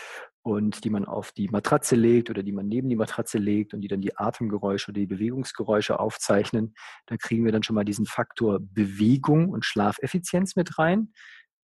und 0.43 0.85
die 0.85 0.91
man 0.91 1.05
auf 1.05 1.33
die 1.33 1.49
Matratze 1.49 1.95
legt 1.95 2.31
oder 2.31 2.43
die 2.43 2.53
man 2.53 2.67
neben 2.67 2.89
die 2.89 2.97
Matratze 2.97 3.37
legt 3.37 3.75
und 3.75 3.83
die 3.83 3.89
dann 3.89 4.01
die 4.01 4.17
Atemgeräusche 4.17 4.91
oder 4.91 5.01
die 5.01 5.07
Bewegungsgeräusche 5.07 6.01
aufzeichnen. 6.01 6.75
Da 7.07 7.19
kriegen 7.19 7.45
wir 7.45 7.53
dann 7.53 7.63
schon 7.63 7.75
mal 7.75 7.85
diesen 7.85 8.07
Faktor 8.07 8.59
Bewegung 8.61 9.51
und 9.51 9.65
Schlafeffizienz 9.67 10.57
mit 10.57 10.79
rein. 10.79 11.13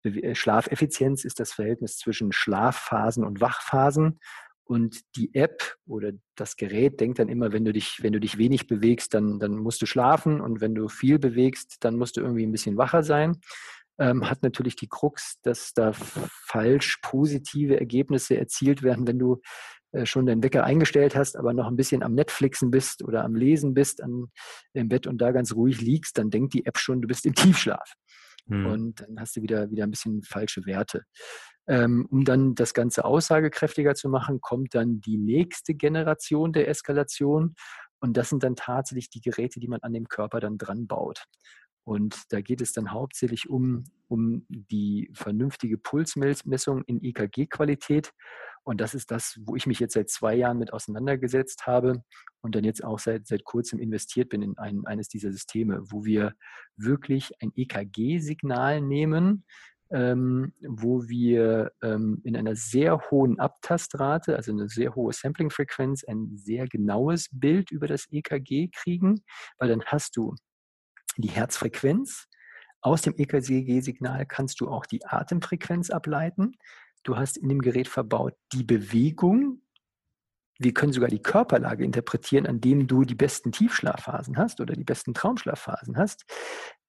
Äh, 0.04 0.36
Schlafeffizienz 0.36 1.26
ist 1.26 1.40
das 1.40 1.54
Verhältnis 1.54 1.98
zwischen 1.98 2.32
Schlafphasen 2.32 3.24
und 3.24 3.42
Wachphasen 3.42 4.20
und 4.68 5.02
die 5.16 5.34
App 5.34 5.78
oder 5.86 6.12
das 6.36 6.56
Gerät 6.56 7.00
denkt 7.00 7.20
dann 7.20 7.30
immer, 7.30 7.52
wenn 7.52 7.66
du 7.66 7.74
dich, 7.74 8.00
wenn 8.02 8.14
du 8.14 8.20
dich 8.20 8.38
wenig 8.38 8.68
bewegst, 8.68 9.14
dann, 9.14 9.40
dann 9.40 9.58
musst 9.58 9.82
du 9.82 9.86
schlafen 9.86 10.42
und 10.42 10.62
wenn 10.62 10.76
du 10.76 10.88
viel 10.90 11.20
bewegst, 11.20 11.78
dann 11.82 11.96
musst 11.96 12.18
du 12.18 12.22
irgendwie 12.22 12.46
ein 12.46 12.52
bisschen 12.52 12.78
wacher 12.78 13.04
sein. 13.04 13.40
Ähm, 14.00 14.30
hat 14.30 14.44
natürlich 14.44 14.76
die 14.76 14.88
Krux, 14.88 15.40
dass 15.42 15.74
da 15.74 15.92
falsch 15.94 17.00
positive 17.02 17.80
Ergebnisse 17.80 18.38
erzielt 18.38 18.84
werden, 18.84 19.08
wenn 19.08 19.18
du 19.18 19.42
äh, 19.92 20.06
schon 20.06 20.26
deinen 20.26 20.44
Wecker 20.44 20.64
eingestellt 20.64 21.16
hast, 21.16 21.36
aber 21.36 21.54
noch 21.54 21.68
ein 21.68 21.78
bisschen 21.78 22.04
am 22.04 22.14
Netflixen 22.14 22.70
bist 22.70 23.04
oder 23.04 23.24
am 23.24 23.36
Lesen 23.36 23.74
bist 23.74 24.04
an, 24.04 24.28
im 24.74 24.90
Bett 24.90 25.08
und 25.08 25.20
da 25.20 25.32
ganz 25.32 25.54
ruhig 25.54 25.82
liegst, 25.82 26.18
dann 26.18 26.30
denkt 26.30 26.54
die 26.54 26.66
App 26.66 26.78
schon, 26.78 27.02
du 27.02 27.08
bist 27.08 27.26
im 27.26 27.34
Tiefschlaf. 27.34 27.94
Hm. 28.48 28.66
Und 28.66 29.02
dann 29.02 29.20
hast 29.20 29.36
du 29.36 29.42
wieder, 29.42 29.72
wieder 29.72 29.84
ein 29.84 29.92
bisschen 29.92 30.22
falsche 30.24 30.66
Werte. 30.66 31.04
Ähm, 31.68 32.08
um 32.10 32.24
dann 32.24 32.56
das 32.56 32.74
Ganze 32.74 33.04
aussagekräftiger 33.04 33.94
zu 33.96 34.10
machen, 34.10 34.40
kommt 34.42 34.74
dann 34.74 35.02
die 35.02 35.18
nächste 35.18 35.76
Generation 35.76 36.54
der 36.54 36.70
Eskalation. 36.70 37.56
Und 38.00 38.16
das 38.16 38.30
sind 38.30 38.44
dann 38.44 38.56
tatsächlich 38.56 39.10
die 39.10 39.22
Geräte, 39.22 39.60
die 39.60 39.68
man 39.68 39.82
an 39.82 39.94
dem 39.94 40.08
Körper 40.08 40.40
dann 40.40 40.58
dran 40.58 40.88
baut. 40.88 41.26
Und 41.88 42.24
da 42.30 42.42
geht 42.42 42.60
es 42.60 42.74
dann 42.74 42.92
hauptsächlich 42.92 43.50
um, 43.50 43.86
um 44.10 44.46
die 44.50 45.10
vernünftige 45.14 45.78
Pulsmessung 45.78 46.84
in 46.84 47.02
EKG-Qualität. 47.02 48.12
Und 48.64 48.82
das 48.82 48.94
ist 48.94 49.10
das, 49.10 49.40
wo 49.46 49.56
ich 49.56 49.66
mich 49.68 49.80
jetzt 49.80 49.94
seit 49.94 50.10
zwei 50.10 50.36
Jahren 50.36 50.58
mit 50.58 50.74
auseinandergesetzt 50.74 51.66
habe 51.66 52.04
und 52.42 52.56
dann 52.56 52.66
jetzt 52.66 52.84
auch 52.84 53.00
seit, 53.00 53.26
seit 53.26 53.46
kurzem 53.46 53.80
investiert 53.80 54.28
bin 54.28 54.42
in 54.42 54.58
ein, 54.58 54.86
eines 54.86 55.08
dieser 55.08 55.32
Systeme, 55.32 55.82
wo 55.90 56.04
wir 56.04 56.34
wirklich 56.76 57.32
ein 57.42 57.54
EKG-Signal 57.56 58.82
nehmen, 58.82 59.46
ähm, 59.92 60.54
wo 60.62 61.08
wir 61.08 61.72
ähm, 61.82 62.22
in 62.24 62.36
einer 62.36 62.56
sehr 62.56 63.00
hohen 63.10 63.40
Abtastrate, 63.40 64.36
also 64.36 64.52
eine 64.52 64.70
sehr 64.70 64.96
hohe 64.96 65.14
Sampling-Frequenz, 65.14 66.04
ein 66.04 66.38
sehr 66.38 66.68
genaues 66.68 67.30
Bild 67.32 67.72
über 67.72 67.88
das 67.88 68.08
EKG 68.12 68.70
kriegen, 68.70 69.24
weil 69.58 69.70
dann 69.70 69.84
hast 69.86 70.18
du 70.18 70.36
die 71.18 71.30
Herzfrequenz. 71.30 72.28
Aus 72.82 73.02
dem 73.02 73.16
EKG-Signal 73.18 74.26
kannst 74.26 74.62
du 74.62 74.70
auch 74.70 74.86
die 74.86 75.06
Atemfrequenz 75.06 75.90
ableiten. 75.90 76.54
Du 77.04 77.18
hast 77.18 77.38
in 77.38 77.50
dem 77.50 77.62
Gerät 77.62 77.88
verbaut 77.88 78.34
die 78.54 78.64
Bewegung. 78.64 79.62
Wir 80.60 80.74
können 80.74 80.94
sogar 80.94 81.10
die 81.10 81.22
Körperlage 81.22 81.84
interpretieren, 81.84 82.48
an 82.48 82.62
dem 82.62 82.88
du 82.88 83.04
die 83.04 83.16
besten 83.16 83.52
Tiefschlafphasen 83.52 84.38
hast 84.38 84.60
oder 84.62 84.74
die 84.74 84.84
besten 84.84 85.14
Traumschlafphasen 85.14 85.98
hast. 85.98 86.26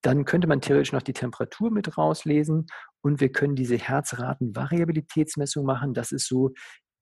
Dann 0.03 0.25
könnte 0.25 0.47
man 0.47 0.61
theoretisch 0.61 0.93
noch 0.93 1.03
die 1.03 1.13
Temperatur 1.13 1.71
mit 1.71 1.99
rauslesen 1.99 2.67
und 3.03 3.21
wir 3.21 3.33
können 3.33 3.57
diese 3.57 3.77
Herzratenvariabilitätsmessung 3.77 5.65
machen. 5.65 5.93
Das 5.93 6.13
ist 6.13 6.29
so 6.29 6.53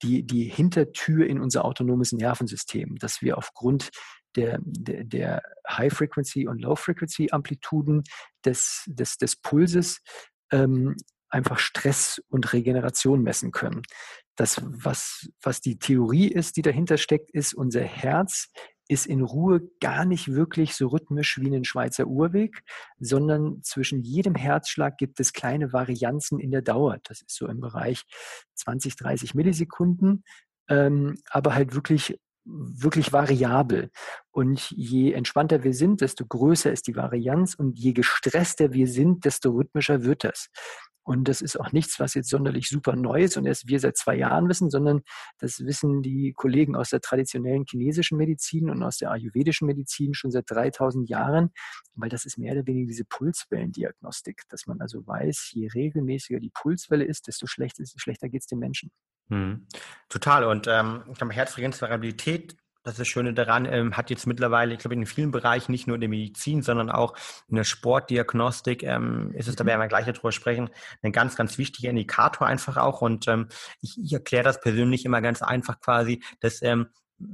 die, 0.02 0.26
die 0.26 0.44
Hintertür 0.44 1.26
in 1.26 1.40
unser 1.40 1.64
autonomes 1.64 2.12
Nervensystem, 2.12 2.96
dass 2.96 3.22
wir 3.22 3.38
aufgrund 3.38 3.90
der, 4.36 4.58
der, 4.62 5.04
der 5.04 5.42
High-Frequency- 5.68 6.46
und 6.46 6.60
Low-Frequency-Amplituden 6.60 8.04
des, 8.44 8.84
des, 8.86 9.16
des 9.16 9.36
Pulses 9.36 10.00
ähm, 10.52 10.96
einfach 11.28 11.58
Stress 11.58 12.22
und 12.28 12.52
Regeneration 12.52 13.22
messen 13.22 13.50
können. 13.50 13.82
Das, 14.36 14.60
was, 14.62 15.28
was 15.42 15.60
die 15.60 15.78
Theorie 15.78 16.28
ist, 16.28 16.56
die 16.56 16.62
dahinter 16.62 16.98
steckt, 16.98 17.30
ist, 17.30 17.54
unser 17.54 17.82
Herz 17.82 18.48
ist 18.88 19.06
in 19.06 19.22
Ruhe 19.22 19.62
gar 19.80 20.04
nicht 20.04 20.32
wirklich 20.32 20.74
so 20.74 20.88
rhythmisch 20.88 21.40
wie 21.40 21.54
ein 21.54 21.64
Schweizer 21.64 22.06
Uhrweg, 22.06 22.62
sondern 22.98 23.62
zwischen 23.62 24.02
jedem 24.02 24.34
Herzschlag 24.34 24.96
gibt 24.96 25.18
es 25.18 25.32
kleine 25.32 25.72
Varianzen 25.72 26.38
in 26.38 26.52
der 26.52 26.62
Dauer. 26.62 26.98
Das 27.02 27.22
ist 27.22 27.34
so 27.34 27.48
im 27.48 27.60
Bereich 27.60 28.04
20, 28.54 28.94
30 28.96 29.34
Millisekunden, 29.34 30.22
ähm, 30.68 31.16
aber 31.30 31.54
halt 31.54 31.74
wirklich 31.74 32.18
wirklich 32.46 33.12
variabel. 33.12 33.90
Und 34.30 34.70
je 34.70 35.12
entspannter 35.12 35.64
wir 35.64 35.74
sind, 35.74 36.00
desto 36.00 36.24
größer 36.24 36.70
ist 36.70 36.86
die 36.86 36.94
Varianz 36.94 37.54
und 37.54 37.76
je 37.76 37.92
gestresster 37.92 38.72
wir 38.72 38.86
sind, 38.86 39.24
desto 39.24 39.50
rhythmischer 39.50 40.04
wird 40.04 40.22
das. 40.24 40.48
Und 41.06 41.28
das 41.28 41.40
ist 41.40 41.58
auch 41.58 41.70
nichts, 41.70 42.00
was 42.00 42.14
jetzt 42.14 42.30
sonderlich 42.30 42.68
super 42.68 42.96
neu 42.96 43.22
ist 43.22 43.36
und 43.36 43.46
erst 43.46 43.68
wir 43.68 43.78
seit 43.78 43.96
zwei 43.96 44.16
Jahren 44.16 44.48
wissen, 44.48 44.70
sondern 44.70 45.02
das 45.38 45.64
wissen 45.64 46.02
die 46.02 46.32
Kollegen 46.32 46.74
aus 46.74 46.90
der 46.90 47.00
traditionellen 47.00 47.64
chinesischen 47.64 48.18
Medizin 48.18 48.70
und 48.70 48.82
aus 48.82 48.96
der 48.96 49.12
ayurvedischen 49.12 49.66
Medizin 49.66 50.14
schon 50.14 50.32
seit 50.32 50.50
3000 50.50 51.08
Jahren, 51.08 51.50
weil 51.94 52.08
das 52.08 52.24
ist 52.24 52.38
mehr 52.38 52.54
oder 52.54 52.66
weniger 52.66 52.88
diese 52.88 53.04
Pulswellendiagnostik, 53.04 54.42
dass 54.48 54.66
man 54.66 54.80
also 54.80 55.06
weiß, 55.06 55.50
je 55.52 55.68
regelmäßiger 55.68 56.40
die 56.40 56.50
Pulswelle 56.50 57.04
ist, 57.04 57.28
desto 57.28 57.46
schlechter, 57.46 57.84
schlechter 57.86 58.28
geht 58.28 58.40
es 58.40 58.48
dem 58.48 58.58
Menschen. 58.58 58.90
Hm. 59.28 59.68
Total. 60.08 60.42
Und 60.42 60.66
ähm, 60.66 61.04
ich 61.08 61.18
glaube, 61.18 61.32
Herzfrequenzvariabilität 61.32 62.56
das 62.86 62.94
ist 62.94 63.00
das 63.00 63.08
Schöne 63.08 63.34
daran, 63.34 63.66
ähm, 63.66 63.96
hat 63.96 64.10
jetzt 64.10 64.28
mittlerweile, 64.28 64.72
ich 64.72 64.78
glaube, 64.78 64.94
in 64.94 65.06
vielen 65.06 65.32
Bereichen, 65.32 65.72
nicht 65.72 65.88
nur 65.88 65.96
in 65.96 66.00
der 66.00 66.08
Medizin, 66.08 66.62
sondern 66.62 66.88
auch 66.88 67.16
in 67.48 67.56
der 67.56 67.64
Sportdiagnostik, 67.64 68.84
ähm, 68.84 69.32
ist 69.34 69.48
es, 69.48 69.56
da 69.56 69.66
werden 69.66 69.80
wir 69.80 69.88
gleich 69.88 70.06
darüber 70.06 70.30
sprechen, 70.30 70.70
ein 71.02 71.10
ganz, 71.10 71.34
ganz 71.34 71.58
wichtiger 71.58 71.90
Indikator 71.90 72.46
einfach 72.46 72.76
auch. 72.76 73.02
Und 73.02 73.26
ähm, 73.26 73.48
ich, 73.80 73.98
ich 74.00 74.12
erkläre 74.12 74.44
das 74.44 74.60
persönlich 74.60 75.04
immer 75.04 75.20
ganz 75.20 75.42
einfach 75.42 75.80
quasi, 75.80 76.22
dass 76.38 76.62
ähm, 76.62 76.86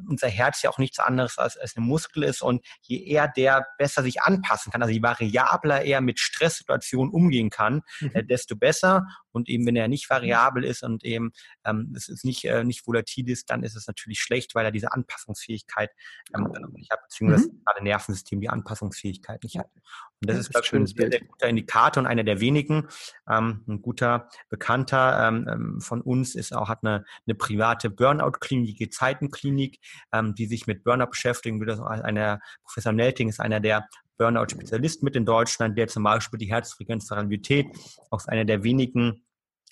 unser 0.08 0.28
Herz 0.28 0.62
ja 0.62 0.70
auch 0.70 0.78
nichts 0.78 0.98
anderes 0.98 1.36
als, 1.36 1.58
als 1.58 1.76
ein 1.76 1.82
Muskel 1.82 2.22
ist 2.22 2.40
und 2.40 2.64
je 2.80 3.04
eher 3.04 3.28
der 3.28 3.66
besser 3.76 4.02
sich 4.02 4.22
anpassen 4.22 4.72
kann, 4.72 4.80
also 4.80 4.94
je 4.94 5.02
variabler 5.02 5.82
er 5.82 6.00
mit 6.00 6.18
Stresssituationen 6.18 7.12
umgehen 7.12 7.50
kann, 7.50 7.82
mhm. 8.00 8.10
äh, 8.14 8.24
desto 8.24 8.56
besser. 8.56 9.06
Und 9.32 9.48
eben, 9.48 9.66
wenn 9.66 9.76
er 9.76 9.88
nicht 9.88 10.08
variabel 10.10 10.64
ist 10.64 10.82
und 10.82 11.04
eben 11.04 11.32
ähm, 11.64 11.92
es 11.96 12.08
ist 12.08 12.24
nicht, 12.24 12.44
äh, 12.44 12.64
nicht 12.64 12.86
volatil 12.86 13.28
ist, 13.30 13.50
dann 13.50 13.62
ist 13.62 13.76
es 13.76 13.86
natürlich 13.86 14.20
schlecht, 14.20 14.54
weil 14.54 14.64
er 14.64 14.72
diese 14.72 14.92
Anpassungsfähigkeit 14.92 15.90
ähm, 16.34 16.52
nicht 16.72 16.90
hat, 16.90 17.02
beziehungsweise 17.02 17.48
mhm. 17.48 17.62
das 17.64 17.82
Nervensystem 17.82 18.40
die 18.40 18.48
Anpassungsfähigkeit 18.48 19.42
nicht 19.42 19.58
hat. 19.58 19.70
Und 19.74 20.28
das 20.28 20.36
ja, 20.36 20.40
ist, 20.40 20.50
glaube 20.50 20.66
ich, 20.66 20.72
ein 20.72 20.86
sehr, 20.86 21.10
sehr 21.10 21.20
guter 21.20 21.48
Indikator 21.48 22.02
und 22.02 22.06
einer 22.06 22.24
der 22.24 22.40
wenigen. 22.40 22.88
Ähm, 23.28 23.64
ein 23.66 23.82
guter 23.82 24.28
Bekannter 24.48 25.28
ähm, 25.28 25.48
ähm, 25.50 25.80
von 25.80 26.00
uns 26.00 26.34
ist 26.34 26.54
auch, 26.54 26.68
hat 26.68 26.80
eine, 26.82 27.04
eine 27.26 27.34
private 27.34 27.90
Burnout-Klinik, 27.90 28.76
die 28.76 28.88
Zeitenklinik, 28.88 29.78
ähm, 30.12 30.34
die 30.34 30.46
sich 30.46 30.66
mit 30.66 30.84
Burnout 30.84 31.10
beschäftigen. 31.10 31.62
Einer, 31.82 32.40
Professor 32.64 32.92
Nelting 32.92 33.28
ist 33.28 33.40
einer 33.40 33.60
der 33.60 33.88
Burnout-Spezialisten 34.18 35.04
mit 35.04 35.16
in 35.16 35.24
Deutschland, 35.24 35.76
der 35.78 35.88
zum 35.88 36.02
Beispiel 36.02 36.38
die 36.38 36.50
Herzfrequenzvariabilität 36.50 37.66
aus 38.10 38.28
einer 38.28 38.44
der 38.44 38.62
wenigen 38.62 39.24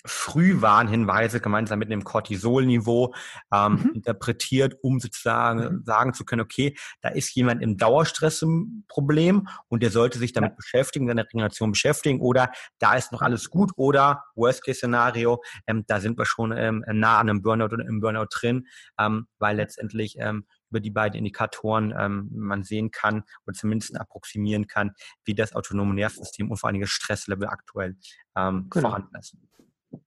Frühwarnhinweise 0.05 1.39
gemeinsam 1.39 1.79
mit 1.79 1.91
einem 1.91 2.03
Cortisolniveau 2.03 3.13
ähm, 3.53 3.73
mhm. 3.73 3.91
interpretiert, 3.95 4.75
um 4.81 4.99
sozusagen 4.99 5.59
mhm. 5.59 5.83
sagen 5.85 6.13
zu 6.13 6.25
können, 6.25 6.41
okay, 6.41 6.75
da 7.01 7.09
ist 7.09 7.35
jemand 7.35 7.61
im 7.61 7.77
Dauerstress 7.77 8.41
im 8.41 8.83
Problem 8.87 9.47
und 9.67 9.83
der 9.83 9.91
sollte 9.91 10.17
sich 10.17 10.33
damit 10.33 10.51
ja. 10.51 10.55
beschäftigen, 10.55 11.07
seine 11.07 11.23
Regeneration 11.23 11.71
beschäftigen 11.71 12.19
oder 12.19 12.51
da 12.79 12.95
ist 12.95 13.11
noch 13.11 13.21
alles 13.21 13.49
gut 13.49 13.71
oder 13.75 14.23
Worst-Case-Szenario, 14.35 15.41
ähm, 15.67 15.83
da 15.87 15.99
sind 15.99 16.17
wir 16.17 16.25
schon 16.25 16.51
ähm, 16.51 16.83
nah 16.87 17.19
an 17.19 17.29
einem 17.29 17.41
Burnout 17.41 17.65
oder 17.65 17.85
im 17.85 17.99
Burnout 17.99 18.27
drin, 18.31 18.67
ähm, 18.99 19.27
weil 19.37 19.57
letztendlich 19.57 20.15
ähm, 20.19 20.45
über 20.71 20.79
die 20.79 20.89
beiden 20.89 21.17
Indikatoren 21.17 21.93
ähm, 21.95 22.29
man 22.33 22.63
sehen 22.63 22.89
kann 22.91 23.23
oder 23.45 23.53
zumindest 23.53 23.99
approximieren 23.99 24.67
kann, 24.67 24.91
wie 25.25 25.35
das 25.35 25.53
autonome 25.53 25.93
Nervensystem 25.93 26.49
und 26.49 26.57
vor 26.57 26.69
allem 26.69 26.81
das 26.81 26.89
Stresslevel 26.89 27.47
aktuell 27.47 27.97
ähm, 28.35 28.67
genau. 28.69 28.89
vorhanden 28.89 29.15
ist. 29.17 29.37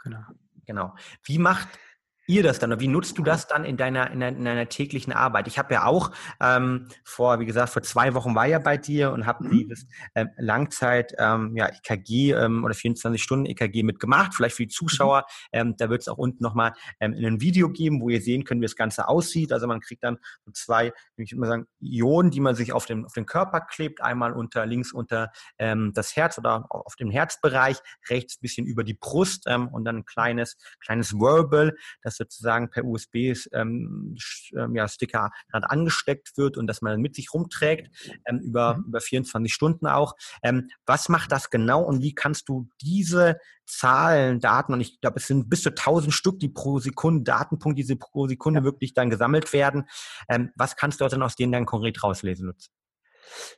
Genau. 0.02 0.22
Genau. 0.66 0.94
Wie 1.22 1.38
macht 1.38 1.68
ihr 2.26 2.42
das 2.42 2.58
dann? 2.58 2.78
Wie 2.80 2.88
nutzt 2.88 3.18
du 3.18 3.22
das 3.22 3.46
dann 3.46 3.64
in 3.64 3.76
deiner, 3.76 4.10
in 4.10 4.20
deiner, 4.20 4.36
in 4.36 4.44
deiner 4.44 4.68
täglichen 4.68 5.12
Arbeit? 5.12 5.46
Ich 5.48 5.58
habe 5.58 5.74
ja 5.74 5.84
auch 5.84 6.10
ähm, 6.40 6.88
vor, 7.04 7.40
wie 7.40 7.46
gesagt, 7.46 7.70
vor 7.70 7.82
zwei 7.82 8.14
Wochen 8.14 8.34
war 8.34 8.46
ja 8.46 8.58
bei 8.58 8.76
dir 8.76 9.12
und 9.12 9.26
habe 9.26 9.44
mhm. 9.44 9.50
dieses 9.50 9.86
ähm, 10.14 10.30
Langzeit 10.36 11.14
ähm, 11.18 11.56
ja, 11.56 11.68
EKG 11.68 12.32
ähm, 12.32 12.64
oder 12.64 12.74
24 12.74 13.22
Stunden 13.22 13.46
EKG 13.46 13.82
mitgemacht. 13.82 14.34
Vielleicht 14.34 14.56
für 14.56 14.64
die 14.64 14.72
Zuschauer, 14.72 15.26
mhm. 15.52 15.58
ähm, 15.58 15.74
da 15.76 15.90
wird 15.90 16.02
es 16.02 16.08
auch 16.08 16.18
unten 16.18 16.42
nochmal 16.42 16.72
ähm, 17.00 17.12
in 17.14 17.26
ein 17.26 17.40
Video 17.40 17.68
geben, 17.68 18.00
wo 18.00 18.08
ihr 18.08 18.20
sehen 18.20 18.44
könnt, 18.44 18.60
wie 18.60 18.66
das 18.66 18.76
Ganze 18.76 19.08
aussieht. 19.08 19.52
Also 19.52 19.66
man 19.66 19.80
kriegt 19.80 20.04
dann 20.04 20.18
so 20.44 20.52
zwei, 20.52 20.92
ich 21.16 21.32
würde 21.32 21.40
mal 21.40 21.46
sagen, 21.46 21.66
Ionen, 21.80 22.30
die 22.30 22.40
man 22.40 22.54
sich 22.54 22.72
auf 22.72 22.86
den, 22.86 23.04
auf 23.04 23.12
den 23.12 23.26
Körper 23.26 23.60
klebt. 23.60 24.00
Einmal 24.00 24.32
unter 24.32 24.66
links 24.66 24.92
unter 24.92 25.30
ähm, 25.58 25.92
das 25.94 26.16
Herz 26.16 26.38
oder 26.38 26.66
auf 26.70 26.96
dem 26.96 27.10
Herzbereich, 27.10 27.78
rechts 28.08 28.38
bisschen 28.38 28.66
über 28.66 28.84
die 28.84 28.94
Brust 28.94 29.44
ähm, 29.46 29.68
und 29.68 29.84
dann 29.84 29.98
ein 29.98 30.04
kleines, 30.04 30.56
kleines 30.80 31.14
Verbal, 31.14 31.74
das 32.02 32.13
das 32.20 32.34
sozusagen 32.34 32.70
per 32.70 32.84
USB 32.84 33.34
ähm, 33.52 34.16
ähm, 34.52 34.74
ja, 34.74 34.86
angesteckt 35.50 36.36
wird 36.36 36.56
und 36.56 36.66
dass 36.66 36.82
man 36.82 36.92
dann 36.92 37.00
mit 37.00 37.14
sich 37.14 37.32
rumträgt, 37.32 37.90
ähm, 38.26 38.40
über, 38.40 38.78
mhm. 38.78 38.84
über 38.88 39.00
24 39.00 39.52
Stunden 39.52 39.86
auch. 39.86 40.14
Was 40.86 41.08
macht 41.08 41.32
das 41.32 41.50
genau 41.50 41.82
und 41.82 42.02
wie 42.02 42.14
kannst 42.14 42.48
du 42.48 42.68
diese 42.80 43.38
Zahlen, 43.66 44.40
Daten, 44.40 44.74
und 44.74 44.80
ich 44.80 45.00
glaube, 45.00 45.18
es 45.18 45.26
sind 45.26 45.48
bis 45.48 45.62
zu 45.62 45.70
1000 45.70 46.12
Stück, 46.12 46.38
die 46.38 46.48
pro 46.48 46.78
Sekunde, 46.78 47.22
Datenpunkte, 47.24 47.82
die 47.82 47.96
pro 47.96 48.28
Sekunde 48.28 48.60
ja. 48.60 48.64
wirklich 48.64 48.94
dann 48.94 49.10
gesammelt 49.10 49.52
werden. 49.52 49.88
Ähm, 50.28 50.50
was 50.56 50.76
kannst 50.76 51.00
du 51.00 51.08
dann 51.08 51.22
aus 51.22 51.36
denen 51.36 51.52
dann 51.52 51.66
konkret 51.66 52.02
rauslesen, 52.02 52.46
Lutz? 52.46 52.70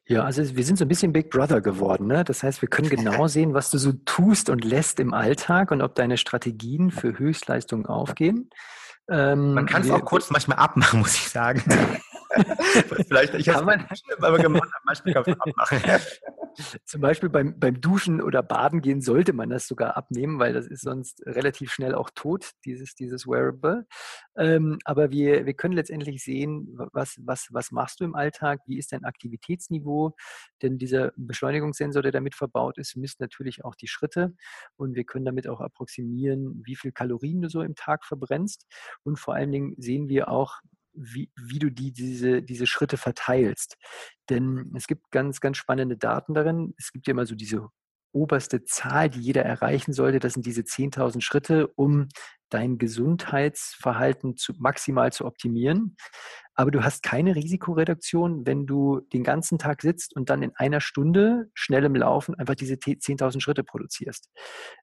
Ja, 0.06 0.22
also 0.24 0.56
wir 0.56 0.64
sind 0.64 0.78
so 0.78 0.84
ein 0.84 0.88
bisschen 0.88 1.12
Big 1.12 1.30
Brother 1.30 1.60
geworden. 1.60 2.06
Ne? 2.06 2.24
Das 2.24 2.42
heißt, 2.42 2.62
wir 2.62 2.68
können 2.68 2.88
genau 2.88 3.26
sehen, 3.26 3.54
was 3.54 3.70
du 3.70 3.78
so 3.78 3.92
tust 4.04 4.50
und 4.50 4.64
lässt 4.64 5.00
im 5.00 5.14
Alltag 5.14 5.70
und 5.70 5.82
ob 5.82 5.94
deine 5.94 6.16
Strategien 6.16 6.90
für 6.90 7.18
Höchstleistungen 7.18 7.86
aufgehen. 7.86 8.50
Ähm, 9.08 9.54
Man 9.54 9.66
kann 9.66 9.82
es 9.82 9.90
auch 9.90 10.04
kurz 10.04 10.30
manchmal 10.30 10.58
abmachen, 10.58 11.00
muss 11.00 11.14
ich 11.14 11.28
sagen. 11.28 11.62
Vielleicht, 13.08 13.34
ich 13.34 13.46
kann 13.46 13.64
man, 13.64 13.86
aber 14.20 14.38
gemacht, 14.38 14.68
manchmal 14.84 15.14
kann 15.14 15.24
man 15.26 15.40
abmachen. 15.40 16.00
Zum 16.84 17.00
Beispiel 17.00 17.28
beim, 17.28 17.58
beim 17.58 17.80
Duschen 17.80 18.22
oder 18.22 18.42
Baden 18.42 18.80
gehen 18.80 19.02
sollte 19.02 19.32
man 19.32 19.50
das 19.50 19.66
sogar 19.66 19.96
abnehmen, 19.96 20.38
weil 20.38 20.54
das 20.54 20.66
ist 20.66 20.82
sonst 20.82 21.22
relativ 21.26 21.70
schnell 21.70 21.94
auch 21.94 22.10
tot, 22.14 22.52
dieses, 22.64 22.94
dieses 22.94 23.26
Wearable. 23.26 23.86
Ähm, 24.36 24.78
aber 24.84 25.10
wir, 25.10 25.44
wir 25.44 25.54
können 25.54 25.74
letztendlich 25.74 26.24
sehen, 26.24 26.68
was, 26.92 27.16
was, 27.22 27.48
was 27.50 27.72
machst 27.72 28.00
du 28.00 28.04
im 28.04 28.14
Alltag, 28.14 28.60
wie 28.66 28.78
ist 28.78 28.92
dein 28.92 29.04
Aktivitätsniveau, 29.04 30.14
denn 30.62 30.78
dieser 30.78 31.12
Beschleunigungssensor, 31.16 32.02
der 32.02 32.12
damit 32.12 32.34
verbaut 32.34 32.78
ist, 32.78 32.96
misst 32.96 33.20
natürlich 33.20 33.64
auch 33.64 33.74
die 33.74 33.88
Schritte 33.88 34.34
und 34.76 34.94
wir 34.94 35.04
können 35.04 35.26
damit 35.26 35.48
auch 35.48 35.60
approximieren, 35.60 36.62
wie 36.64 36.76
viel 36.76 36.92
Kalorien 36.92 37.42
du 37.42 37.48
so 37.50 37.60
im 37.60 37.74
Tag 37.74 38.04
verbrennst 38.04 38.66
und 39.02 39.18
vor 39.18 39.34
allen 39.34 39.52
Dingen 39.52 39.74
sehen 39.76 40.08
wir 40.08 40.28
auch, 40.28 40.60
wie, 40.96 41.30
wie 41.36 41.58
du 41.58 41.70
die, 41.70 41.92
diese, 41.92 42.42
diese 42.42 42.66
Schritte 42.66 42.96
verteilst. 42.96 43.76
Denn 44.28 44.72
es 44.76 44.86
gibt 44.86 45.10
ganz, 45.10 45.40
ganz 45.40 45.56
spannende 45.56 45.96
Daten 45.96 46.34
darin. 46.34 46.74
Es 46.78 46.92
gibt 46.92 47.06
ja 47.06 47.12
immer 47.12 47.26
so 47.26 47.34
diese 47.34 47.68
oberste 48.16 48.64
Zahl, 48.64 49.10
die 49.10 49.20
jeder 49.20 49.44
erreichen 49.44 49.92
sollte. 49.92 50.18
Das 50.18 50.32
sind 50.32 50.46
diese 50.46 50.62
10.000 50.62 51.20
Schritte, 51.20 51.68
um 51.76 52.08
dein 52.48 52.78
Gesundheitsverhalten 52.78 54.36
zu, 54.36 54.54
maximal 54.58 55.12
zu 55.12 55.26
optimieren. 55.26 55.96
Aber 56.54 56.70
du 56.70 56.82
hast 56.82 57.02
keine 57.02 57.36
Risikoreduktion, 57.36 58.46
wenn 58.46 58.66
du 58.66 59.00
den 59.12 59.22
ganzen 59.22 59.58
Tag 59.58 59.82
sitzt 59.82 60.16
und 60.16 60.30
dann 60.30 60.42
in 60.42 60.52
einer 60.54 60.80
Stunde 60.80 61.50
schnell 61.52 61.84
im 61.84 61.94
Laufen 61.94 62.34
einfach 62.34 62.54
diese 62.54 62.74
10.000 62.74 63.40
Schritte 63.40 63.62
produzierst. 63.62 64.30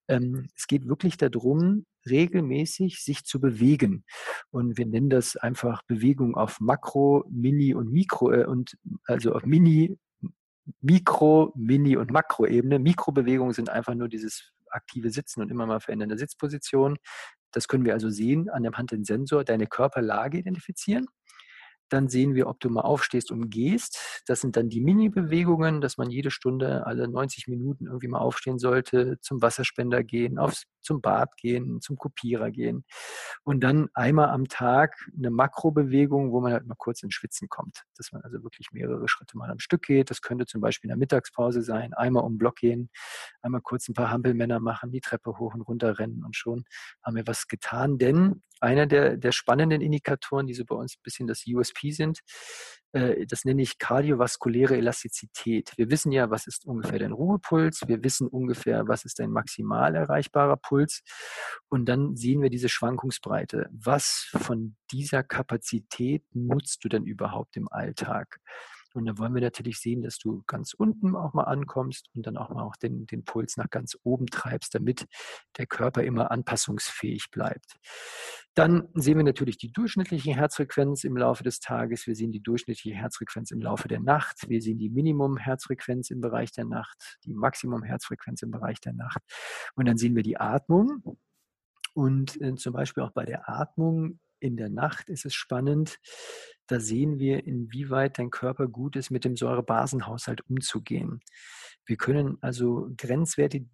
Ähm, 0.07 0.49
es 0.55 0.67
geht 0.67 0.87
wirklich 0.87 1.17
darum, 1.17 1.85
regelmäßig 2.07 3.01
sich 3.03 3.23
zu 3.23 3.39
bewegen. 3.39 4.05
Und 4.51 4.77
wir 4.77 4.85
nennen 4.85 5.09
das 5.09 5.35
einfach 5.35 5.81
Bewegung 5.87 6.35
auf 6.35 6.59
Makro, 6.59 7.25
Mini 7.31 7.73
und 7.73 7.91
Mikro, 7.91 8.31
äh, 8.31 8.45
und 8.45 8.77
also 9.05 9.33
auf 9.33 9.45
Mini, 9.45 9.97
Mikro, 10.83 11.53
Mini 11.55 11.95
und 11.95 12.11
Makroebene. 12.11 12.77
Mikrobewegungen 12.77 13.53
sind 13.53 13.69
einfach 13.69 13.95
nur 13.95 14.09
dieses 14.09 14.51
aktive 14.69 15.09
Sitzen 15.11 15.41
und 15.41 15.49
immer 15.49 15.65
mal 15.65 15.79
verändernde 15.79 16.17
Sitzposition. 16.17 16.97
Das 17.51 17.67
können 17.67 17.85
wir 17.85 17.93
also 17.93 18.09
sehen 18.09 18.49
an 18.49 18.63
dem 18.63 18.77
Hand 18.77 18.91
Sensor, 19.05 19.43
deine 19.45 19.67
Körperlage 19.67 20.39
identifizieren. 20.39 21.07
Dann 21.93 22.09
sehen 22.09 22.33
wir, 22.33 22.47
ob 22.47 22.59
du 22.59 22.71
mal 22.71 22.81
aufstehst 22.81 23.29
und 23.29 23.51
gehst. 23.51 24.23
Das 24.25 24.41
sind 24.41 24.57
dann 24.57 24.67
die 24.67 24.81
Mini-Bewegungen, 24.81 25.79
dass 25.79 25.97
man 25.97 26.09
jede 26.09 26.31
Stunde, 26.31 26.87
alle 26.87 27.07
90 27.07 27.47
Minuten 27.47 27.85
irgendwie 27.85 28.07
mal 28.07 28.17
aufstehen 28.17 28.57
sollte, 28.57 29.19
zum 29.21 29.43
Wasserspender 29.43 30.03
gehen, 30.03 30.39
aufs, 30.39 30.63
zum 30.81 31.01
Bad 31.01 31.37
gehen, 31.37 31.81
zum 31.81 31.97
Kopierer 31.97 32.49
gehen. 32.49 32.83
Und 33.43 33.63
dann 33.63 33.89
einmal 33.93 34.29
am 34.29 34.47
Tag 34.47 34.95
eine 35.15 35.29
Makrobewegung, 35.29 36.31
wo 36.31 36.41
man 36.41 36.53
halt 36.53 36.65
mal 36.65 36.73
kurz 36.75 37.03
ins 37.03 37.13
Schwitzen 37.13 37.47
kommt. 37.47 37.83
Dass 37.95 38.11
man 38.11 38.23
also 38.23 38.41
wirklich 38.41 38.69
mehrere 38.71 39.07
Schritte 39.07 39.37
mal 39.37 39.51
am 39.51 39.59
Stück 39.59 39.83
geht. 39.83 40.09
Das 40.09 40.23
könnte 40.23 40.47
zum 40.47 40.61
Beispiel 40.61 40.87
in 40.87 40.93
der 40.93 40.97
Mittagspause 40.97 41.61
sein. 41.61 41.93
Einmal 41.93 42.23
um 42.23 42.33
den 42.33 42.37
Block 42.39 42.55
gehen, 42.55 42.89
einmal 43.43 43.61
kurz 43.61 43.87
ein 43.87 43.93
paar 43.93 44.09
Hampelmänner 44.09 44.59
machen, 44.59 44.91
die 44.91 45.01
Treppe 45.01 45.37
hoch 45.37 45.53
und 45.53 45.61
runter 45.61 45.99
rennen 45.99 46.23
und 46.25 46.35
schon 46.35 46.63
haben 47.03 47.15
wir 47.15 47.27
was 47.27 47.47
getan. 47.47 47.99
Denn 47.99 48.41
einer 48.63 48.87
der, 48.87 49.17
der 49.17 49.31
spannenden 49.31 49.81
Indikatoren, 49.81 50.47
die 50.47 50.53
so 50.53 50.63
bei 50.65 50.75
uns 50.75 50.95
ein 50.95 51.03
bisschen 51.03 51.27
das 51.27 51.43
USP 51.45 51.91
sind, 51.91 52.21
äh, 52.93 53.25
das 53.27 53.43
nenne 53.43 53.61
ich 53.61 53.77
kardiovaskuläre 53.77 54.77
Elastizität. 54.77 55.73
Wir 55.75 55.91
wissen 55.91 56.11
ja, 56.11 56.29
was 56.29 56.47
ist 56.47 56.65
ungefähr 56.65 56.99
dein 56.99 57.11
Ruhepuls, 57.11 57.81
wir 57.87 58.03
wissen 58.03 58.27
ungefähr, 58.27 58.87
was 58.87 59.03
ist 59.03 59.19
dein 59.19 59.31
maximal 59.31 59.95
erreichbarer 59.95 60.57
Puls 60.57 61.01
und 61.69 61.85
dann 61.85 62.15
sehen 62.15 62.41
wir 62.41 62.49
diese 62.49 62.69
Schwankungsbreite. 62.69 63.69
Was 63.71 64.29
von 64.33 64.75
dieser 64.91 65.23
Kapazität 65.23 66.23
nutzt 66.33 66.83
du 66.83 66.89
denn 66.89 67.03
überhaupt 67.05 67.57
im 67.57 67.67
Alltag? 67.69 68.39
Und 68.93 69.05
dann 69.05 69.17
wollen 69.17 69.33
wir 69.33 69.41
natürlich 69.41 69.79
sehen, 69.79 70.01
dass 70.01 70.17
du 70.17 70.43
ganz 70.47 70.73
unten 70.73 71.15
auch 71.15 71.33
mal 71.33 71.43
ankommst 71.43 72.09
und 72.15 72.25
dann 72.27 72.37
auch 72.37 72.49
mal 72.49 72.63
auch 72.63 72.75
den, 72.75 73.07
den 73.07 73.25
Puls 73.25 73.57
nach 73.57 73.69
ganz 73.69 73.97
oben 74.03 74.27
treibst, 74.27 74.75
damit 74.75 75.07
der 75.57 75.65
Körper 75.65 76.03
immer 76.03 76.31
anpassungsfähig 76.31 77.31
bleibt. 77.31 77.79
Dann 78.53 78.87
sehen 78.93 79.17
wir 79.17 79.23
natürlich 79.23 79.57
die 79.57 79.71
durchschnittliche 79.71 80.35
Herzfrequenz 80.35 81.03
im 81.03 81.17
Laufe 81.17 81.43
des 81.43 81.59
Tages. 81.59 82.05
Wir 82.05 82.15
sehen 82.15 82.31
die 82.31 82.43
durchschnittliche 82.43 82.95
Herzfrequenz 82.95 83.49
im 83.49 83.61
Laufe 83.61 83.87
der 83.87 83.99
Nacht. 83.99 84.47
Wir 84.47 84.61
sehen 84.61 84.77
die 84.77 84.89
Minimum-Herzfrequenz 84.89 86.11
im 86.11 86.21
Bereich 86.21 86.51
der 86.51 86.65
Nacht, 86.65 87.17
die 87.25 87.33
Maximum-Herzfrequenz 87.33 88.43
im 88.43 88.51
Bereich 88.51 88.79
der 88.79 88.93
Nacht. 88.93 89.21
Und 89.75 89.87
dann 89.87 89.97
sehen 89.97 90.15
wir 90.15 90.23
die 90.23 90.37
Atmung. 90.37 91.17
Und 91.95 92.39
äh, 92.41 92.55
zum 92.55 92.73
Beispiel 92.73 93.03
auch 93.03 93.11
bei 93.11 93.25
der 93.25 93.49
Atmung 93.49 94.19
in 94.43 94.57
der 94.57 94.69
Nacht 94.69 95.09
ist 95.09 95.25
es 95.25 95.33
spannend. 95.33 95.99
Da 96.67 96.79
sehen 96.79 97.19
wir, 97.19 97.45
inwieweit 97.45 98.19
dein 98.19 98.29
Körper 98.29 98.67
gut 98.67 98.95
ist, 98.95 99.09
mit 99.09 99.25
dem 99.25 99.35
Säurebasenhaushalt 99.35 100.41
umzugehen. 100.49 101.21
Wir 101.85 101.97
können 101.97 102.37
also 102.41 102.89
Grenzwerte 102.95 103.65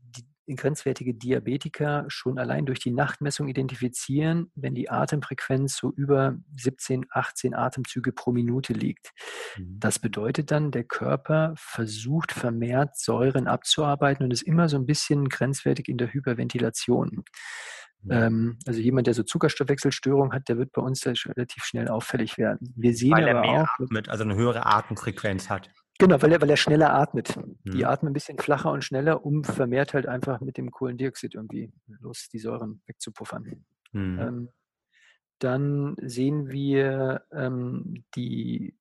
grenzwertige 0.55 1.13
Diabetiker 1.13 2.05
schon 2.07 2.39
allein 2.39 2.65
durch 2.65 2.79
die 2.79 2.91
Nachtmessung 2.91 3.47
identifizieren, 3.49 4.51
wenn 4.55 4.73
die 4.73 4.89
Atemfrequenz 4.89 5.77
so 5.77 5.91
über 5.91 6.37
17, 6.57 7.05
18 7.09 7.53
Atemzüge 7.53 8.11
pro 8.11 8.31
Minute 8.31 8.73
liegt. 8.73 9.11
Mhm. 9.57 9.79
Das 9.79 9.99
bedeutet 9.99 10.51
dann, 10.51 10.71
der 10.71 10.83
Körper 10.85 11.53
versucht 11.55 12.31
vermehrt 12.31 12.97
Säuren 12.97 13.47
abzuarbeiten 13.47 14.23
und 14.23 14.31
ist 14.31 14.41
immer 14.41 14.69
so 14.69 14.77
ein 14.77 14.85
bisschen 14.85 15.29
grenzwertig 15.29 15.87
in 15.87 15.97
der 15.97 16.13
Hyperventilation. 16.13 17.23
Ähm, 18.09 18.57
also 18.65 18.79
jemand, 18.79 19.07
der 19.07 19.13
so 19.13 19.23
Zuckerstoffwechselstörung 19.23 20.31
hat, 20.31 20.47
der 20.47 20.57
wird 20.57 20.71
bei 20.71 20.81
uns 20.81 21.05
relativ 21.05 21.63
schnell 21.63 21.89
auffällig 21.89 22.37
werden. 22.37 22.73
Wir 22.75 22.95
sehen 22.95 23.11
Weil 23.11 23.27
er 23.27 23.41
mehr 23.41 23.63
auch, 23.63 23.83
atmet, 23.83 24.09
also 24.09 24.23
eine 24.23 24.35
höhere 24.35 24.65
Atemfrequenz 24.65 25.49
hat. 25.49 25.69
Genau, 25.99 26.21
weil 26.21 26.31
er, 26.31 26.41
weil 26.41 26.49
er 26.49 26.57
schneller 26.57 26.93
atmet. 26.93 27.35
Mhm. 27.35 27.71
Die 27.71 27.85
atmen 27.85 28.11
ein 28.11 28.13
bisschen 28.13 28.37
flacher 28.37 28.71
und 28.71 28.85
schneller, 28.85 29.25
um 29.25 29.43
vermehrt 29.43 29.93
halt 29.93 30.07
einfach 30.07 30.39
mit 30.39 30.57
dem 30.57 30.71
Kohlendioxid 30.71 31.35
irgendwie 31.35 31.73
los 31.99 32.29
die 32.31 32.39
Säuren 32.39 32.81
wegzupuffern. 32.87 33.65
Mhm. 33.91 34.19
Ähm, 34.19 34.49
dann 35.39 35.95
sehen 36.01 36.49
wir 36.49 37.23
ähm, 37.33 38.05
die, 38.15 38.77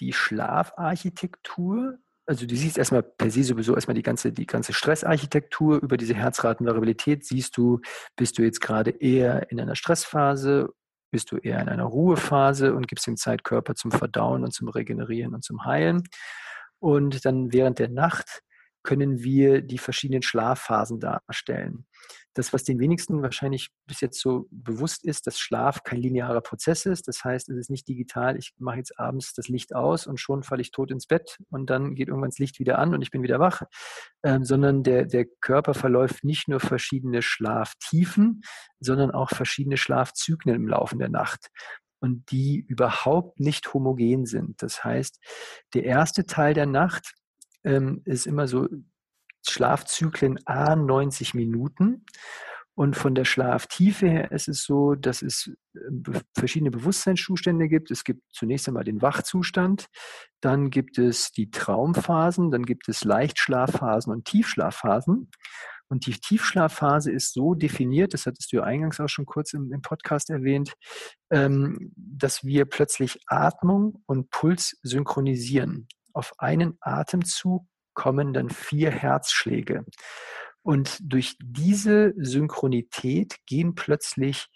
die 0.00 0.12
Schlafarchitektur. 0.12 1.98
Also 2.26 2.44
du 2.44 2.56
siehst 2.56 2.76
erstmal 2.76 3.04
per 3.04 3.30
se 3.30 3.44
sowieso 3.44 3.74
erstmal 3.74 3.94
die 3.94 4.02
ganze, 4.02 4.32
die 4.32 4.46
ganze 4.46 4.72
Stressarchitektur 4.72 5.80
über 5.80 5.96
diese 5.96 6.14
Herzratenvariabilität. 6.14 7.24
Siehst 7.24 7.56
du, 7.56 7.80
bist 8.16 8.36
du 8.38 8.42
jetzt 8.42 8.60
gerade 8.60 8.90
eher 8.90 9.50
in 9.50 9.60
einer 9.60 9.76
Stressphase 9.76 10.70
bist 11.10 11.32
du 11.32 11.38
eher 11.38 11.60
in 11.60 11.68
einer 11.68 11.84
Ruhephase 11.84 12.74
und 12.74 12.88
gibst 12.88 13.06
dem 13.06 13.16
Zeitkörper 13.16 13.74
zum 13.74 13.90
Verdauen 13.90 14.44
und 14.44 14.52
zum 14.52 14.68
Regenerieren 14.68 15.34
und 15.34 15.44
zum 15.44 15.64
Heilen. 15.64 16.02
Und 16.78 17.24
dann 17.24 17.52
während 17.52 17.78
der 17.78 17.88
Nacht 17.88 18.42
können 18.82 19.22
wir 19.22 19.62
die 19.62 19.78
verschiedenen 19.78 20.22
Schlafphasen 20.22 21.00
darstellen. 21.00 21.86
Das, 22.36 22.52
was 22.52 22.64
den 22.64 22.78
wenigsten 22.78 23.22
wahrscheinlich 23.22 23.70
bis 23.86 24.02
jetzt 24.02 24.20
so 24.20 24.46
bewusst 24.50 25.06
ist, 25.06 25.26
dass 25.26 25.38
Schlaf 25.38 25.84
kein 25.84 26.02
linearer 26.02 26.42
Prozess 26.42 26.84
ist. 26.84 27.08
Das 27.08 27.24
heißt, 27.24 27.48
es 27.48 27.56
ist 27.56 27.70
nicht 27.70 27.88
digital, 27.88 28.36
ich 28.36 28.52
mache 28.58 28.76
jetzt 28.76 28.98
abends 28.98 29.32
das 29.32 29.48
Licht 29.48 29.74
aus 29.74 30.06
und 30.06 30.20
schon 30.20 30.42
falle 30.42 30.60
ich 30.60 30.70
tot 30.70 30.90
ins 30.90 31.06
Bett 31.06 31.38
und 31.48 31.70
dann 31.70 31.94
geht 31.94 32.08
irgendwann 32.08 32.28
das 32.28 32.38
Licht 32.38 32.58
wieder 32.58 32.78
an 32.78 32.92
und 32.92 33.00
ich 33.00 33.10
bin 33.10 33.22
wieder 33.22 33.40
wach, 33.40 33.62
ähm, 34.22 34.44
sondern 34.44 34.82
der, 34.82 35.06
der 35.06 35.24
Körper 35.40 35.72
verläuft 35.72 36.24
nicht 36.24 36.46
nur 36.46 36.60
verschiedene 36.60 37.22
Schlaftiefen, 37.22 38.42
sondern 38.80 39.12
auch 39.12 39.30
verschiedene 39.30 39.78
Schlafzyklen 39.78 40.56
im 40.56 40.68
Laufe 40.68 40.98
der 40.98 41.08
Nacht 41.08 41.48
und 42.00 42.30
die 42.30 42.58
überhaupt 42.68 43.40
nicht 43.40 43.72
homogen 43.72 44.26
sind. 44.26 44.62
Das 44.62 44.84
heißt, 44.84 45.18
der 45.72 45.84
erste 45.84 46.26
Teil 46.26 46.52
der 46.52 46.66
Nacht 46.66 47.14
ähm, 47.64 48.02
ist 48.04 48.26
immer 48.26 48.46
so 48.46 48.68
Schlafzyklen 49.50 50.46
A 50.46 50.76
90 50.76 51.34
Minuten. 51.34 52.04
Und 52.76 52.94
von 52.94 53.14
der 53.14 53.24
Schlaftiefe 53.24 54.06
her 54.06 54.32
ist 54.32 54.48
es 54.48 54.64
so, 54.64 54.94
dass 54.94 55.22
es 55.22 55.50
äh, 55.74 56.20
verschiedene 56.36 56.70
Bewusstseinszustände 56.70 57.68
gibt. 57.68 57.90
Es 57.90 58.04
gibt 58.04 58.20
zunächst 58.30 58.68
einmal 58.68 58.84
den 58.84 59.00
Wachzustand, 59.00 59.86
dann 60.42 60.68
gibt 60.68 60.98
es 60.98 61.32
die 61.32 61.50
Traumphasen, 61.50 62.50
dann 62.50 62.66
gibt 62.66 62.90
es 62.90 63.02
Leichtschlafphasen 63.02 64.12
und 64.12 64.26
Tiefschlafphasen. 64.26 65.30
Und 65.88 66.06
die 66.06 66.12
Tiefschlafphase 66.12 67.12
ist 67.12 67.32
so 67.32 67.54
definiert, 67.54 68.12
das 68.12 68.26
hattest 68.26 68.52
du 68.52 68.56
ja 68.56 68.64
eingangs 68.64 69.00
auch 69.00 69.08
schon 69.08 69.24
kurz 69.24 69.54
im, 69.54 69.72
im 69.72 69.80
Podcast 69.80 70.28
erwähnt, 70.28 70.74
ähm, 71.30 71.92
dass 71.96 72.44
wir 72.44 72.66
plötzlich 72.66 73.20
Atmung 73.26 74.02
und 74.06 74.30
Puls 74.30 74.78
synchronisieren. 74.82 75.88
Auf 76.12 76.32
einen 76.38 76.76
Atemzug 76.80 77.66
kommen 77.96 78.32
dann 78.32 78.50
vier 78.50 78.92
Herzschläge. 78.92 79.84
Und 80.62 80.98
durch 81.02 81.36
diese 81.42 82.12
Synchronität 82.16 83.36
gehen 83.46 83.74
plötzlich 83.74 84.48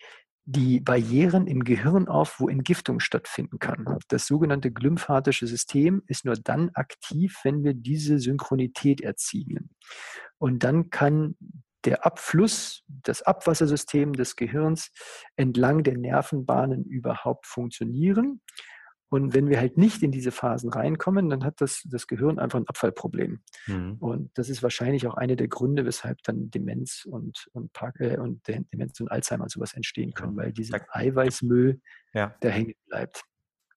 die 0.44 0.80
Barrieren 0.80 1.46
im 1.46 1.62
Gehirn 1.62 2.08
auf, 2.08 2.40
wo 2.40 2.48
Entgiftung 2.48 2.98
stattfinden 2.98 3.58
kann. 3.58 3.84
Das 4.08 4.26
sogenannte 4.26 4.72
glymphatische 4.72 5.46
System 5.46 6.02
ist 6.06 6.24
nur 6.24 6.34
dann 6.34 6.70
aktiv, 6.74 7.38
wenn 7.44 7.62
wir 7.62 7.74
diese 7.74 8.18
Synchronität 8.18 9.00
erzielen. 9.00 9.70
Und 10.38 10.64
dann 10.64 10.90
kann 10.90 11.36
der 11.84 12.04
Abfluss, 12.04 12.82
das 12.88 13.22
Abwassersystem 13.22 14.12
des 14.12 14.36
Gehirns 14.36 14.90
entlang 15.36 15.82
der 15.82 15.96
Nervenbahnen 15.96 16.84
überhaupt 16.84 17.46
funktionieren. 17.46 18.42
Und 19.10 19.34
wenn 19.34 19.48
wir 19.48 19.58
halt 19.58 19.76
nicht 19.76 20.02
in 20.02 20.12
diese 20.12 20.30
Phasen 20.30 20.70
reinkommen, 20.70 21.28
dann 21.28 21.44
hat 21.44 21.60
das, 21.60 21.82
das 21.90 22.06
Gehirn 22.06 22.38
einfach 22.38 22.58
ein 22.58 22.68
Abfallproblem. 22.68 23.40
Mhm. 23.66 23.96
Und 23.98 24.30
das 24.38 24.48
ist 24.48 24.62
wahrscheinlich 24.62 25.06
auch 25.06 25.14
einer 25.14 25.36
der 25.36 25.48
Gründe, 25.48 25.84
weshalb 25.84 26.22
dann 26.22 26.50
Demenz 26.50 27.06
und, 27.10 27.48
und, 27.52 27.72
Park, 27.72 28.00
äh, 28.00 28.16
und 28.18 28.46
Demenz 28.46 29.00
und 29.00 29.10
Alzheimer 29.10 29.44
und 29.44 29.50
sowas 29.50 29.74
entstehen 29.74 30.14
können, 30.14 30.36
weil 30.36 30.52
dieser 30.52 30.78
Eiweißmüll, 30.90 31.80
ja. 32.14 32.34
der 32.40 32.52
hängen 32.52 32.74
bleibt. 32.88 33.24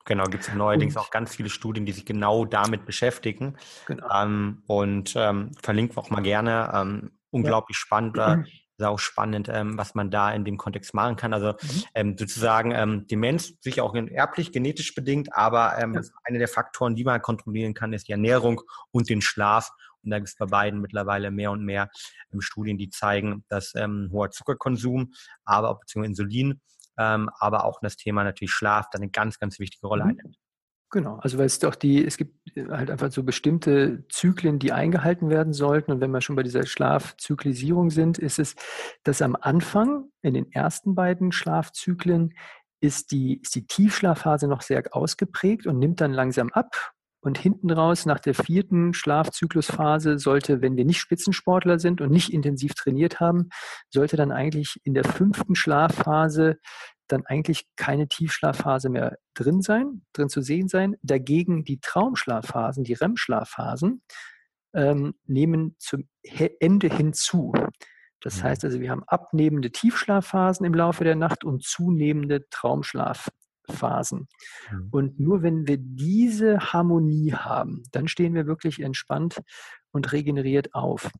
Genau, 0.05 0.25
gibt 0.25 0.43
es 0.43 0.53
neuerdings 0.53 0.95
und, 0.95 1.01
auch 1.01 1.09
ganz 1.09 1.35
viele 1.35 1.49
Studien, 1.49 1.85
die 1.85 1.93
sich 1.93 2.05
genau 2.05 2.45
damit 2.45 2.85
beschäftigen. 2.85 3.55
Genau. 3.87 4.07
Ähm, 4.13 4.61
und 4.67 5.13
ähm, 5.15 5.51
verlinken 5.61 5.95
wir 5.95 6.01
auch 6.01 6.09
mal 6.09 6.21
gerne. 6.21 6.71
Ähm, 6.73 7.11
unglaublich 7.31 7.77
ja. 7.77 7.81
spannend. 7.81 8.17
Äh, 8.17 8.43
sau 8.83 8.97
spannend, 8.97 9.47
ähm, 9.49 9.77
was 9.77 9.95
man 9.95 10.11
da 10.11 10.33
in 10.33 10.43
dem 10.43 10.57
Kontext 10.57 10.93
machen 10.93 11.15
kann. 11.15 11.33
Also 11.33 11.53
mhm. 11.53 11.83
ähm, 11.95 12.17
sozusagen 12.17 12.71
ähm, 12.71 13.07
Demenz 13.07 13.53
sicher 13.61 13.85
auch 13.85 13.95
erblich, 13.95 14.51
genetisch 14.51 14.93
bedingt, 14.93 15.33
aber 15.33 15.77
ähm, 15.79 15.93
ja. 15.93 16.01
einer 16.25 16.39
der 16.39 16.49
Faktoren, 16.49 16.93
die 16.93 17.05
man 17.05 17.21
kontrollieren 17.21 17.73
kann, 17.73 17.93
ist 17.93 18.09
die 18.09 18.11
Ernährung 18.11 18.61
und 18.91 19.09
den 19.09 19.21
Schlaf. 19.21 19.71
Und 20.03 20.11
da 20.11 20.17
gibt 20.17 20.27
es 20.27 20.35
bei 20.35 20.47
beiden 20.47 20.81
mittlerweile 20.81 21.31
mehr 21.31 21.51
und 21.51 21.63
mehr 21.63 21.89
ähm, 22.33 22.41
Studien, 22.41 22.77
die 22.77 22.89
zeigen, 22.89 23.45
dass 23.47 23.73
ähm, 23.75 24.09
hoher 24.11 24.31
Zuckerkonsum, 24.31 25.13
aber 25.45 25.75
beziehungsweise 25.79 26.11
Insulin, 26.11 26.61
ähm, 26.97 27.29
aber 27.39 27.63
auch 27.63 27.79
das 27.81 27.95
Thema 27.95 28.25
natürlich 28.25 28.51
Schlaf 28.51 28.89
da 28.91 28.97
eine 28.97 29.09
ganz, 29.09 29.39
ganz 29.39 29.59
wichtige 29.59 29.87
Rolle 29.87 30.03
mhm. 30.03 30.09
einnimmt. 30.09 30.37
Genau, 30.93 31.15
also 31.15 31.39
weil 31.39 31.47
es 31.47 31.57
doch 31.57 31.73
die, 31.73 32.05
es 32.05 32.17
gibt 32.17 32.55
äh, 32.55 32.67
halt 32.67 32.91
einfach 32.91 33.11
so 33.11 33.23
bestimmte 33.23 34.05
Zyklen, 34.09 34.59
die 34.59 34.73
eingehalten 34.73 35.31
werden 35.31 35.51
sollten. 35.51 35.91
Und 35.91 36.01
wenn 36.01 36.11
wir 36.11 36.21
schon 36.21 36.35
bei 36.35 36.43
dieser 36.43 36.67
Schlafzyklisierung 36.67 37.89
sind, 37.89 38.19
ist 38.19 38.37
es, 38.37 38.55
dass 39.01 39.23
am 39.23 39.35
Anfang, 39.35 40.11
in 40.21 40.35
den 40.35 40.51
ersten 40.51 40.93
beiden 40.93 41.31
Schlafzyklen, 41.31 42.35
ist 42.79 43.09
die, 43.09 43.39
ist 43.41 43.55
die 43.55 43.65
Tiefschlafphase 43.65 44.47
noch 44.47 44.61
sehr 44.61 44.83
ausgeprägt 44.91 45.65
und 45.65 45.79
nimmt 45.79 45.99
dann 45.99 46.13
langsam 46.13 46.51
ab. 46.51 46.93
Und 47.21 47.39
hinten 47.39 47.71
raus, 47.71 48.05
nach 48.05 48.19
der 48.19 48.35
vierten 48.35 48.93
Schlafzyklusphase, 48.93 50.19
sollte, 50.19 50.61
wenn 50.61 50.75
wir 50.77 50.85
nicht 50.85 50.99
Spitzensportler 50.99 51.79
sind 51.79 52.01
und 52.01 52.11
nicht 52.11 52.31
intensiv 52.31 52.75
trainiert 52.75 53.19
haben, 53.19 53.49
sollte 53.89 54.15
dann 54.15 54.31
eigentlich 54.31 54.79
in 54.83 54.93
der 54.93 55.05
fünften 55.05 55.55
Schlafphase 55.55 56.59
dann 57.07 57.25
eigentlich 57.25 57.67
keine 57.75 58.07
Tiefschlafphase 58.07 58.89
mehr 58.89 59.17
drin 59.33 59.61
sein, 59.61 60.03
drin 60.13 60.29
zu 60.29 60.41
sehen 60.41 60.67
sein. 60.67 60.95
Dagegen 61.01 61.63
die 61.63 61.79
Traumschlafphasen, 61.79 62.83
die 62.83 62.93
REM-Schlafphasen, 62.93 64.01
ähm, 64.73 65.13
nehmen 65.25 65.75
zum 65.79 66.07
Ende 66.59 66.87
hinzu. 66.87 67.53
Das 68.21 68.37
mhm. 68.37 68.43
heißt 68.43 68.65
also, 68.65 68.79
wir 68.79 68.89
haben 68.89 69.03
abnehmende 69.05 69.71
Tiefschlafphasen 69.71 70.65
im 70.65 70.73
Laufe 70.73 71.03
der 71.03 71.15
Nacht 71.15 71.43
und 71.43 71.63
zunehmende 71.63 72.47
Traumschlafphasen. 72.49 74.27
Mhm. 74.71 74.87
Und 74.91 75.19
nur 75.19 75.43
wenn 75.43 75.67
wir 75.67 75.77
diese 75.77 76.73
Harmonie 76.73 77.33
haben, 77.33 77.83
dann 77.91 78.07
stehen 78.07 78.33
wir 78.33 78.47
wirklich 78.47 78.79
entspannt 78.79 79.41
und 79.91 80.11
regeneriert 80.11 80.73
auf. 80.73 81.11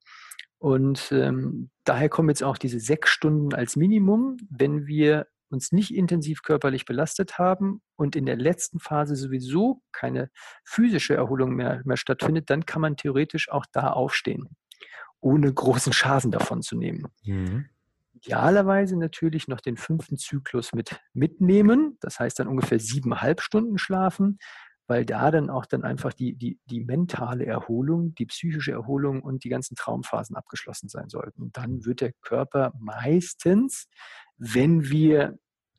Und 0.57 1.11
ähm, 1.11 1.69
daher 1.83 2.07
kommen 2.07 2.29
jetzt 2.29 2.43
auch 2.43 2.57
diese 2.57 2.79
sechs 2.79 3.09
Stunden 3.09 3.53
als 3.53 3.75
Minimum. 3.75 4.37
Wenn 4.49 4.87
wir 4.87 5.27
uns 5.53 5.71
nicht 5.71 5.93
intensiv 5.95 6.41
körperlich 6.41 6.85
belastet 6.85 7.37
haben 7.37 7.81
und 7.95 8.15
in 8.15 8.25
der 8.25 8.35
letzten 8.35 8.79
Phase 8.79 9.15
sowieso 9.15 9.81
keine 9.91 10.29
physische 10.65 11.15
Erholung 11.15 11.53
mehr, 11.53 11.81
mehr 11.85 11.97
stattfindet, 11.97 12.49
dann 12.49 12.65
kann 12.65 12.81
man 12.81 12.97
theoretisch 12.97 13.49
auch 13.49 13.65
da 13.71 13.91
aufstehen, 13.91 14.49
ohne 15.21 15.53
großen 15.53 15.93
Schaden 15.93 16.31
davon 16.31 16.61
zu 16.61 16.75
nehmen. 16.75 17.07
Mhm. 17.23 17.69
Idealerweise 18.15 18.97
natürlich 18.97 19.47
noch 19.47 19.59
den 19.59 19.75
fünften 19.77 20.17
Zyklus 20.17 20.73
mit 20.73 20.99
mitnehmen, 21.13 21.97
das 21.99 22.19
heißt 22.19 22.39
dann 22.39 22.47
ungefähr 22.47 22.79
siebeneinhalb 22.79 23.41
Stunden 23.41 23.77
schlafen, 23.77 24.39
weil 24.87 25.05
da 25.05 25.31
dann 25.31 25.49
auch 25.49 25.65
dann 25.65 25.83
einfach 25.83 26.13
die, 26.13 26.35
die, 26.35 26.59
die 26.65 26.81
mentale 26.81 27.45
Erholung, 27.45 28.13
die 28.15 28.25
psychische 28.25 28.71
Erholung 28.71 29.21
und 29.21 29.43
die 29.43 29.49
ganzen 29.49 29.75
Traumphasen 29.75 30.35
abgeschlossen 30.35 30.89
sein 30.89 31.09
sollten. 31.09 31.41
Und 31.41 31.57
dann 31.57 31.85
wird 31.85 32.01
der 32.01 32.13
Körper 32.21 32.73
meistens, 32.77 33.87
wenn 34.37 34.89
wir 34.89 35.37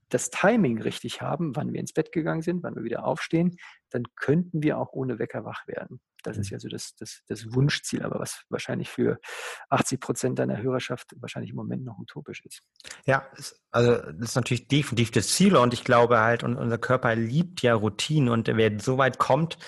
das 0.08 0.30
Timing 0.30 0.80
richtig 0.80 1.20
haben, 1.20 1.56
wann 1.56 1.72
wir 1.72 1.80
ins 1.80 1.92
Bett 1.92 2.12
gegangen 2.12 2.42
sind, 2.42 2.62
wann 2.62 2.76
wir 2.76 2.84
wieder 2.84 3.04
aufstehen, 3.04 3.56
dann 3.90 4.04
könnten 4.16 4.62
wir 4.62 4.78
auch 4.78 4.92
ohne 4.92 5.18
Wecker 5.18 5.44
wach 5.44 5.66
werden. 5.66 6.00
Das 6.26 6.38
ist 6.38 6.50
ja 6.50 6.58
so 6.58 6.68
das, 6.68 6.94
das, 6.96 7.22
das 7.28 7.52
Wunschziel, 7.52 8.02
aber 8.02 8.20
was 8.20 8.44
wahrscheinlich 8.48 8.88
für 8.88 9.18
80 9.70 10.00
Prozent 10.00 10.38
deiner 10.38 10.60
Hörerschaft 10.60 11.14
wahrscheinlich 11.16 11.50
im 11.50 11.56
Moment 11.56 11.84
noch 11.84 11.98
utopisch 11.98 12.44
ist. 12.44 12.62
Ja, 13.06 13.26
also 13.70 13.96
das 14.12 14.30
ist 14.30 14.36
natürlich 14.36 14.68
definitiv 14.68 15.10
das 15.10 15.28
Ziel 15.28 15.56
und 15.56 15.74
ich 15.74 15.84
glaube 15.84 16.20
halt, 16.20 16.42
unser 16.42 16.78
Körper 16.78 17.14
liebt 17.14 17.62
ja 17.62 17.74
Routinen 17.74 18.28
und 18.28 18.48
wer 18.48 18.80
so 18.80 18.98
weit 18.98 19.18
kommt, 19.18 19.58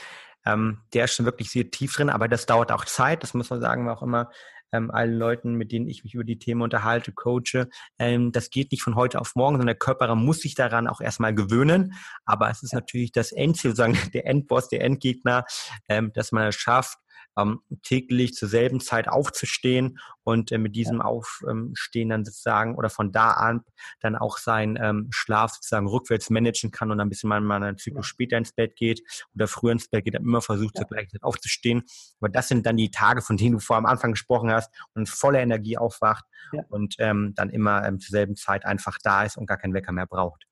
ähm, 0.44 0.78
der 0.94 1.04
ist 1.04 1.14
schon 1.14 1.26
wirklich 1.26 1.50
sehr 1.50 1.70
tief 1.70 1.94
drin, 1.94 2.08
aber 2.08 2.28
das 2.28 2.46
dauert 2.46 2.72
auch 2.72 2.84
Zeit, 2.84 3.22
das 3.22 3.34
muss 3.34 3.50
man 3.50 3.60
sagen, 3.60 3.88
auch 3.90 4.02
immer 4.02 4.30
ähm, 4.72 4.90
allen 4.90 5.18
Leuten, 5.18 5.54
mit 5.54 5.72
denen 5.72 5.88
ich 5.88 6.04
mich 6.04 6.14
über 6.14 6.24
die 6.24 6.38
Themen 6.38 6.62
unterhalte, 6.62 7.12
coache. 7.12 7.68
Ähm, 7.98 8.32
das 8.32 8.50
geht 8.50 8.72
nicht 8.72 8.82
von 8.82 8.94
heute 8.94 9.20
auf 9.20 9.34
morgen, 9.34 9.54
sondern 9.54 9.68
der 9.68 9.76
Körper 9.76 10.14
muss 10.14 10.40
sich 10.40 10.54
daran 10.54 10.86
auch 10.86 11.00
erstmal 11.00 11.34
gewöhnen. 11.34 11.94
Aber 12.24 12.50
es 12.50 12.62
ist 12.62 12.74
natürlich 12.74 13.12
das 13.12 13.32
Endziel, 13.32 13.74
sozusagen 13.74 13.96
der 14.14 14.26
Endboss, 14.26 14.68
der 14.68 14.82
Endgegner, 14.82 15.44
ähm, 15.88 16.12
dass 16.14 16.32
man 16.32 16.48
es 16.48 16.56
schafft, 16.56 16.98
ähm, 17.36 17.60
täglich 17.82 18.34
zur 18.34 18.48
selben 18.48 18.80
Zeit 18.80 19.08
aufzustehen 19.08 19.98
und 20.24 20.52
äh, 20.52 20.58
mit 20.58 20.74
diesem 20.74 20.98
ja. 20.98 21.04
Aufstehen 21.04 22.08
dann 22.08 22.24
sozusagen 22.24 22.74
oder 22.76 22.90
von 22.90 23.12
da 23.12 23.32
an 23.32 23.62
dann 24.00 24.16
auch 24.16 24.38
seinen 24.38 24.76
ähm, 24.80 25.08
Schlaf 25.10 25.54
sozusagen 25.54 25.86
rückwärts 25.86 26.30
managen 26.30 26.70
kann 26.70 26.90
und 26.90 27.00
ein 27.00 27.08
bisschen 27.08 27.28
mal, 27.28 27.40
mal 27.40 27.62
einen 27.62 27.78
Zyklus 27.78 28.06
ja. 28.06 28.10
später 28.10 28.38
ins 28.38 28.52
Bett 28.52 28.76
geht 28.76 29.02
oder 29.34 29.46
früher 29.46 29.72
ins 29.72 29.88
Bett 29.88 30.04
geht, 30.04 30.14
dann 30.14 30.22
immer 30.22 30.40
versucht, 30.40 30.76
ja. 30.76 30.80
zur 30.82 30.88
gleichen 30.88 31.10
Zeit 31.10 31.22
aufzustehen. 31.22 31.82
Aber 32.20 32.28
das 32.28 32.48
sind 32.48 32.66
dann 32.66 32.76
die 32.76 32.90
Tage, 32.90 33.22
von 33.22 33.36
denen 33.36 33.52
du 33.52 33.58
vor 33.60 33.76
am 33.76 33.86
Anfang 33.86 34.12
gesprochen 34.12 34.50
hast 34.50 34.70
und 34.94 35.08
voller 35.08 35.40
Energie 35.40 35.78
aufwacht 35.78 36.24
ja. 36.52 36.64
und 36.68 36.96
ähm, 36.98 37.32
dann 37.36 37.50
immer 37.50 37.86
ähm, 37.86 38.00
zur 38.00 38.12
selben 38.12 38.36
Zeit 38.36 38.64
einfach 38.64 38.98
da 39.02 39.24
ist 39.24 39.36
und 39.36 39.46
gar 39.46 39.58
keinen 39.58 39.74
Wecker 39.74 39.92
mehr 39.92 40.06
braucht. 40.06 40.46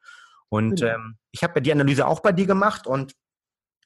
Und 0.49 0.81
genau. 0.81 0.95
ähm, 0.95 1.19
ich 1.33 1.43
habe 1.43 1.55
ja 1.57 1.61
die 1.61 1.73
Analyse 1.73 2.07
auch 2.07 2.21
bei 2.21 2.31
dir 2.31 2.47
gemacht 2.47 2.87
und 2.87 3.15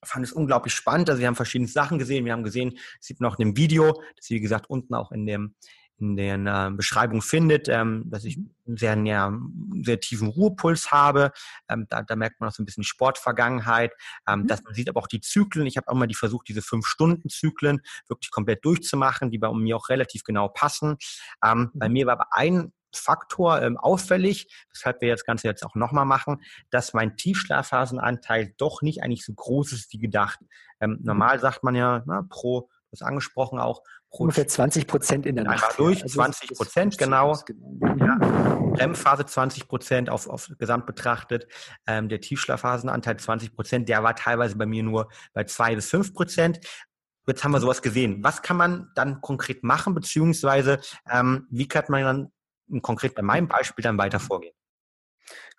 fand 0.05 0.25
es 0.25 0.33
unglaublich 0.33 0.75
spannend. 0.75 1.11
Also 1.11 1.21
wir 1.21 1.27
haben 1.27 1.37
verschiedene 1.37 1.69
Sachen 1.69 1.99
gesehen. 1.99 2.25
Wir 2.25 2.33
haben 2.33 2.45
gesehen, 2.45 2.79
es 3.01 3.07
sieht 3.07 3.21
noch 3.21 3.39
in 3.39 3.47
dem 3.47 3.57
Video, 3.57 4.01
das 4.17 4.31
wie 4.31 4.41
gesagt 4.41 4.71
unten 4.71 4.95
auch 4.95 5.13
in 5.13 5.27
dem 5.27 5.55
in 6.01 6.17
der 6.17 6.37
äh, 6.37 6.71
Beschreibung 6.71 7.23
findet, 7.23 7.69
ähm, 7.69 8.05
dass 8.07 8.25
ich 8.25 8.37
mhm. 8.37 8.51
einen 8.67 8.77
sehr, 8.77 8.97
ja, 9.05 9.33
sehr 9.83 10.01
tiefen 10.01 10.29
Ruhepuls 10.29 10.91
habe. 10.93 11.33
Ähm, 11.69 11.87
da, 11.89 12.03
da 12.03 12.17
merkt 12.17 12.41
man 12.41 12.49
auch 12.49 12.55
so 12.55 12.63
ein 12.63 12.67
bisschen 12.67 12.85
Sportvergangenheit. 12.85 13.93
Ähm, 14.29 14.41
mhm. 14.41 14.47
dass 14.47 14.63
man 14.63 14.75
sieht 14.75 14.89
aber 14.89 15.01
auch 15.01 15.09
die 15.09 15.21
Zyklen. 15.21 15.67
Ich 15.67 15.77
habe 15.77 15.89
auch 15.89 15.95
mal 15.95 16.07
die 16.07 16.15
versucht, 16.15 16.49
diese 16.49 16.63
Fünf-Stunden-Zyklen 16.63 17.81
wirklich 18.09 18.31
komplett 18.31 18.65
durchzumachen, 18.65 19.31
die 19.31 19.39
bei 19.39 19.53
mir 19.53 19.77
auch 19.77 19.89
relativ 19.89 20.23
genau 20.23 20.49
passen. 20.49 20.97
Ähm, 21.45 21.71
mhm. 21.73 21.79
Bei 21.79 21.89
mir 21.89 22.07
war 22.07 22.15
aber 22.15 22.29
ein 22.31 22.73
Faktor 22.95 23.62
ähm, 23.62 23.76
auffällig, 23.76 24.49
weshalb 24.72 25.01
wir 25.01 25.12
das 25.12 25.24
Ganze 25.24 25.49
jetzt 25.49 25.64
auch 25.64 25.74
nochmal 25.74 26.05
machen, 26.05 26.43
dass 26.70 26.95
mein 26.95 27.16
Tiefschlafphasenanteil 27.16 28.55
doch 28.57 28.82
nicht 28.82 29.03
eigentlich 29.03 29.24
so 29.24 29.32
groß 29.34 29.72
ist 29.72 29.93
wie 29.93 29.99
gedacht. 29.99 30.39
Ähm, 30.80 30.93
mhm. 30.93 30.99
normal 31.03 31.41
sagt 31.41 31.64
man 31.64 31.74
ja 31.74 32.03
na, 32.07 32.22
pro, 32.28 32.70
das 32.91 33.03
angesprochen 33.03 33.59
auch, 33.59 33.82
pro 34.11 34.24
ungefähr 34.24 34.49
20 34.49 34.86
Prozent 34.86 35.26
in 35.26 35.36
der 35.36 35.45
Nacht. 35.45 35.78
durch, 35.78 36.03
also 36.03 36.14
20 36.14 36.57
Prozent, 36.57 36.99
genau. 36.99 37.39
genau. 37.45 37.97
Ja. 37.97 38.39
REM-Phase 38.78 39.26
20 39.26 39.68
Prozent 39.68 40.11
auf, 40.11 40.28
auf 40.28 40.51
Gesamt 40.59 40.86
betrachtet. 40.86 41.47
Ähm, 41.86 42.09
der 42.09 42.20
Tiefschlafphasenanteil 42.20 43.18
20 43.18 43.55
Prozent, 43.55 43.89
der 43.89 44.03
war 44.03 44.14
teilweise 44.14 44.57
bei 44.57 44.66
mir 44.66 44.82
nur 44.82 45.09
bei 45.32 45.45
zwei 45.45 45.74
bis 45.74 45.91
fünf 45.91 46.14
Prozent. 46.14 46.61
Jetzt 47.26 47.45
haben 47.45 47.53
wir 47.53 47.61
sowas 47.61 47.82
gesehen. 47.82 48.24
Was 48.24 48.41
kann 48.41 48.57
man 48.57 48.91
dann 48.95 49.20
konkret 49.20 49.62
machen, 49.62 49.95
beziehungsweise 49.95 50.80
ähm, 51.11 51.47
wie 51.51 51.68
kann 51.68 51.84
man 51.89 52.03
dann 52.03 52.32
konkret 52.83 53.14
bei 53.14 53.23
meinem 53.23 53.49
Beispiel 53.49 53.83
dann 53.83 53.99
weiter 53.99 54.21
vorgehen. 54.21 54.55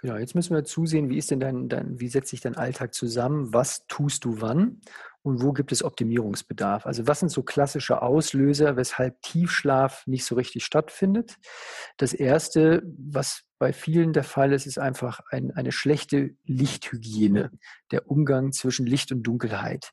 Genau, 0.01 0.15
jetzt 0.15 0.33
müssen 0.33 0.55
wir 0.55 0.63
zusehen, 0.63 1.09
wie 1.09 1.17
ist 1.17 1.29
denn 1.29 1.41
dein, 1.41 1.67
dein, 1.67 1.99
wie 1.99 2.07
setzt 2.07 2.29
sich 2.29 2.39
dein 2.39 2.55
Alltag 2.55 2.93
zusammen, 2.93 3.53
was 3.53 3.85
tust 3.87 4.23
du 4.23 4.39
wann 4.39 4.79
und 5.23 5.43
wo 5.43 5.51
gibt 5.51 5.73
es 5.73 5.83
Optimierungsbedarf? 5.83 6.85
Also 6.85 7.05
was 7.05 7.19
sind 7.19 7.29
so 7.29 7.43
klassische 7.43 8.01
Auslöser, 8.01 8.77
weshalb 8.77 9.21
Tiefschlaf 9.21 10.07
nicht 10.07 10.23
so 10.23 10.35
richtig 10.35 10.63
stattfindet? 10.63 11.35
Das 11.97 12.13
erste, 12.13 12.81
was 12.97 13.43
bei 13.59 13.73
vielen 13.73 14.13
der 14.13 14.23
Fall 14.23 14.53
ist, 14.53 14.65
ist 14.65 14.79
einfach 14.79 15.19
ein, 15.31 15.51
eine 15.51 15.73
schlechte 15.73 16.31
Lichthygiene, 16.45 17.51
der 17.91 18.09
Umgang 18.09 18.53
zwischen 18.53 18.85
Licht 18.85 19.11
und 19.11 19.23
Dunkelheit. 19.23 19.91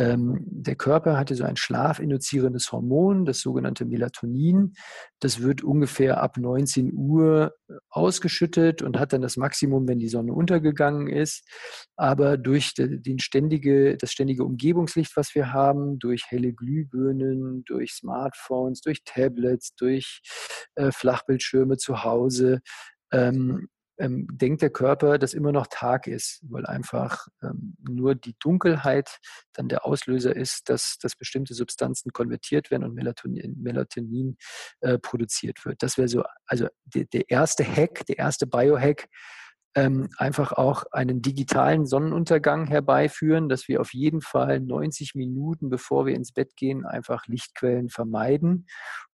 Ähm, 0.00 0.38
der 0.46 0.76
Körper 0.76 1.18
hatte 1.18 1.34
so 1.34 1.44
ein 1.44 1.56
schlafinduzierendes 1.56 2.72
Hormon, 2.72 3.26
das 3.26 3.40
sogenannte 3.40 3.84
Melatonin. 3.84 4.72
Das 5.20 5.42
wird 5.42 5.62
ungefähr 5.62 6.22
ab 6.22 6.38
19 6.38 6.94
Uhr 6.94 7.54
ausgeschüttet 7.90 8.80
und 8.80 8.98
hat 8.98 9.12
dann 9.12 9.20
das 9.20 9.36
Maximum, 9.36 9.86
wenn 9.86 9.98
die 9.98 10.08
Sonne 10.08 10.32
untergegangen 10.32 11.06
ist. 11.06 11.46
Aber 11.96 12.38
durch 12.38 12.72
den 12.74 13.18
ständige, 13.18 13.98
das 13.98 14.10
ständige 14.10 14.44
Umgebungslicht, 14.44 15.14
was 15.18 15.34
wir 15.34 15.52
haben, 15.52 15.98
durch 15.98 16.24
helle 16.30 16.54
Glühbirnen, 16.54 17.62
durch 17.66 17.92
Smartphones, 17.92 18.80
durch 18.80 19.04
Tablets, 19.04 19.74
durch 19.74 20.22
äh, 20.76 20.90
Flachbildschirme 20.92 21.76
zu 21.76 22.04
Hause, 22.04 22.60
ähm, 23.12 23.68
ähm, 24.00 24.26
denkt 24.32 24.62
der 24.62 24.70
Körper, 24.70 25.18
dass 25.18 25.34
immer 25.34 25.52
noch 25.52 25.66
Tag 25.68 26.06
ist, 26.06 26.40
weil 26.48 26.66
einfach 26.66 27.28
ähm, 27.42 27.76
nur 27.86 28.14
die 28.14 28.34
Dunkelheit 28.40 29.18
dann 29.52 29.68
der 29.68 29.84
Auslöser 29.84 30.34
ist, 30.34 30.68
dass, 30.68 30.96
dass 30.98 31.16
bestimmte 31.16 31.54
Substanzen 31.54 32.12
konvertiert 32.12 32.70
werden 32.70 32.84
und 32.84 32.94
Melatonin, 32.94 33.56
Melatonin 33.60 34.36
äh, 34.80 34.98
produziert 34.98 35.64
wird. 35.64 35.82
Das 35.82 35.98
wäre 35.98 36.08
so, 36.08 36.24
also 36.46 36.66
der, 36.86 37.04
der 37.04 37.30
erste 37.30 37.64
Hack, 37.64 38.06
der 38.06 38.18
erste 38.18 38.46
Biohack, 38.46 39.08
ähm, 39.76 40.08
einfach 40.16 40.52
auch 40.52 40.84
einen 40.90 41.22
digitalen 41.22 41.86
Sonnenuntergang 41.86 42.66
herbeiführen, 42.66 43.48
dass 43.48 43.68
wir 43.68 43.80
auf 43.80 43.94
jeden 43.94 44.20
Fall 44.20 44.60
90 44.60 45.14
Minuten, 45.14 45.70
bevor 45.70 46.06
wir 46.06 46.14
ins 46.14 46.32
Bett 46.32 46.56
gehen, 46.56 46.84
einfach 46.84 47.26
Lichtquellen 47.26 47.88
vermeiden 47.88 48.66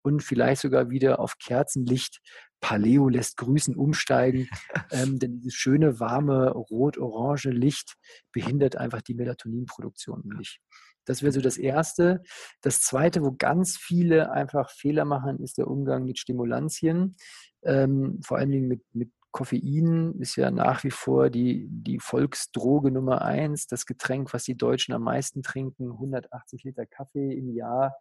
und 0.04 0.22
vielleicht 0.22 0.62
sogar 0.62 0.90
wieder 0.92 1.20
auf 1.20 1.38
Kerzenlicht 1.40 2.20
Paleo 2.64 3.10
lässt 3.10 3.38
grüßen, 3.38 3.76
umsteigen. 3.76 4.48
ähm, 4.92 5.20
denn 5.20 5.36
dieses 5.36 5.54
schöne, 5.54 6.00
warme, 6.00 6.50
rot-orange 6.50 7.52
Licht 7.52 7.96
behindert 8.32 8.78
einfach 8.78 9.02
die 9.02 9.14
Melatoninproduktion 9.14 10.24
nicht. 10.38 10.60
Das 11.06 11.22
wäre 11.22 11.34
so 11.34 11.42
das 11.42 11.58
Erste. 11.58 12.24
Das 12.62 12.80
Zweite, 12.80 13.22
wo 13.22 13.34
ganz 13.34 13.78
viele 13.78 14.32
einfach 14.32 14.70
Fehler 14.72 15.04
machen, 15.04 15.40
ist 15.44 15.58
der 15.58 15.68
Umgang 15.68 16.06
mit 16.06 16.18
Stimulantien. 16.18 17.18
Ähm, 17.64 18.22
vor 18.24 18.38
allen 18.38 18.52
Dingen 18.52 18.70
mit, 18.70 18.84
mit 18.94 19.12
Koffein 19.32 20.14
ist 20.20 20.38
ja 20.38 20.50
nach 20.50 20.86
wie 20.86 20.92
vor 20.92 21.30
die, 21.30 21.68
die 21.70 22.00
Volksdroge 22.00 22.92
Nummer 22.92 23.24
eins, 23.24 23.68
das 23.68 23.86
Getränk, 23.86 24.34
was 24.34 24.46
die 24.46 24.56
Deutschen 24.56 24.94
am 24.94 25.02
meisten 25.02 25.44
trinken, 25.44 25.92
180 25.92 26.64
Liter 26.64 26.86
Kaffee 26.86 27.34
im 27.34 27.50
Jahr 27.50 27.94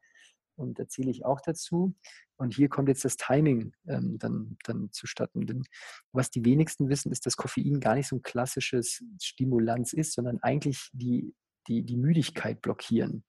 und 0.56 0.78
da 0.78 0.88
zähle 0.88 1.10
ich 1.10 1.24
auch 1.24 1.40
dazu. 1.40 1.94
Und 2.36 2.54
hier 2.54 2.68
kommt 2.68 2.88
jetzt 2.88 3.04
das 3.04 3.16
Timing 3.16 3.72
ähm, 3.86 4.18
dann, 4.18 4.56
dann 4.64 4.90
zustatten. 4.90 5.46
Denn 5.46 5.62
was 6.12 6.30
die 6.30 6.44
wenigsten 6.44 6.88
wissen, 6.88 7.12
ist, 7.12 7.26
dass 7.26 7.36
Koffein 7.36 7.80
gar 7.80 7.94
nicht 7.94 8.08
so 8.08 8.16
ein 8.16 8.22
klassisches 8.22 9.02
Stimulanz 9.20 9.92
ist, 9.92 10.14
sondern 10.14 10.38
eigentlich 10.42 10.88
die, 10.92 11.34
die, 11.68 11.82
die 11.82 11.96
Müdigkeit 11.96 12.60
blockieren. 12.60 13.24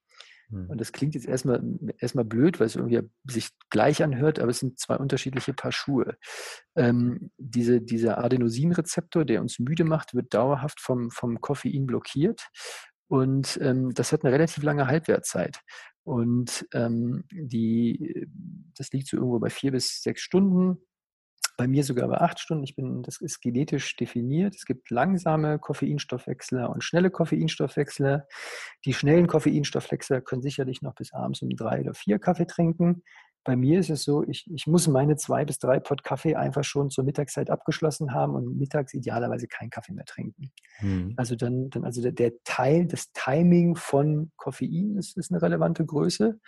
Hm. 0.49 0.69
Und 0.69 0.81
das 0.81 0.91
klingt 0.91 1.15
jetzt 1.15 1.27
erstmal, 1.27 1.61
erstmal 1.99 2.25
blöd, 2.25 2.59
weil 2.59 2.67
es 2.67 2.75
irgendwie 2.75 3.01
sich 3.25 3.49
gleich 3.69 4.03
anhört, 4.03 4.39
aber 4.39 4.49
es 4.49 4.59
sind 4.59 4.79
zwei 4.79 4.97
unterschiedliche 4.97 5.53
Paar 5.53 5.71
Schuhe. 5.71 6.17
Ähm, 6.75 7.31
diese, 7.37 7.81
dieser 7.81 8.23
Adenosinrezeptor, 8.23 9.25
der 9.25 9.41
uns 9.41 9.59
müde 9.59 9.83
macht, 9.83 10.13
wird 10.13 10.33
dauerhaft 10.33 10.79
vom, 10.79 11.11
vom 11.11 11.41
Koffein 11.41 11.85
blockiert. 11.85 12.47
Und 13.13 13.59
ähm, 13.61 13.93
das 13.93 14.11
hat 14.11 14.23
eine 14.23 14.33
relativ 14.33 14.63
lange 14.63 14.87
Halbwertzeit. 14.87 15.59
Und 16.03 16.67
ähm, 16.73 17.25
die, 17.31 18.27
das 18.75 18.91
liegt 18.91 19.07
so 19.07 19.17
irgendwo 19.17 19.37
bei 19.37 19.51
vier 19.51 19.71
bis 19.71 20.01
sechs 20.01 20.23
Stunden. 20.23 20.79
Bei 21.55 21.67
mir 21.67 21.83
sogar 21.83 22.07
bei 22.07 22.17
acht 22.17 22.39
Stunden. 22.39 22.63
Ich 22.63 22.75
bin, 22.75 23.03
das 23.03 23.21
ist 23.21 23.39
genetisch 23.39 23.95
definiert. 23.97 24.55
Es 24.55 24.65
gibt 24.65 24.89
langsame 24.89 25.59
Koffeinstoffwechsler 25.59 26.71
und 26.71 26.83
schnelle 26.83 27.11
Koffeinstoffwechsler. 27.11 28.25
Die 28.83 28.93
schnellen 28.95 29.27
Koffeinstoffwechsler 29.27 30.21
können 30.21 30.41
sicherlich 30.41 30.81
noch 30.81 30.95
bis 30.95 31.13
abends 31.13 31.43
um 31.43 31.51
drei 31.51 31.81
oder 31.81 31.93
vier 31.93 32.17
Kaffee 32.17 32.47
trinken. 32.47 33.03
Bei 33.45 33.55
mir 33.57 33.79
ist 33.79 33.89
es 33.89 34.03
so, 34.03 34.23
ich, 34.23 34.49
ich 34.53 34.67
muss 34.67 34.87
meine 34.87 35.17
zwei 35.17 35.43
bis 35.43 35.59
drei 35.59 35.79
Pott 35.79 36.03
Kaffee 36.03 36.35
einfach 36.35 36.63
schon 36.63 36.89
zur 36.89 37.03
Mittagszeit 37.03 37.49
abgeschlossen 37.49 38.13
haben 38.13 38.35
und 38.35 38.57
mittags 38.57 38.93
idealerweise 38.93 39.47
keinen 39.47 39.69
Kaffee 39.69 39.93
mehr 39.93 40.05
trinken. 40.05 40.51
Mhm. 40.79 41.13
Also 41.17 41.35
dann, 41.35 41.69
dann 41.69 41.83
also 41.83 42.01
der, 42.01 42.13
der, 42.13 42.31
Teil, 42.45 42.85
das 42.87 43.11
Timing 43.11 43.75
von 43.75 44.31
Koffein 44.37 44.95
ist, 44.97 45.17
ist 45.17 45.31
eine 45.31 45.41
relevante 45.41 45.85
Größe. 45.85 46.39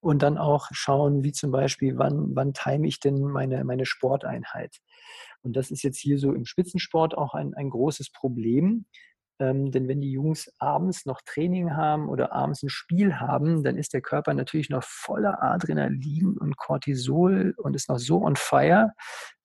Und 0.00 0.22
dann 0.22 0.36
auch 0.36 0.68
schauen, 0.72 1.24
wie 1.24 1.32
zum 1.32 1.50
Beispiel, 1.50 1.96
wann, 1.96 2.34
wann 2.34 2.52
time 2.52 2.86
ich 2.86 3.00
denn 3.00 3.22
meine, 3.22 3.64
meine 3.64 3.86
Sporteinheit. 3.86 4.76
Und 5.42 5.56
das 5.56 5.70
ist 5.70 5.82
jetzt 5.82 5.98
hier 5.98 6.18
so 6.18 6.32
im 6.32 6.44
Spitzensport 6.44 7.16
auch 7.16 7.34
ein, 7.34 7.54
ein 7.54 7.70
großes 7.70 8.10
Problem, 8.10 8.86
ähm, 9.38 9.70
denn 9.70 9.88
wenn 9.88 10.00
die 10.00 10.12
Jungs 10.12 10.50
abends 10.58 11.04
noch 11.04 11.20
Training 11.24 11.74
haben 11.76 12.08
oder 12.08 12.32
abends 12.32 12.62
ein 12.62 12.68
Spiel 12.68 13.16
haben, 13.20 13.62
dann 13.62 13.76
ist 13.76 13.92
der 13.92 14.00
Körper 14.00 14.32
natürlich 14.34 14.70
noch 14.70 14.82
voller 14.82 15.42
Adrenalin 15.42 16.36
und 16.38 16.56
Cortisol 16.56 17.54
und 17.58 17.76
ist 17.76 17.88
noch 17.88 17.98
so 17.98 18.22
on 18.22 18.36
fire, 18.36 18.92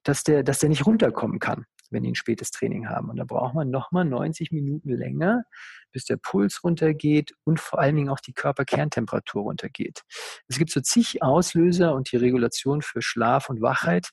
dass 0.04 0.24
der, 0.24 0.44
dass 0.44 0.60
der 0.60 0.70
nicht 0.70 0.86
runterkommen 0.86 1.40
kann, 1.40 1.66
wenn 1.90 2.04
die 2.04 2.12
ein 2.12 2.16
spätes 2.16 2.52
Training 2.52 2.88
haben. 2.88 3.10
Und 3.10 3.18
da 3.18 3.26
braucht 3.26 3.54
man 3.54 3.70
nochmal 3.70 4.06
90 4.06 4.52
Minuten 4.52 4.90
länger, 4.90 5.44
bis 5.92 6.06
der 6.06 6.18
Puls 6.18 6.64
runtergeht 6.64 7.34
und 7.44 7.60
vor 7.60 7.80
allen 7.80 7.96
Dingen 7.96 8.10
auch 8.10 8.22
die 8.22 8.34
Körperkerntemperatur 8.34 9.44
runtergeht. 9.44 10.04
Es 10.48 10.58
gibt 10.58 10.72
so 10.72 10.80
zig 10.80 11.22
Auslöser 11.22 11.94
und 11.94 12.12
die 12.12 12.18
Regulation 12.18 12.82
für 12.82 13.02
Schlaf 13.02 13.50
und 13.50 13.62
Wachheit, 13.62 14.10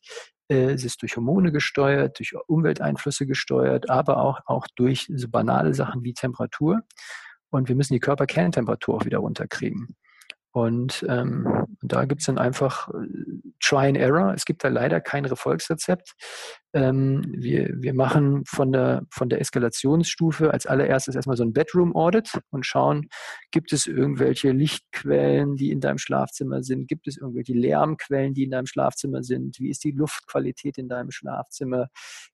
es 0.48 0.84
ist 0.84 1.02
durch 1.02 1.16
Hormone 1.16 1.52
gesteuert, 1.52 2.18
durch 2.18 2.34
Umwelteinflüsse 2.46 3.26
gesteuert, 3.26 3.90
aber 3.90 4.18
auch, 4.22 4.40
auch 4.46 4.66
durch 4.76 5.10
so 5.14 5.28
banale 5.28 5.74
Sachen 5.74 6.02
wie 6.04 6.14
Temperatur. 6.14 6.82
und 7.50 7.68
wir 7.68 7.76
müssen 7.76 7.94
die 7.94 8.00
Körperkerntemperatur 8.00 8.94
auch 8.96 9.04
wieder 9.04 9.18
runterkriegen. 9.18 9.96
Und 10.52 11.04
ähm, 11.08 11.66
da 11.82 12.04
gibt 12.06 12.22
es 12.22 12.26
dann 12.26 12.38
einfach 12.38 12.88
äh, 12.88 13.06
Try 13.60 13.88
and 13.88 13.98
Error. 13.98 14.32
Es 14.34 14.44
gibt 14.44 14.64
da 14.64 14.68
leider 14.68 15.00
kein 15.00 15.24
Erfolgsrezept. 15.24 16.14
Ähm, 16.72 17.24
wir, 17.28 17.70
wir 17.76 17.94
machen 17.94 18.44
von 18.46 18.72
der, 18.72 19.02
von 19.10 19.28
der 19.28 19.40
Eskalationsstufe 19.40 20.52
als 20.52 20.66
allererstes 20.66 21.14
erstmal 21.14 21.36
so 21.36 21.44
ein 21.44 21.52
Bedroom 21.52 21.94
Audit 21.94 22.40
und 22.50 22.64
schauen, 22.66 23.08
gibt 23.50 23.72
es 23.72 23.86
irgendwelche 23.86 24.52
Lichtquellen, 24.52 25.56
die 25.56 25.70
in 25.70 25.80
deinem 25.80 25.98
Schlafzimmer 25.98 26.62
sind? 26.62 26.88
Gibt 26.88 27.08
es 27.08 27.16
irgendwelche 27.16 27.54
Lärmquellen, 27.54 28.34
die 28.34 28.44
in 28.44 28.50
deinem 28.50 28.66
Schlafzimmer 28.66 29.22
sind? 29.22 29.58
Wie 29.60 29.70
ist 29.70 29.84
die 29.84 29.92
Luftqualität 29.92 30.78
in 30.78 30.88
deinem 30.88 31.10
Schlafzimmer? 31.10 31.88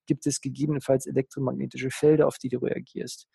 Gibt 0.06 0.26
es 0.26 0.40
gegebenenfalls 0.40 1.06
elektromagnetische 1.06 1.90
Felder, 1.90 2.26
auf 2.26 2.38
die 2.38 2.48
du 2.48 2.58
reagierst? 2.58 3.28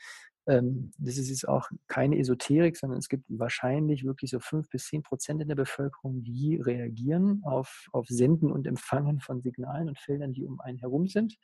Ähm, 0.50 0.92
das 0.98 1.18
ist 1.18 1.30
jetzt 1.30 1.48
auch 1.48 1.70
keine 1.88 2.18
Esoterik, 2.18 2.76
sondern 2.76 2.98
es 2.98 3.08
gibt 3.08 3.26
wahrscheinlich 3.30 4.04
wirklich 4.04 4.32
so 4.32 4.40
fünf 4.40 4.68
bis 4.70 4.88
zehn 4.88 5.04
Prozent 5.04 5.42
in 5.42 5.48
der 5.48 5.56
Bevölkerung, 5.56 6.24
die 6.24 6.56
reagieren 6.56 7.42
auf, 7.44 7.86
auf 7.92 8.08
Senden 8.08 8.52
und 8.52 8.66
Empfangen 8.66 9.20
von 9.20 9.42
Signalen 9.42 9.90
und 9.90 10.00
Feldern, 10.00 10.34
die 10.34 10.46
um 10.46 10.60
einen 10.60 10.80
herum 10.80 11.08
sind. 11.08 11.38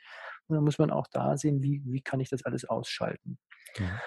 Und 0.48 0.56
dann 0.56 0.64
muss 0.64 0.80
man 0.80 0.90
auch 0.90 1.08
da 1.12 1.38
sehen, 1.38 1.62
wie, 1.62 1.84
wie 1.86 2.02
kann 2.02 2.20
ich 2.20 2.30
das 2.30 2.44
alles 2.46 2.66
ausschalten. 2.66 3.38
Ja. 3.78 4.02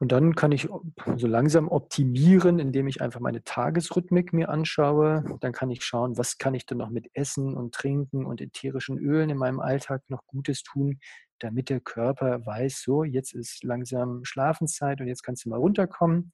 Und 0.00 0.10
dann 0.10 0.34
kann 0.34 0.52
ich 0.52 0.68
so 1.16 1.26
langsam 1.26 1.68
optimieren, 1.68 2.58
indem 2.58 2.88
ich 2.88 3.00
einfach 3.00 3.20
meine 3.20 3.44
Tagesrhythmik 3.44 4.32
mir 4.32 4.48
anschaue. 4.48 5.24
Dann 5.40 5.52
kann 5.52 5.70
ich 5.70 5.84
schauen, 5.84 6.18
was 6.18 6.38
kann 6.38 6.54
ich 6.54 6.66
denn 6.66 6.78
noch 6.78 6.90
mit 6.90 7.08
Essen 7.14 7.54
und 7.54 7.74
Trinken 7.74 8.26
und 8.26 8.40
ätherischen 8.40 8.98
Ölen 8.98 9.30
in 9.30 9.38
meinem 9.38 9.60
Alltag 9.60 10.02
noch 10.08 10.26
Gutes 10.26 10.62
tun, 10.62 10.98
damit 11.38 11.70
der 11.70 11.80
Körper 11.80 12.44
weiß, 12.44 12.82
so, 12.82 13.04
jetzt 13.04 13.34
ist 13.34 13.62
langsam 13.62 14.24
Schlafenszeit 14.24 15.00
und 15.00 15.06
jetzt 15.06 15.22
kannst 15.22 15.44
du 15.44 15.48
mal 15.48 15.58
runterkommen. 15.58 16.32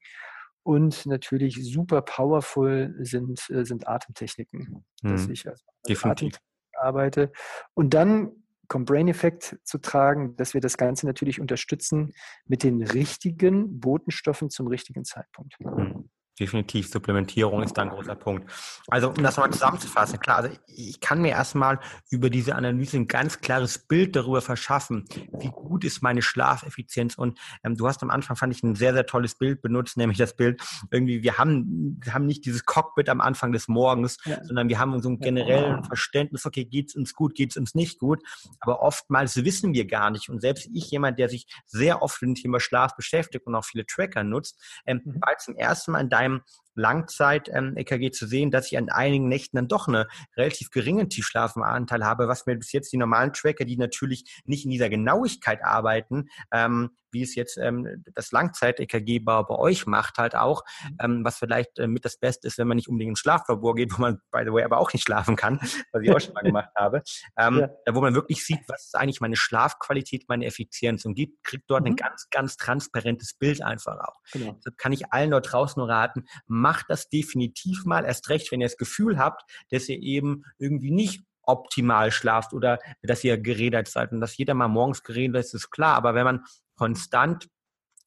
Und 0.63 1.07
natürlich 1.07 1.59
super 1.63 2.03
powerful 2.03 2.95
sind, 3.01 3.49
äh, 3.51 3.65
sind 3.65 3.89
Atemtechniken, 3.89 4.85
hm. 5.03 5.11
dass 5.11 5.29
ich 5.29 5.49
also 5.49 5.65
Atemtechnik 5.87 6.39
arbeite. 6.75 7.33
Und 7.75 7.95
dann 7.95 8.40
kommt 8.71 8.87
Brain 8.87 9.09
Effect 9.09 9.59
zu 9.65 9.79
tragen, 9.79 10.37
dass 10.37 10.55
wir 10.55 10.61
das 10.61 10.79
Ganze 10.79 11.05
natürlich 11.05 11.41
unterstützen 11.41 12.13
mit 12.47 12.63
den 12.63 12.83
richtigen 12.83 13.81
Botenstoffen 13.81 14.49
zum 14.49 14.69
richtigen 14.69 15.05
Zeitpunkt. 15.05 15.57
Hm 15.59 16.09
definitiv. 16.41 16.89
Supplementierung 16.89 17.63
ist 17.63 17.75
da 17.75 17.83
ein 17.83 17.91
großer 17.91 18.17
Punkt. 18.17 18.51
Also, 18.89 19.11
um 19.11 19.23
das 19.23 19.37
mal 19.37 19.51
zusammenzufassen, 19.51 20.19
klar, 20.19 20.39
also 20.39 20.57
ich 20.67 21.01
kann 21.01 21.21
mir 21.21 21.31
erstmal 21.31 21.79
über 22.11 22.31
diese 22.31 22.55
Analyse 22.55 22.97
ein 22.97 23.07
ganz 23.07 23.41
klares 23.41 23.79
Bild 23.79 24.17
darüber 24.17 24.41
verschaffen, 24.41 25.05
wie 25.39 25.49
gut 25.49 25.85
ist 25.85 26.03
meine 26.03 26.23
Schlafeffizienz. 26.23 27.17
Und 27.17 27.39
ähm, 27.63 27.77
du 27.77 27.87
hast 27.87 28.03
am 28.03 28.11
Anfang, 28.11 28.37
fand 28.37 28.55
ich, 28.55 28.63
ein 28.63 28.75
sehr, 28.75 28.95
sehr 28.95 29.07
tolles 29.07 29.35
Bild 29.35 29.61
benutzt, 29.63 29.97
nämlich 29.97 30.19
das 30.19 30.35
Bild, 30.35 30.63
irgendwie, 30.91 31.23
wir 31.23 31.39
haben, 31.39 32.01
wir 32.03 32.15
haben 32.15 32.27
nicht 32.27 32.47
dieses 32.47 32.65
Cockpit 32.65 33.09
am 33.09 33.21
Anfang 33.21 33.53
des 33.53 33.69
Morgens, 33.69 34.17
ja. 34.25 34.43
sondern 34.45 34.69
wir 34.69 34.79
haben 34.79 35.01
so 35.03 35.11
ein 35.11 35.21
generelles 35.21 35.87
Verständnis, 35.87 36.47
okay, 36.47 36.65
geht's 36.65 36.97
uns 36.97 37.15
gut, 37.15 37.35
geht's 37.35 37.57
uns 37.57 37.75
nicht 37.75 37.99
gut. 37.99 38.23
Aber 38.61 38.81
oftmals 38.83 39.45
wissen 39.45 39.75
wir 39.75 39.87
gar 39.87 40.11
nicht. 40.11 40.31
Und 40.31 40.41
selbst 40.41 40.69
ich, 40.73 40.91
jemand, 40.91 41.19
der 41.19 41.29
sich 41.29 41.47
sehr 41.67 42.03
oft 42.03 42.23
mit 42.23 42.29
dem 42.29 42.35
Thema 42.35 42.61
Schlaf 42.61 42.97
beschäftigt 42.97 43.47
und 43.47 43.55
auch 43.55 43.65
viele 43.65 43.85
Tracker 43.85 44.25
nutzt, 44.25 44.59
ähm, 44.87 45.03
mhm. 45.05 45.21
war 45.21 45.37
zum 45.39 45.57
ersten 45.57 45.93
Mal 45.93 46.01
in 46.01 46.09
deinem 46.09 46.30
einem 46.31 46.43
Langzeit-EKG 46.81 48.07
ähm, 48.07 48.13
zu 48.13 48.27
sehen, 48.27 48.51
dass 48.51 48.71
ich 48.71 48.79
an 48.79 48.89
einigen 48.89 49.29
Nächten 49.29 49.57
dann 49.57 49.69
doch 49.69 49.89
einen 49.89 50.07
relativ 50.37 50.71
geringen 50.71 51.09
Tiefschlafenanteil 51.09 52.05
habe, 52.05 52.29
was 52.29 52.47
mir 52.47 52.57
bis 52.57 52.73
jetzt 52.73 52.93
die 52.93 52.97
normalen 52.97 53.33
Tracker, 53.33 53.65
die 53.65 53.77
natürlich 53.77 54.41
nicht 54.45 54.65
in 54.65 54.71
dieser 54.71 54.89
Genauigkeit 54.89 55.65
arbeiten, 55.65 56.29
ähm, 56.53 56.91
wie 57.13 57.23
es 57.23 57.35
jetzt 57.35 57.59
ähm, 57.59 58.05
das 58.15 58.33
Langzeit-EKG 58.33 59.21
bei, 59.21 59.43
bei, 59.43 59.55
euch 59.57 59.87
macht, 59.87 60.19
halt 60.19 60.35
auch, 60.35 60.63
ähm, 61.01 61.25
was 61.25 61.39
vielleicht 61.39 61.79
äh, 61.79 61.87
mit 61.87 62.05
das 62.05 62.19
Beste 62.19 62.47
ist, 62.47 62.59
wenn 62.59 62.69
man 62.69 62.77
nicht 62.77 62.89
unbedingt 62.89 63.11
ins 63.11 63.21
Schlaflabor 63.21 63.75
geht, 63.75 63.97
wo 63.97 64.01
man, 64.01 64.21
by 64.31 64.43
the 64.45 64.53
way, 64.53 64.63
aber 64.63 64.79
auch 64.79 64.93
nicht 64.93 65.05
schlafen 65.05 65.37
kann, 65.37 65.59
was 65.93 66.03
ich 66.03 66.11
auch 66.11 66.21
schon 66.21 66.35
mal 66.35 66.43
gemacht 66.43 66.71
habe, 66.77 67.03
ähm, 67.39 67.61
ja. 67.61 67.95
wo 67.95 68.01
man 68.01 68.15
wirklich 68.15 68.45
sieht, 68.45 68.61
was 68.69 68.87
ist 68.87 68.97
eigentlich 68.97 69.21
meine 69.21 69.37
Schlafqualität, 69.37 70.25
meine 70.29 70.47
Effizienz 70.47 71.05
und 71.05 71.15
gibt, 71.15 71.43
kriegt 71.45 71.65
dort 71.69 71.83
mhm. 71.83 71.93
ein 71.93 71.97
ganz, 71.97 72.29
ganz 72.31 72.57
transparentes 72.57 73.35
Bild 73.35 73.63
einfach 73.63 73.99
auch. 73.99 74.21
Genau. 74.33 74.53
Deshalb 74.53 74.79
kann 74.79 74.93
ich 74.93 75.13
allen 75.13 75.31
dort 75.31 75.53
draußen 75.53 75.81
nur 75.81 75.89
raten, 75.89 76.25
macht 76.71 76.87
das 76.89 77.09
definitiv 77.09 77.85
mal, 77.85 78.05
erst 78.05 78.29
recht, 78.29 78.53
wenn 78.53 78.61
ihr 78.61 78.69
das 78.69 78.77
Gefühl 78.77 79.19
habt, 79.19 79.43
dass 79.71 79.89
ihr 79.89 79.99
eben 79.99 80.45
irgendwie 80.59 80.93
nicht 80.93 81.25
optimal 81.43 82.13
schlaft 82.13 82.53
oder 82.53 82.79
dass 83.03 83.25
ihr 83.25 83.39
geredet 83.39 83.89
seid 83.89 84.13
und 84.13 84.21
dass 84.21 84.37
jeder 84.37 84.55
mal 84.55 84.69
morgens 84.69 85.03
geredet 85.03 85.35
ist, 85.45 85.53
ist 85.53 85.71
klar. 85.71 85.97
Aber 85.97 86.15
wenn 86.15 86.23
man 86.25 86.45
konstant 86.77 87.49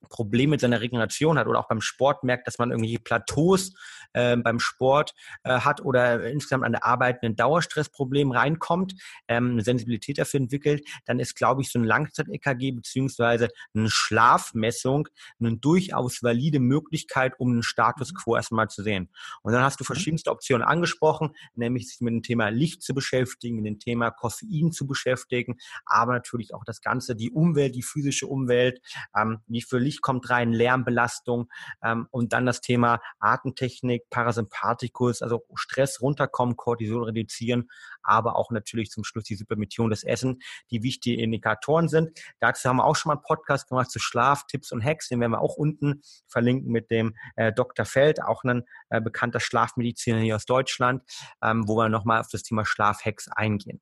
Problem 0.10 0.51
mit 0.51 0.62
seiner 0.62 0.82
Regeneration 0.82 1.38
hat 1.38 1.47
oder 1.47 1.60
auch 1.60 1.68
beim 1.68 1.82
Sport 1.82 2.24
merkt, 2.24 2.47
dass 2.47 2.58
man 2.58 2.72
irgendwelche 2.72 2.99
Plateaus 2.99 3.74
äh, 4.14 4.38
beim 4.38 4.60
Sport 4.60 5.14
äh, 5.43 5.60
hat 5.60 5.82
oder 5.82 6.24
insgesamt 6.26 6.64
an 6.64 6.74
der 6.74 6.86
Arbeit 6.86 7.24
ein 7.24 7.36
Dauerstressproblem 7.36 8.32
reinkommt, 8.32 8.95
ähm, 9.28 9.51
eine 9.51 9.64
Sensibilität 9.64 10.18
dafür 10.18 10.39
entwickelt, 10.39 10.88
dann 11.06 11.20
ist, 11.20 11.36
glaube 11.36 11.62
ich, 11.62 11.72
so 11.72 11.80
ein 11.80 11.86
Langzeit-EKG 11.86 12.72
beziehungsweise 12.72 13.49
eine 13.74 13.89
Schlafmessung 13.89 15.08
eine 15.39 15.58
durchaus 15.58 16.24
valide 16.24 16.60
Möglichkeit, 16.60 17.34
um 17.39 17.51
einen 17.51 17.64
Status 17.64 18.14
mhm. 18.14 18.18
quo 18.18 18.36
erstmal 18.36 18.70
zu 18.70 18.84
sehen. 18.84 19.10
Und 19.41 19.54
dann 19.54 19.64
hast 19.64 19.80
du 19.80 19.84
mhm. 19.84 19.88
verschiedenste 19.88 20.32
Optionen 20.32 20.66
angesprochen, 20.66 21.32
nämlich 21.56 21.89
sich 21.89 22.01
mit 22.01 22.14
dem 22.14 22.24
Thema 22.24 22.49
Licht 22.49 22.84
zu 22.84 22.93
beschäftigen, 22.93 23.58
mit 23.58 23.66
dem 23.66 23.80
Thema 23.80 24.12
Koffein 24.12 24.72
zu 24.72 24.88
beschäftigen, 24.88 25.58
aber 25.86 26.14
natürlich 26.14 26.54
auch 26.54 26.64
das 26.66 26.82
Ganze, 26.82 27.16
die 27.16 27.32
Umwelt, 27.32 27.76
die 27.76 27.84
physische 27.84 28.28
Umwelt, 28.28 28.82
ähm, 29.16 29.39
wie 29.47 29.62
für 29.62 29.80
Licht 29.80 29.93
kommt 30.02 30.30
rein, 30.30 30.54
Lärmbelastung 30.54 31.50
ähm, 31.84 32.08
und 32.12 32.34
dann 32.34 32.46
das 32.46 32.62
Thema 32.62 33.02
Atemtechnik, 33.20 34.10
Parasympathikus, 34.10 35.22
also 35.22 35.44
Stress 35.56 36.02
runterkommen, 36.02 36.56
Cortisol 36.56 37.06
reduzieren, 37.06 37.70
aber 38.02 38.36
auch 38.36 38.52
natürlich 38.52 38.89
zum 38.89 39.04
Schluss 39.04 39.26
die 39.26 39.36
Supplementierung 39.36 39.89
des 39.89 40.04
Essen, 40.04 40.41
die 40.72 40.84
wichtige 40.84 41.22
Indikatoren 41.22 41.88
sind. 41.88 42.20
Dazu 42.39 42.70
haben 42.70 42.78
wir 42.78 42.86
auch 42.86 42.96
schon 42.96 43.10
mal 43.10 43.16
einen 43.16 43.24
Podcast 43.24 43.70
gemacht 43.70 43.91
zu 43.91 44.00
Schlaf, 44.00 44.46
Tipps 44.48 44.72
und 44.72 44.84
Hacks, 44.84 45.10
den 45.10 45.20
werden 45.20 45.32
wir 45.32 45.41
auch 45.41 45.56
unten 45.56 46.02
verlinken 46.28 46.72
mit 46.72 46.91
dem 46.91 47.16
äh, 47.36 47.52
Dr. 47.54 47.86
Feld, 47.86 48.22
auch 48.22 48.44
ein 48.44 48.64
äh, 48.89 49.02
bekannter 49.02 49.39
Schlafmediziner 49.39 50.20
hier 50.20 50.36
aus 50.36 50.46
Deutschland, 50.46 51.04
ähm, 51.41 51.68
wo 51.68 51.76
wir 51.76 51.89
nochmal 51.89 52.20
auf 52.20 52.28
das 52.32 52.44
Thema 52.44 52.66
Schlafhacks 52.66 53.28
eingehen. 53.30 53.82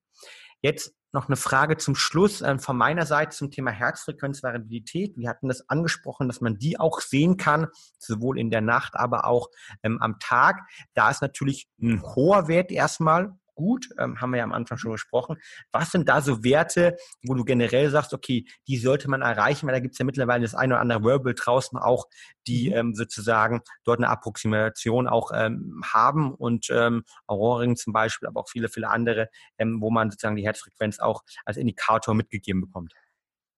Jetzt 0.61 0.93
noch 1.13 1.27
eine 1.27 1.35
Frage 1.35 1.77
zum 1.77 1.95
Schluss 1.95 2.41
äh, 2.41 2.57
von 2.57 2.77
meiner 2.77 3.05
Seite 3.05 3.35
zum 3.35 3.51
Thema 3.51 3.71
Herzfrequenzvariabilität. 3.71 5.17
Wir 5.17 5.29
hatten 5.29 5.47
das 5.47 5.69
angesprochen, 5.69 6.27
dass 6.27 6.41
man 6.41 6.57
die 6.57 6.79
auch 6.79 7.01
sehen 7.01 7.37
kann, 7.37 7.67
sowohl 7.97 8.39
in 8.39 8.49
der 8.49 8.61
Nacht, 8.61 8.95
aber 8.95 9.25
auch 9.25 9.49
ähm, 9.83 10.01
am 10.01 10.19
Tag. 10.19 10.61
Da 10.93 11.09
ist 11.09 11.21
natürlich 11.21 11.69
ein 11.81 12.01
hoher 12.01 12.47
Wert 12.47 12.71
erstmal 12.71 13.33
gut, 13.61 13.89
ähm, 13.99 14.19
haben 14.19 14.31
wir 14.31 14.37
ja 14.37 14.43
am 14.43 14.53
Anfang 14.53 14.79
schon 14.79 14.91
gesprochen. 14.91 15.37
Was 15.71 15.91
sind 15.91 16.09
da 16.09 16.21
so 16.21 16.43
Werte, 16.43 16.97
wo 17.23 17.35
du 17.35 17.43
generell 17.45 17.91
sagst, 17.91 18.11
okay, 18.11 18.45
die 18.67 18.77
sollte 18.77 19.07
man 19.07 19.21
erreichen, 19.21 19.67
weil 19.67 19.75
da 19.75 19.79
gibt 19.79 19.93
es 19.93 19.99
ja 19.99 20.05
mittlerweile 20.05 20.41
das 20.41 20.55
eine 20.55 20.73
oder 20.73 20.81
andere 20.81 21.03
Verbal 21.03 21.35
draußen 21.35 21.77
auch, 21.77 22.07
die 22.47 22.71
mhm. 22.71 22.75
ähm, 22.75 22.95
sozusagen 22.95 23.61
dort 23.83 23.99
eine 23.99 24.09
Approximation 24.09 25.07
auch 25.07 25.31
ähm, 25.33 25.83
haben 25.85 26.33
und 26.33 26.67
ähm, 26.71 27.03
Auroring 27.27 27.75
zum 27.75 27.93
Beispiel, 27.93 28.27
aber 28.27 28.41
auch 28.41 28.49
viele, 28.49 28.67
viele 28.67 28.89
andere, 28.89 29.29
ähm, 29.59 29.79
wo 29.79 29.91
man 29.91 30.09
sozusagen 30.09 30.35
die 30.35 30.45
Herzfrequenz 30.45 30.99
auch 30.99 31.21
als 31.45 31.57
Indikator 31.57 32.15
mitgegeben 32.15 32.61
bekommt. 32.61 32.93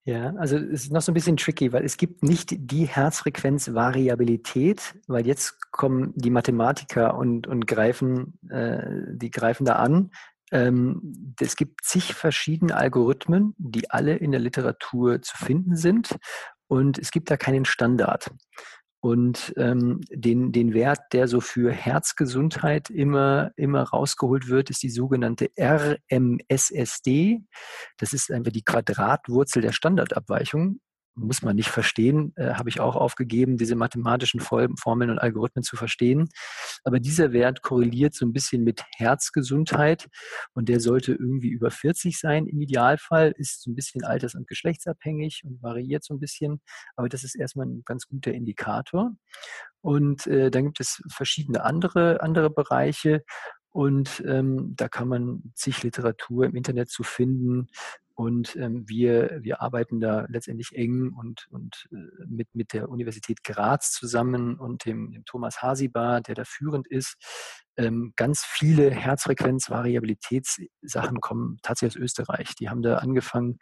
Ja, 0.05 0.33
also 0.35 0.57
es 0.57 0.83
ist 0.83 0.91
noch 0.91 1.01
so 1.01 1.11
ein 1.11 1.13
bisschen 1.13 1.37
tricky, 1.37 1.71
weil 1.71 1.85
es 1.85 1.95
gibt 1.95 2.23
nicht 2.23 2.53
die 2.57 2.85
Herzfrequenzvariabilität, 2.85 4.95
weil 5.07 5.25
jetzt 5.25 5.71
kommen 5.71 6.11
die 6.15 6.29
Mathematiker 6.29 7.17
und, 7.17 7.47
und 7.47 7.67
greifen, 7.67 8.37
äh, 8.49 8.83
die 9.13 9.31
greifen 9.31 9.63
da 9.63 9.75
an. 9.75 10.11
Ähm, 10.51 11.33
es 11.39 11.55
gibt 11.55 11.85
zig 11.85 12.15
verschiedene 12.15 12.75
Algorithmen, 12.75 13.55
die 13.57 13.91
alle 13.91 14.17
in 14.17 14.31
der 14.31 14.41
Literatur 14.41 15.21
zu 15.21 15.37
finden 15.37 15.77
sind 15.77 16.17
und 16.67 16.99
es 16.99 17.11
gibt 17.11 17.31
da 17.31 17.37
keinen 17.37 17.63
Standard. 17.63 18.29
Und 19.03 19.53
ähm, 19.57 19.99
den, 20.09 20.53
den 20.53 20.73
Wert, 20.73 21.01
der 21.11 21.27
so 21.27 21.41
für 21.41 21.73
Herzgesundheit 21.73 22.89
immer, 22.89 23.51
immer 23.57 23.83
rausgeholt 23.83 24.47
wird, 24.47 24.69
ist 24.69 24.81
die 24.81 24.89
sogenannte 24.89 25.49
RMSSD. 25.59 27.41
Das 27.97 28.13
ist 28.13 28.31
einfach 28.31 28.53
die 28.53 28.63
Quadratwurzel 28.63 29.61
der 29.61 29.73
Standardabweichung 29.73 30.79
muss 31.15 31.41
man 31.41 31.55
nicht 31.55 31.69
verstehen, 31.69 32.33
äh, 32.35 32.53
habe 32.53 32.69
ich 32.69 32.79
auch 32.79 32.95
aufgegeben, 32.95 33.57
diese 33.57 33.75
mathematischen 33.75 34.39
Formeln 34.39 35.09
und 35.09 35.19
Algorithmen 35.19 35.63
zu 35.63 35.75
verstehen. 35.75 36.29
Aber 36.83 36.99
dieser 36.99 37.31
Wert 37.33 37.61
korreliert 37.61 38.15
so 38.15 38.25
ein 38.25 38.33
bisschen 38.33 38.63
mit 38.63 38.83
Herzgesundheit 38.97 40.07
und 40.53 40.69
der 40.69 40.79
sollte 40.79 41.13
irgendwie 41.13 41.49
über 41.49 41.71
40 41.71 42.19
sein 42.19 42.47
im 42.47 42.61
Idealfall, 42.61 43.33
ist 43.37 43.61
so 43.61 43.71
ein 43.71 43.75
bisschen 43.75 44.03
alters- 44.03 44.35
und 44.35 44.47
geschlechtsabhängig 44.47 45.43
und 45.45 45.61
variiert 45.61 46.03
so 46.03 46.13
ein 46.13 46.19
bisschen. 46.19 46.61
Aber 46.95 47.09
das 47.09 47.23
ist 47.23 47.35
erstmal 47.35 47.67
ein 47.67 47.83
ganz 47.85 48.07
guter 48.07 48.33
Indikator. 48.33 49.11
Und 49.81 50.27
äh, 50.27 50.49
dann 50.49 50.63
gibt 50.65 50.79
es 50.79 51.03
verschiedene 51.09 51.63
andere, 51.63 52.21
andere 52.21 52.49
Bereiche. 52.49 53.23
Und 53.73 54.23
ähm, 54.25 54.75
da 54.77 54.87
kann 54.87 55.09
man 55.09 55.51
zig 55.55 55.83
Literatur 55.83 56.45
im 56.45 56.55
Internet 56.55 56.89
zu 56.89 57.03
finden, 57.03 57.67
Und 58.15 58.55
ähm, 58.55 58.87
wir, 58.87 59.39
wir 59.41 59.61
arbeiten 59.61 59.99
da 59.99 60.25
letztendlich 60.29 60.75
eng 60.75 61.11
und, 61.13 61.47
und 61.49 61.87
äh, 61.91 61.95
mit, 62.27 62.47
mit 62.53 62.73
der 62.73 62.89
Universität 62.89 63.43
Graz 63.43 63.91
zusammen 63.91 64.59
und 64.59 64.85
dem, 64.85 65.11
dem 65.11 65.25
Thomas 65.25 65.63
Hasibar, 65.63 66.21
der 66.21 66.35
da 66.35 66.43
führend 66.45 66.87
ist. 66.87 67.15
Ähm, 67.75 68.13
ganz 68.15 68.43
viele 68.45 68.91
Herzfrequenz-Variabilitätssachen 68.91 71.21
kommen 71.21 71.57
tatsächlich 71.63 71.99
aus 71.99 72.03
Österreich. 72.03 72.53
Die 72.55 72.69
haben 72.69 72.83
da 72.83 72.97
angefangen, 72.97 73.57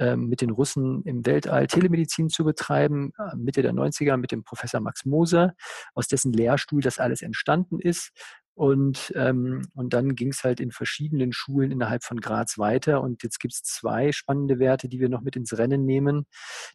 ähm, 0.00 0.28
mit 0.28 0.42
den 0.42 0.50
Russen 0.50 1.02
im 1.02 1.26
Weltall 1.26 1.66
Telemedizin 1.66 2.28
zu 2.28 2.44
betreiben, 2.44 3.10
äh, 3.18 3.34
Mitte 3.36 3.62
der 3.62 3.72
90er 3.72 4.16
mit 4.16 4.30
dem 4.30 4.44
Professor 4.44 4.80
Max 4.80 5.04
Moser, 5.04 5.54
aus 5.94 6.06
dessen 6.06 6.32
Lehrstuhl 6.32 6.80
das 6.80 7.00
alles 7.00 7.20
entstanden 7.20 7.80
ist. 7.80 8.12
Und, 8.58 9.12
ähm, 9.14 9.68
und 9.74 9.92
dann 9.92 10.16
ging 10.16 10.30
es 10.30 10.42
halt 10.42 10.58
in 10.58 10.72
verschiedenen 10.72 11.32
Schulen 11.32 11.70
innerhalb 11.70 12.02
von 12.02 12.18
Graz 12.18 12.58
weiter. 12.58 13.02
Und 13.02 13.22
jetzt 13.22 13.38
gibt 13.38 13.54
es 13.54 13.62
zwei 13.62 14.10
spannende 14.10 14.58
Werte, 14.58 14.88
die 14.88 14.98
wir 14.98 15.08
noch 15.08 15.20
mit 15.20 15.36
ins 15.36 15.56
Rennen 15.56 15.84
nehmen. 15.84 16.26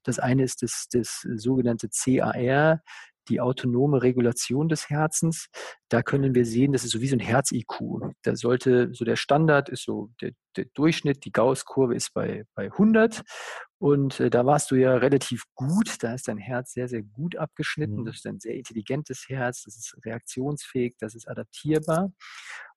Das 0.04 0.18
eine 0.18 0.44
ist 0.44 0.62
das, 0.62 0.88
das 0.90 1.28
sogenannte 1.36 1.90
CAR, 1.90 2.82
die 3.28 3.42
autonome 3.42 4.02
Regulation 4.02 4.70
des 4.70 4.90
Herzens. 4.90 5.50
Da 5.90 6.04
können 6.04 6.36
wir 6.36 6.46
sehen, 6.46 6.72
das 6.72 6.86
ist 6.86 6.92
so 6.92 7.02
wie 7.02 7.10
so 7.10 7.18
ein 7.18 7.20
Herz-IQ. 7.20 8.14
Da 8.22 8.38
sollte, 8.38 8.94
so 8.94 9.04
der 9.04 9.18
Standard 9.18 9.68
ist 9.68 9.84
so 9.84 10.10
der, 10.22 10.32
der 10.56 10.66
Durchschnitt, 10.74 11.26
die 11.26 11.34
Gauss-Kurve 11.34 11.96
ist 11.96 12.14
bei, 12.14 12.46
bei 12.56 12.72
100. 12.72 13.24
Und 13.84 14.22
äh, 14.22 14.30
da 14.30 14.46
warst 14.46 14.72
du 14.72 14.76
ja 14.76 14.96
relativ 14.96 15.44
gut. 15.56 16.02
Da 16.02 16.14
ist 16.14 16.30
dein 16.30 16.38
Herz 16.38 16.72
sehr, 16.72 16.88
sehr 16.88 17.04
gut 17.04 17.36
abgeschnitten. 17.36 17.98
Mhm. 17.98 18.06
Das 18.06 18.16
ist 18.16 18.26
ein 18.26 18.40
sehr 18.40 18.56
intelligentes 18.56 19.28
Herz. 19.28 19.64
Das 19.64 19.76
ist 19.76 19.98
reaktionsfähig. 20.06 20.96
Das 21.02 21.16
ist 21.16 21.28
adaptierbar. 21.28 22.14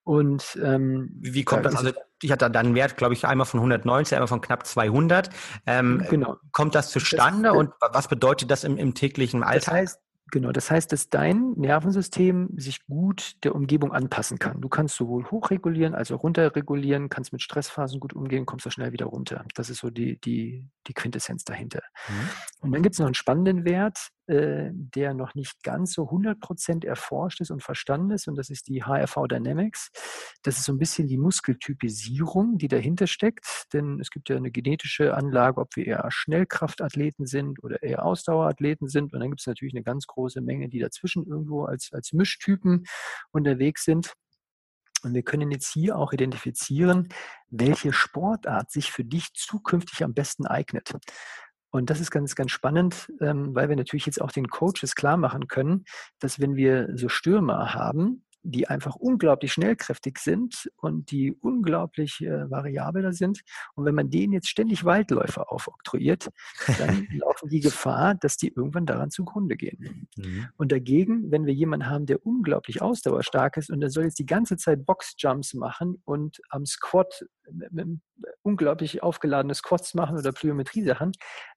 Und 0.03 0.59
ähm, 0.61 1.11
wie, 1.21 1.45
kommt 1.45 1.65
da 1.65 1.71
das? 1.71 1.79
Also 1.79 1.93
ich 2.21 2.33
hatte 2.33 2.51
da 2.51 2.59
einen 2.59 2.75
Wert, 2.75 2.97
glaube 2.97 3.15
ich, 3.15 3.25
einmal 3.25 3.47
von 3.47 3.61
190, 3.61 4.17
einmal 4.17 4.27
von 4.27 4.41
knapp 4.41 4.67
200. 4.67 5.31
Ähm, 5.67 6.05
genau. 6.11 6.39
Kommt 6.51 6.75
das 6.75 6.91
zustande 6.91 7.51
das, 7.51 7.57
und 7.57 7.71
was 7.93 8.09
bedeutet 8.09 8.51
das 8.51 8.65
im, 8.65 8.77
im 8.77 8.95
täglichen 8.95 9.45
Alltag? 9.45 9.65
Das 9.65 9.75
heißt, 9.75 10.01
Genau, 10.33 10.51
das 10.51 10.71
heißt, 10.73 10.91
dass 10.91 11.09
dein 11.09 11.53
Nervensystem 11.53 12.49
sich 12.57 12.85
gut 12.87 13.37
der 13.45 13.55
Umgebung 13.55 13.93
anpassen 13.93 14.41
kann. 14.41 14.61
Du 14.61 14.69
kannst 14.69 14.97
sowohl 14.97 15.31
hochregulieren 15.31 15.95
als 15.95 16.11
auch 16.11 16.25
runterregulieren, 16.25 17.09
kannst 17.09 17.33
mit 17.33 17.43
Stressphasen 17.43 18.01
gut 18.01 18.13
umgehen, 18.13 18.45
kommst 18.45 18.67
da 18.67 18.71
schnell 18.73 18.93
wieder 18.93 19.07
runter. 19.07 19.45
Das 19.55 19.71
ist 19.71 19.79
so 19.79 19.91
die, 19.91 20.21
die, 20.21 20.67
die 20.89 20.95
Quintessenz 20.95 21.45
dahinter. 21.45 21.83
Mhm. 22.09 22.29
Und 22.61 22.73
dann 22.73 22.83
gibt 22.83 22.95
es 22.95 22.99
noch 22.99 23.07
einen 23.07 23.15
spannenden 23.15 23.65
Wert, 23.65 24.11
der 24.29 25.15
noch 25.15 25.35
nicht 25.35 25.63
ganz 25.63 25.93
so 25.93 26.11
100% 26.11 26.85
erforscht 26.85 27.41
ist 27.41 27.51
und 27.51 27.63
verstanden 27.63 28.11
ist. 28.11 28.27
Und 28.27 28.37
das 28.37 28.51
ist 28.51 28.69
die 28.69 28.83
HRV 28.83 29.29
Dynamics. 29.29 29.91
Das 30.43 30.59
ist 30.59 30.65
so 30.65 30.73
ein 30.73 30.79
bisschen 30.79 31.07
die 31.07 31.19
Muskeltypisierung, 31.19 32.59
die 32.59 32.69
dahinter 32.69 33.07
steckt. 33.07 33.67
Denn 33.73 34.01
es 34.01 34.11
gibt 34.11 34.29
ja 34.29 34.37
eine 34.37 34.51
genetische 34.51 35.15
Anlage, 35.15 35.61
ob 35.61 35.77
wir 35.77 35.87
eher 35.87 36.07
Schnellkraftathleten 36.11 37.27
sind 37.27 37.63
oder 37.63 37.83
eher 37.83 38.05
Ausdauerathleten 38.05 38.89
sind. 38.89 39.13
Und 39.13 39.21
dann 39.21 39.31
gibt 39.31 39.41
es 39.41 39.47
natürlich 39.47 39.75
eine 39.75 39.85
ganz 39.85 40.07
große 40.07 40.41
Menge, 40.41 40.69
die 40.69 40.81
dazwischen 40.81 41.25
irgendwo 41.25 41.65
als, 41.65 41.91
als 41.93 42.13
Mischtypen 42.13 42.85
unterwegs 43.31 43.85
sind. 43.85 44.13
Und 45.03 45.15
wir 45.15 45.23
können 45.23 45.53
jetzt 45.53 45.73
hier 45.73 45.97
auch 45.97 46.13
identifizieren, 46.13 47.09
welche 47.49 47.93
Sportart 47.93 48.73
sich 48.73 48.91
für 48.91 49.05
dich 49.05 49.33
zukünftig 49.35 50.03
am 50.03 50.15
besten 50.15 50.47
eignet. 50.47 50.95
Und 51.77 51.91
das 51.91 52.01
ist 52.01 52.11
ganz, 52.11 52.35
ganz 52.35 52.53
spannend, 52.53 53.13
ähm, 53.21 53.55
weil 53.55 53.69
wir 53.69 53.77
natürlich 53.77 54.07
jetzt 54.07 54.23
auch 54.23 54.33
den 54.33 54.49
Coaches 54.49 54.95
klar 54.95 55.19
machen 55.19 55.47
können, 55.47 55.85
dass 56.21 56.41
wenn 56.41 56.57
wir 56.57 56.89
so 56.95 57.11
Stürmer 57.11 57.75
haben, 57.75 58.25
die 58.43 58.67
einfach 58.69 58.95
unglaublich 58.95 59.53
schnellkräftig 59.53 60.19
sind 60.19 60.71
und 60.77 61.11
die 61.11 61.33
unglaublich 61.33 62.23
äh, 62.23 62.51
variabler 62.51 63.13
sind. 63.13 63.43
Und 63.75 63.85
wenn 63.85 63.95
man 63.95 64.09
denen 64.09 64.33
jetzt 64.33 64.49
ständig 64.49 64.85
Waldläufer 64.85 65.53
aufoktroyiert, 65.53 66.31
dann 66.79 67.09
laufen 67.13 67.51
die 67.51 67.61
Gefahr, 67.61 68.15
dass 68.15 68.39
die 68.39 68.55
irgendwann 68.55 68.87
daran 68.87 69.11
zugrunde 69.11 69.57
gehen. 69.57 70.09
Mhm. 70.17 70.49
Und 70.57 70.73
dagegen, 70.73 71.31
wenn 71.31 71.45
wir 71.45 71.53
jemanden 71.53 71.91
haben, 71.91 72.07
der 72.07 72.25
unglaublich 72.25 72.81
ausdauerstark 72.81 73.59
ist 73.59 73.69
und 73.69 73.81
der 73.81 73.91
soll 73.91 74.05
jetzt 74.05 74.19
die 74.19 74.27
ganze 74.27 74.57
Zeit 74.57 74.87
Boxjumps 74.87 75.53
machen 75.53 76.01
und 76.05 76.41
am 76.49 76.65
Squat 76.65 77.27
mit 77.71 78.01
unglaublich 78.43 79.03
aufgeladene 79.03 79.55
Squats 79.55 79.95
machen 79.95 80.17
oder 80.17 80.33
Plyometrie-Sachen, 80.33 81.13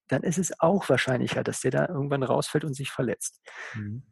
dann 0.09 0.23
ist 0.23 0.37
es 0.37 0.59
auch 0.59 0.89
wahrscheinlicher, 0.89 1.43
dass 1.43 1.61
der 1.61 1.71
da 1.71 1.87
irgendwann 1.87 2.23
rausfällt 2.23 2.65
und 2.65 2.73
sich 2.73 2.91
verletzt. 2.91 3.41
Mhm. 3.75 4.03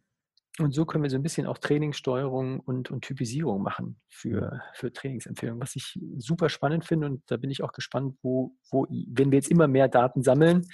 Und 0.60 0.74
so 0.74 0.86
können 0.86 1.04
wir 1.04 1.12
so 1.12 1.18
ein 1.18 1.24
bisschen 1.24 1.46
auch 1.46 1.60
Trainingssteuerung 1.60 2.60
und, 2.60 2.90
und 2.90 3.04
Typisierung 3.04 3.62
machen 3.62 4.00
für, 4.10 4.62
für 4.74 4.92
Trainingsempfehlungen, 4.92 5.62
was 5.62 5.76
ich 5.76 6.00
super 6.18 6.50
spannend 6.50 6.86
finde. 6.86 7.08
Und 7.08 7.22
da 7.28 7.38
bin 7.38 7.52
ich 7.52 7.62
auch 7.62 7.74
gespannt, 7.74 8.18
wo, 8.24 8.56
wo 8.72 8.88
wenn 8.90 9.32
wir 9.32 9.38
jetzt 9.38 9.52
immer 9.52 9.68
mehr 9.68 9.88
Daten 9.88 10.24
sammeln, 10.24 10.68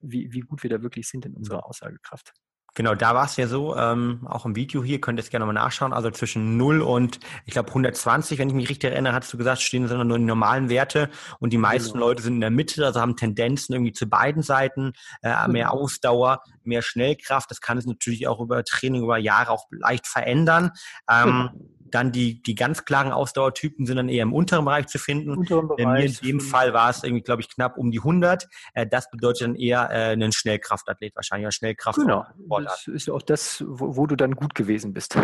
wie, 0.00 0.32
wie 0.32 0.40
gut 0.40 0.62
wir 0.62 0.70
da 0.70 0.82
wirklich 0.82 1.08
sind 1.08 1.24
in 1.24 1.34
unserer 1.34 1.66
Aussagekraft. 1.66 2.32
Genau, 2.78 2.94
da 2.94 3.12
war 3.12 3.24
es 3.24 3.36
ja 3.36 3.48
so, 3.48 3.74
ähm, 3.74 4.24
auch 4.30 4.46
im 4.46 4.54
Video 4.54 4.84
hier, 4.84 5.00
könnt 5.00 5.18
ihr 5.18 5.24
es 5.24 5.30
gerne 5.30 5.44
nochmal 5.44 5.64
nachschauen, 5.64 5.92
also 5.92 6.12
zwischen 6.12 6.56
0 6.56 6.80
und, 6.80 7.18
ich 7.44 7.52
glaube, 7.52 7.70
120, 7.70 8.38
wenn 8.38 8.46
ich 8.50 8.54
mich 8.54 8.68
richtig 8.68 8.92
erinnere, 8.92 9.14
hast 9.14 9.32
du 9.32 9.36
gesagt, 9.36 9.62
stehen 9.62 9.88
sondern 9.88 10.06
nur 10.06 10.16
die 10.16 10.22
normalen 10.22 10.68
Werte 10.68 11.10
und 11.40 11.52
die 11.52 11.58
meisten 11.58 11.94
genau. 11.94 12.06
Leute 12.06 12.22
sind 12.22 12.34
in 12.34 12.40
der 12.40 12.50
Mitte, 12.50 12.86
also 12.86 13.00
haben 13.00 13.16
Tendenzen 13.16 13.72
irgendwie 13.72 13.94
zu 13.94 14.06
beiden 14.06 14.44
Seiten, 14.44 14.92
äh, 15.22 15.48
mehr 15.48 15.64
genau. 15.64 15.70
Ausdauer, 15.70 16.44
mehr 16.62 16.82
Schnellkraft, 16.82 17.50
das 17.50 17.60
kann 17.60 17.78
es 17.78 17.84
natürlich 17.84 18.28
auch 18.28 18.38
über 18.38 18.62
Training, 18.62 19.02
über 19.02 19.18
Jahre 19.18 19.50
auch 19.50 19.66
leicht 19.72 20.06
verändern. 20.06 20.70
Ähm, 21.10 21.24
genau. 21.26 21.50
Dann 21.90 22.12
die, 22.12 22.42
die 22.42 22.54
ganz 22.54 22.84
klaren 22.84 23.12
Ausdauertypen 23.12 23.86
sind 23.86 23.96
dann 23.96 24.08
eher 24.08 24.22
im 24.22 24.32
unteren 24.32 24.64
Bereich 24.64 24.86
zu 24.86 24.98
finden. 24.98 25.30
Unteren 25.30 25.68
Bereich. 25.68 26.22
in 26.22 26.28
dem 26.28 26.40
Fall 26.40 26.72
war 26.72 26.90
es 26.90 27.02
irgendwie, 27.02 27.22
glaube 27.22 27.42
ich, 27.42 27.48
knapp 27.48 27.78
um 27.78 27.90
die 27.90 27.98
100. 27.98 28.48
Äh, 28.74 28.86
das 28.86 29.10
bedeutet 29.10 29.42
dann 29.42 29.54
eher 29.54 29.88
äh, 29.90 30.12
einen 30.12 30.32
Schnellkraftathlet, 30.32 31.14
wahrscheinlich 31.16 31.46
ein 31.46 31.52
Schnellkraft. 31.52 31.98
Genau. 31.98 32.26
Das 32.62 32.86
ist 32.86 33.06
ja 33.06 33.14
auch 33.14 33.22
das, 33.22 33.64
wo, 33.66 33.96
wo, 33.96 34.06
du 34.06 34.16
dann 34.16 34.32
gut 34.32 34.54
gewesen 34.54 34.92
bist. 34.92 35.16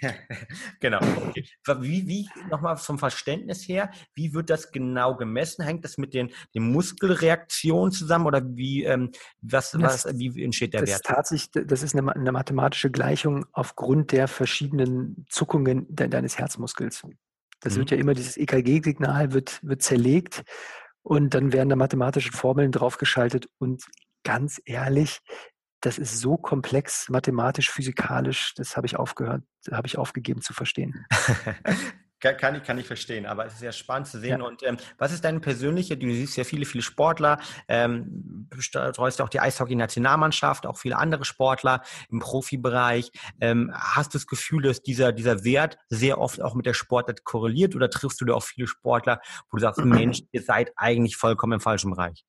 genau. 0.80 1.00
Okay. 1.28 1.44
Wie, 1.80 2.06
wie 2.06 2.28
nochmal 2.50 2.76
vom 2.76 2.98
Verständnis 2.98 3.68
her, 3.68 3.90
wie 4.14 4.32
wird 4.34 4.50
das 4.50 4.72
genau 4.72 5.16
gemessen? 5.16 5.64
Hängt 5.64 5.84
das 5.84 5.98
mit 5.98 6.14
den, 6.14 6.30
den 6.54 6.70
Muskelreaktionen 6.72 7.92
zusammen 7.92 8.26
oder 8.26 8.42
wie, 8.56 8.84
ähm, 8.84 9.10
was, 9.40 9.72
das, 9.72 10.04
was, 10.04 10.18
wie 10.18 10.42
entsteht 10.42 10.74
der 10.74 10.80
das 10.80 10.90
Wert? 10.90 11.04
Tatsächlich, 11.04 11.66
das 11.66 11.82
ist 11.82 11.94
eine, 11.94 12.14
eine 12.14 12.32
mathematische 12.32 12.90
Gleichung 12.90 13.46
aufgrund 13.52 14.12
der 14.12 14.28
verschiedenen 14.28 15.26
Zuckungen 15.28 15.86
der 15.88 16.08
deines 16.08 16.38
Herzmuskels. 16.38 17.06
Das 17.60 17.74
mhm. 17.74 17.78
wird 17.78 17.90
ja 17.90 17.96
immer, 17.96 18.14
dieses 18.14 18.36
EKG-Signal 18.36 19.32
wird, 19.32 19.60
wird 19.62 19.82
zerlegt 19.82 20.42
und 21.02 21.34
dann 21.34 21.52
werden 21.52 21.68
da 21.68 21.76
mathematische 21.76 22.32
Formeln 22.32 22.72
draufgeschaltet 22.72 23.48
und 23.58 23.84
ganz 24.24 24.60
ehrlich, 24.64 25.20
das 25.80 25.98
ist 25.98 26.20
so 26.20 26.36
komplex, 26.36 27.08
mathematisch, 27.08 27.70
physikalisch, 27.70 28.54
das 28.54 28.76
habe 28.76 28.86
ich 28.86 28.96
aufgehört, 28.96 29.42
habe 29.70 29.86
ich 29.86 29.98
aufgegeben 29.98 30.42
zu 30.42 30.52
verstehen. 30.52 31.06
Kann, 32.22 32.36
kann, 32.36 32.54
ich, 32.54 32.64
kann 32.64 32.76
ich 32.76 32.86
verstehen, 32.86 33.24
aber 33.24 33.46
es 33.46 33.54
ist 33.54 33.62
ja 33.62 33.72
spannend 33.72 34.06
zu 34.06 34.20
sehen. 34.20 34.40
Ja. 34.40 34.46
Und 34.46 34.62
ähm, 34.62 34.76
was 34.98 35.10
ist 35.10 35.24
deine 35.24 35.40
persönliche, 35.40 35.96
du 35.96 36.06
siehst 36.06 36.36
ja 36.36 36.44
viele, 36.44 36.66
viele 36.66 36.82
Sportler, 36.82 37.40
ähm, 37.66 38.46
betreust 38.50 39.22
auch 39.22 39.30
die 39.30 39.40
Eishockey-Nationalmannschaft, 39.40 40.66
auch 40.66 40.76
viele 40.76 40.98
andere 40.98 41.24
Sportler 41.24 41.82
im 42.10 42.18
Profibereich. 42.18 43.10
Ähm, 43.40 43.72
hast 43.74 44.12
du 44.12 44.18
das 44.18 44.26
Gefühl, 44.26 44.62
dass 44.64 44.82
dieser, 44.82 45.12
dieser 45.12 45.44
Wert 45.44 45.78
sehr 45.88 46.18
oft 46.18 46.42
auch 46.42 46.54
mit 46.54 46.66
der 46.66 46.74
Sportart 46.74 47.24
korreliert 47.24 47.74
oder 47.74 47.88
triffst 47.88 48.20
du 48.20 48.26
da 48.26 48.34
auch 48.34 48.44
viele 48.44 48.66
Sportler, 48.66 49.22
wo 49.50 49.56
du 49.56 49.62
sagst, 49.62 49.78
Mensch, 49.84 50.20
ihr 50.30 50.42
seid 50.42 50.72
eigentlich 50.76 51.16
vollkommen 51.16 51.54
im 51.54 51.60
falschen 51.60 51.90
Bereich? 51.90 52.26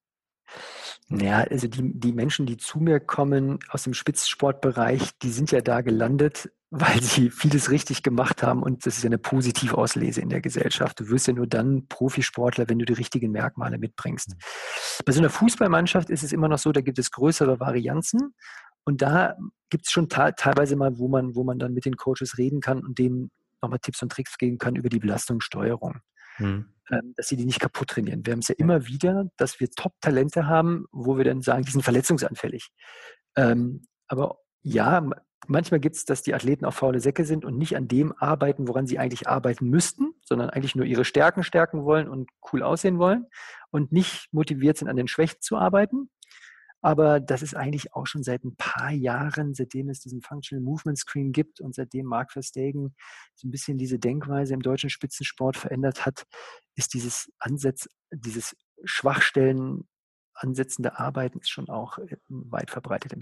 Ja, 1.20 1.40
also 1.40 1.68
die, 1.68 2.00
die 2.00 2.14
Menschen, 2.14 2.46
die 2.46 2.58
zu 2.58 2.80
mir 2.80 3.00
kommen 3.00 3.60
aus 3.70 3.84
dem 3.84 3.94
Spitzensportbereich, 3.94 5.18
die 5.22 5.30
sind 5.30 5.52
ja 5.52 5.62
da 5.62 5.82
gelandet, 5.82 6.52
weil 6.70 7.02
sie 7.02 7.30
vieles 7.30 7.70
richtig 7.70 8.02
gemacht 8.02 8.44
haben 8.44 8.64
und 8.64 8.86
das 8.86 8.96
ist 8.96 9.04
ja 9.04 9.10
eine 9.10 9.18
Positivauslese 9.18 10.22
in 10.22 10.30
der 10.30 10.40
Gesellschaft. 10.40 11.02
Du 11.02 11.10
wirst 11.10 11.28
ja 11.28 11.34
nur 11.34 11.48
dann 11.48 11.88
Profisportler, 11.90 12.70
wenn 12.70 12.80
du 12.80 12.86
die 12.86 12.94
richtigen 12.94 13.32
Merkmale 13.32 13.78
mitbringst. 13.78 14.30
Mhm. 14.30 15.04
Bei 15.06 15.12
so 15.12 15.20
einer 15.20 15.30
Fußballmannschaft 15.30 16.10
ist 16.10 16.24
es 16.24 16.32
immer 16.32 16.48
noch 16.48 16.60
so, 16.60 16.72
da 16.72 16.80
gibt 16.80 16.98
es 16.98 17.12
größere 17.12 17.60
Varianzen 17.60 18.34
und 18.86 19.02
da 19.02 19.36
gibt 19.70 19.88
es 19.88 19.92
schon 19.92 20.08
teilweise 20.08 20.78
mal, 20.78 20.98
wo 20.98 21.10
man, 21.10 21.36
wo 21.36 21.44
man 21.44 21.60
dann 21.60 21.74
mit 21.74 21.84
den 21.84 21.98
Coaches 21.98 22.38
reden 22.38 22.62
kann 22.62 22.80
und 22.80 23.00
denen 23.00 23.32
nochmal 23.62 23.80
Tipps 23.80 24.02
und 24.02 24.12
Tricks 24.12 24.38
geben 24.38 24.58
kann 24.58 24.76
über 24.76 24.90
die 24.90 25.00
Belastungssteuerung. 25.00 26.00
Mhm. 26.38 26.68
Dass 27.16 27.28
sie 27.28 27.38
die 27.38 27.46
nicht 27.46 27.60
kaputt 27.60 27.90
trainieren. 27.90 28.26
Wir 28.26 28.34
haben 28.34 28.40
es 28.40 28.48
ja 28.48 28.56
immer 28.58 28.86
wieder, 28.88 29.30
dass 29.38 29.60
wir 29.60 29.70
Top-Talente 29.70 30.48
haben, 30.48 30.86
wo 30.92 31.18
wir 31.18 31.26
dann 31.26 31.42
sagen, 31.42 31.64
die 31.64 31.72
sind 31.72 31.84
verletzungsanfällig. 31.84 32.70
Ähm, 33.36 33.84
aber 34.08 34.38
ja, 34.62 35.10
manchmal 35.48 35.80
gibt 35.80 35.96
es, 35.96 36.06
dass 36.06 36.22
die 36.22 36.34
Athleten 36.34 36.66
auch 36.66 36.74
faule 36.74 37.00
Säcke 37.00 37.26
sind 37.26 37.46
und 37.46 37.58
nicht 37.58 37.76
an 37.76 37.88
dem 37.88 38.14
arbeiten, 38.18 38.68
woran 38.68 38.88
sie 38.88 39.00
eigentlich 39.00 39.28
arbeiten 39.28 39.70
müssten, 39.70 40.14
sondern 40.24 40.50
eigentlich 40.50 40.76
nur 40.76 40.86
ihre 40.86 41.06
Stärken 41.06 41.44
stärken 41.44 41.84
wollen 41.84 42.08
und 42.08 42.30
cool 42.52 42.64
aussehen 42.64 43.00
wollen 43.00 43.26
und 43.72 43.92
nicht 43.92 44.28
motiviert 44.32 44.78
sind, 44.78 44.88
an 44.88 44.98
den 44.98 45.08
Schwächen 45.08 45.42
zu 45.42 45.58
arbeiten. 45.58 46.10
Aber 46.82 47.20
das 47.20 47.44
ist 47.44 47.56
eigentlich 47.56 47.94
auch 47.94 48.08
schon 48.08 48.24
seit 48.24 48.44
ein 48.44 48.56
paar 48.56 48.92
Jahren, 48.92 49.54
seitdem 49.54 49.90
es 49.90 50.00
diesen 50.00 50.22
Functional 50.22 50.64
Movement 50.64 50.98
Screen 50.98 51.32
gibt 51.32 51.62
und 51.62 51.76
seitdem 51.76 52.08
Mark 52.08 52.32
Verstegen 52.32 52.96
so 53.36 53.48
ein 53.48 53.52
bisschen 53.52 53.78
diese 53.78 54.00
Denkweise 54.00 54.54
im 54.54 54.62
deutschen 54.62 54.90
Spitzensport 54.90 55.58
verändert 55.58 56.06
hat, 56.06 56.26
ist 56.76 56.94
dieses 56.94 57.32
Ansatz, 57.40 57.88
dieses 58.12 58.56
Schwachstellen 58.84 59.88
ansetzende 60.34 60.98
Arbeiten 60.98 61.40
ist 61.40 61.50
schon 61.50 61.70
auch 61.70 62.00
äh, 62.00 62.18
weit 62.28 62.72
verbreitet 62.72 63.14
im 63.14 63.20
mhm. 63.20 63.22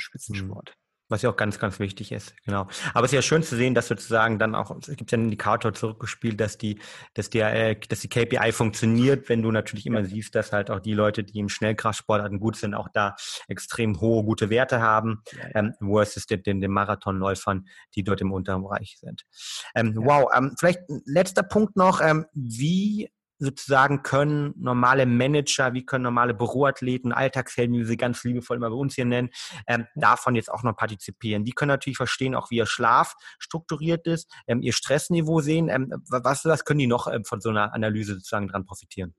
Was 1.09 1.23
ja 1.23 1.31
auch 1.31 1.35
ganz, 1.35 1.57
ganz 1.57 1.79
wichtig 1.79 2.11
ist, 2.11 2.35
genau. 2.45 2.67
Aber 2.93 3.05
es 3.05 3.11
ist 3.11 3.15
ja 3.15 3.21
schön 3.23 3.41
zu 3.41 3.55
sehen, 3.55 3.73
dass 3.73 3.87
sozusagen 3.87 4.37
dann 4.37 4.53
auch, 4.53 4.69
es 4.79 4.95
gibt 4.95 5.11
ja 5.11 5.15
einen 5.15 5.25
Indikator 5.25 5.73
zurückgespielt, 5.73 6.39
dass 6.39 6.59
die, 6.59 6.79
dass 7.15 7.31
der, 7.31 7.53
äh, 7.53 7.75
dass 7.89 8.01
die 8.01 8.09
KPI 8.09 8.51
funktioniert, 8.51 9.27
wenn 9.27 9.41
du 9.41 9.51
natürlich 9.51 9.87
immer 9.87 10.01
ja. 10.01 10.05
siehst, 10.05 10.35
dass 10.35 10.53
halt 10.53 10.69
auch 10.69 10.79
die 10.79 10.93
Leute, 10.93 11.23
die 11.23 11.39
im 11.39 11.49
Schnellkraftsportarten 11.49 12.39
gut 12.39 12.57
sind, 12.57 12.75
auch 12.75 12.89
da 12.93 13.15
extrem 13.47 13.99
hohe, 13.99 14.23
gute 14.23 14.51
Werte 14.51 14.81
haben, 14.81 15.23
ja, 15.31 15.39
ja. 15.45 15.49
ähm, 15.55 15.73
versus 15.79 16.27
den, 16.27 16.43
den, 16.43 16.61
den 16.61 16.71
Marathonläufern, 16.71 17.67
die 17.95 18.03
dort 18.03 18.21
im 18.21 18.31
unteren 18.31 18.61
Bereich 18.61 18.97
sind. 18.99 19.25
Ähm, 19.73 19.95
wow, 19.95 20.29
ähm, 20.35 20.53
vielleicht 20.59 20.81
letzter 21.05 21.41
Punkt 21.41 21.75
noch, 21.75 22.01
ähm, 22.01 22.27
wie 22.33 23.09
sozusagen 23.39 24.03
können 24.03 24.53
normale 24.57 25.05
Manager, 25.05 25.73
wie 25.73 25.85
können 25.85 26.03
normale 26.03 26.33
Büroathleten, 26.33 27.13
Alltagshelden, 27.13 27.73
wie 27.73 27.79
wir 27.79 27.85
sie 27.85 27.97
ganz 27.97 28.23
liebevoll 28.23 28.57
immer 28.57 28.69
bei 28.69 28.75
uns 28.75 28.95
hier 28.95 29.05
nennen, 29.05 29.29
ähm, 29.67 29.87
davon 29.95 30.35
jetzt 30.35 30.51
auch 30.51 30.63
noch 30.63 30.75
partizipieren. 30.75 31.45
Die 31.45 31.53
können 31.53 31.69
natürlich 31.69 31.97
verstehen, 31.97 32.35
auch 32.35 32.51
wie 32.51 32.57
ihr 32.57 32.65
Schlaf 32.65 33.15
strukturiert 33.39 34.05
ist, 34.07 34.29
ähm, 34.47 34.61
ihr 34.61 34.73
Stressniveau 34.73 35.39
sehen. 35.39 35.69
Ähm, 35.69 35.93
was, 36.09 36.45
was 36.45 36.65
können 36.65 36.79
die 36.79 36.87
noch 36.87 37.07
ähm, 37.07 37.23
von 37.23 37.39
so 37.39 37.49
einer 37.49 37.73
Analyse 37.73 38.15
sozusagen 38.15 38.49
dran 38.49 38.65
profitieren? 38.65 39.15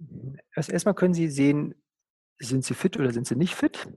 Also 0.54 0.72
erstmal 0.72 0.94
können 0.94 1.14
sie 1.14 1.28
sehen, 1.28 1.74
sind 2.38 2.64
sie 2.64 2.74
fit 2.74 2.98
oder 2.98 3.12
sind 3.12 3.26
sie 3.26 3.36
nicht 3.36 3.54
fit? 3.54 3.88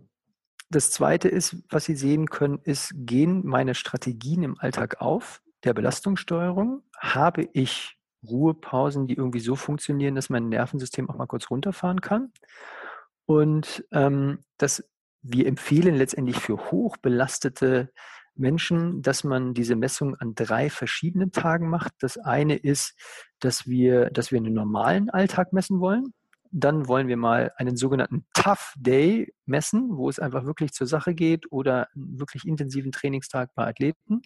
Das 0.69 0.89
zweite 0.89 1.27
ist, 1.27 1.57
was 1.69 1.85
sie 1.85 1.95
sehen 1.95 2.29
können, 2.29 2.59
ist, 2.63 2.93
gehen 2.95 3.45
meine 3.45 3.75
Strategien 3.75 4.43
im 4.43 4.57
Alltag 4.57 5.01
auf 5.01 5.41
der 5.63 5.73
Belastungssteuerung? 5.73 6.81
Habe 6.97 7.47
ich 7.53 7.97
Ruhepausen, 8.27 9.07
die 9.07 9.15
irgendwie 9.15 9.39
so 9.39 9.55
funktionieren, 9.55 10.15
dass 10.15 10.29
mein 10.29 10.49
Nervensystem 10.49 11.09
auch 11.09 11.17
mal 11.17 11.27
kurz 11.27 11.49
runterfahren 11.49 12.01
kann. 12.01 12.31
Und 13.25 13.85
ähm, 13.91 14.39
das, 14.57 14.89
wir 15.21 15.47
empfehlen 15.47 15.95
letztendlich 15.95 16.37
für 16.37 16.71
hochbelastete 16.71 17.91
Menschen, 18.35 19.01
dass 19.01 19.23
man 19.23 19.53
diese 19.53 19.75
Messung 19.75 20.15
an 20.15 20.35
drei 20.35 20.69
verschiedenen 20.69 21.31
Tagen 21.31 21.69
macht. 21.69 21.93
Das 21.99 22.17
eine 22.17 22.55
ist, 22.55 22.95
dass 23.39 23.67
wir, 23.67 24.09
dass 24.09 24.31
wir 24.31 24.39
einen 24.39 24.53
normalen 24.53 25.09
Alltag 25.09 25.53
messen 25.53 25.79
wollen. 25.79 26.13
Dann 26.55 26.87
wollen 26.87 27.07
wir 27.07 27.17
mal 27.17 27.51
einen 27.57 27.75
sogenannten 27.75 28.27
Tough 28.35 28.75
Day 28.77 29.33
messen, 29.45 29.97
wo 29.97 30.07
es 30.07 30.19
einfach 30.19 30.45
wirklich 30.45 30.71
zur 30.71 30.85
Sache 30.85 31.15
geht 31.15 31.51
oder 31.51 31.87
einen 31.95 32.19
wirklich 32.19 32.45
intensiven 32.45 32.91
Trainingstag 32.91 33.49
bei 33.55 33.65
Athleten. 33.65 34.21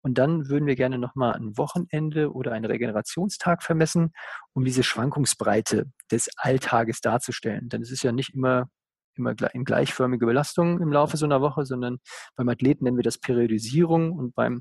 Und 0.00 0.16
dann 0.16 0.48
würden 0.48 0.66
wir 0.66 0.76
gerne 0.76 0.96
nochmal 0.96 1.34
ein 1.34 1.58
Wochenende 1.58 2.32
oder 2.32 2.52
einen 2.52 2.66
Regenerationstag 2.66 3.64
vermessen, 3.64 4.12
um 4.52 4.64
diese 4.64 4.84
Schwankungsbreite 4.84 5.90
des 6.10 6.30
Alltages 6.36 7.00
darzustellen. 7.00 7.68
Denn 7.68 7.82
es 7.82 7.90
ist 7.90 8.04
ja 8.04 8.12
nicht 8.12 8.32
immer 8.32 8.68
immer 9.16 9.34
in 9.54 9.64
gleichförmige 9.64 10.26
Belastung 10.26 10.80
im 10.80 10.92
Laufe 10.92 11.16
so 11.16 11.24
einer 11.24 11.40
Woche, 11.40 11.64
sondern 11.64 11.98
beim 12.36 12.48
Athleten 12.50 12.84
nennen 12.84 12.98
wir 12.98 13.02
das 13.02 13.18
Periodisierung 13.18 14.12
und 14.12 14.34
beim 14.34 14.60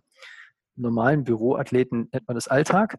normalen 0.75 1.23
Büroathleten 1.23 2.09
nennt 2.11 2.27
man 2.27 2.35
das 2.35 2.47
Alltag 2.47 2.97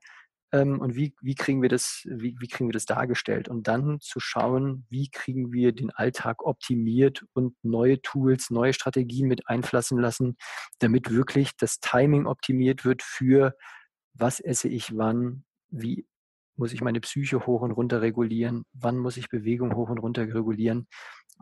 ähm, 0.53 0.81
und 0.81 0.95
wie, 0.95 1.15
wie, 1.21 1.35
kriegen 1.35 1.63
wir 1.63 1.69
das, 1.69 2.03
wie, 2.05 2.37
wie 2.39 2.49
kriegen 2.49 2.69
wir 2.69 2.73
das 2.73 2.87
dargestellt 2.87 3.49
und 3.49 3.67
dann 3.67 4.01
zu 4.01 4.21
schauen, 4.21 4.87
wie 4.89 5.11
kriegen 5.11 5.53
wir 5.53 5.73
den 5.73 5.91
Alltag 5.91 6.45
optimiert 6.45 7.25
und 7.33 7.57
neue 7.63 8.01
Tools, 8.01 8.51
neue 8.51 8.73
Strategien 8.73 9.29
mit 9.29 9.49
einflassen 9.49 9.99
lassen, 9.99 10.37
damit 10.79 11.11
wirklich 11.11 11.57
das 11.57 11.81
Timing 11.81 12.27
optimiert 12.27 12.85
wird 12.85 13.03
für 13.03 13.57
was 14.15 14.41
esse 14.41 14.69
ich 14.69 14.97
wann, 14.97 15.45
wie 15.69 16.07
muss 16.57 16.73
ich 16.73 16.81
meine 16.81 17.01
Psyche 17.01 17.47
hoch 17.47 17.61
und 17.61 17.73
runter 17.73 18.01
regulieren, 18.01 18.65
wann 18.73 18.97
muss 18.97 19.17
ich 19.17 19.29
Bewegung 19.29 19.75
hoch 19.75 19.91
und 19.91 19.99
runter 19.99 20.23
regulieren 20.23 20.87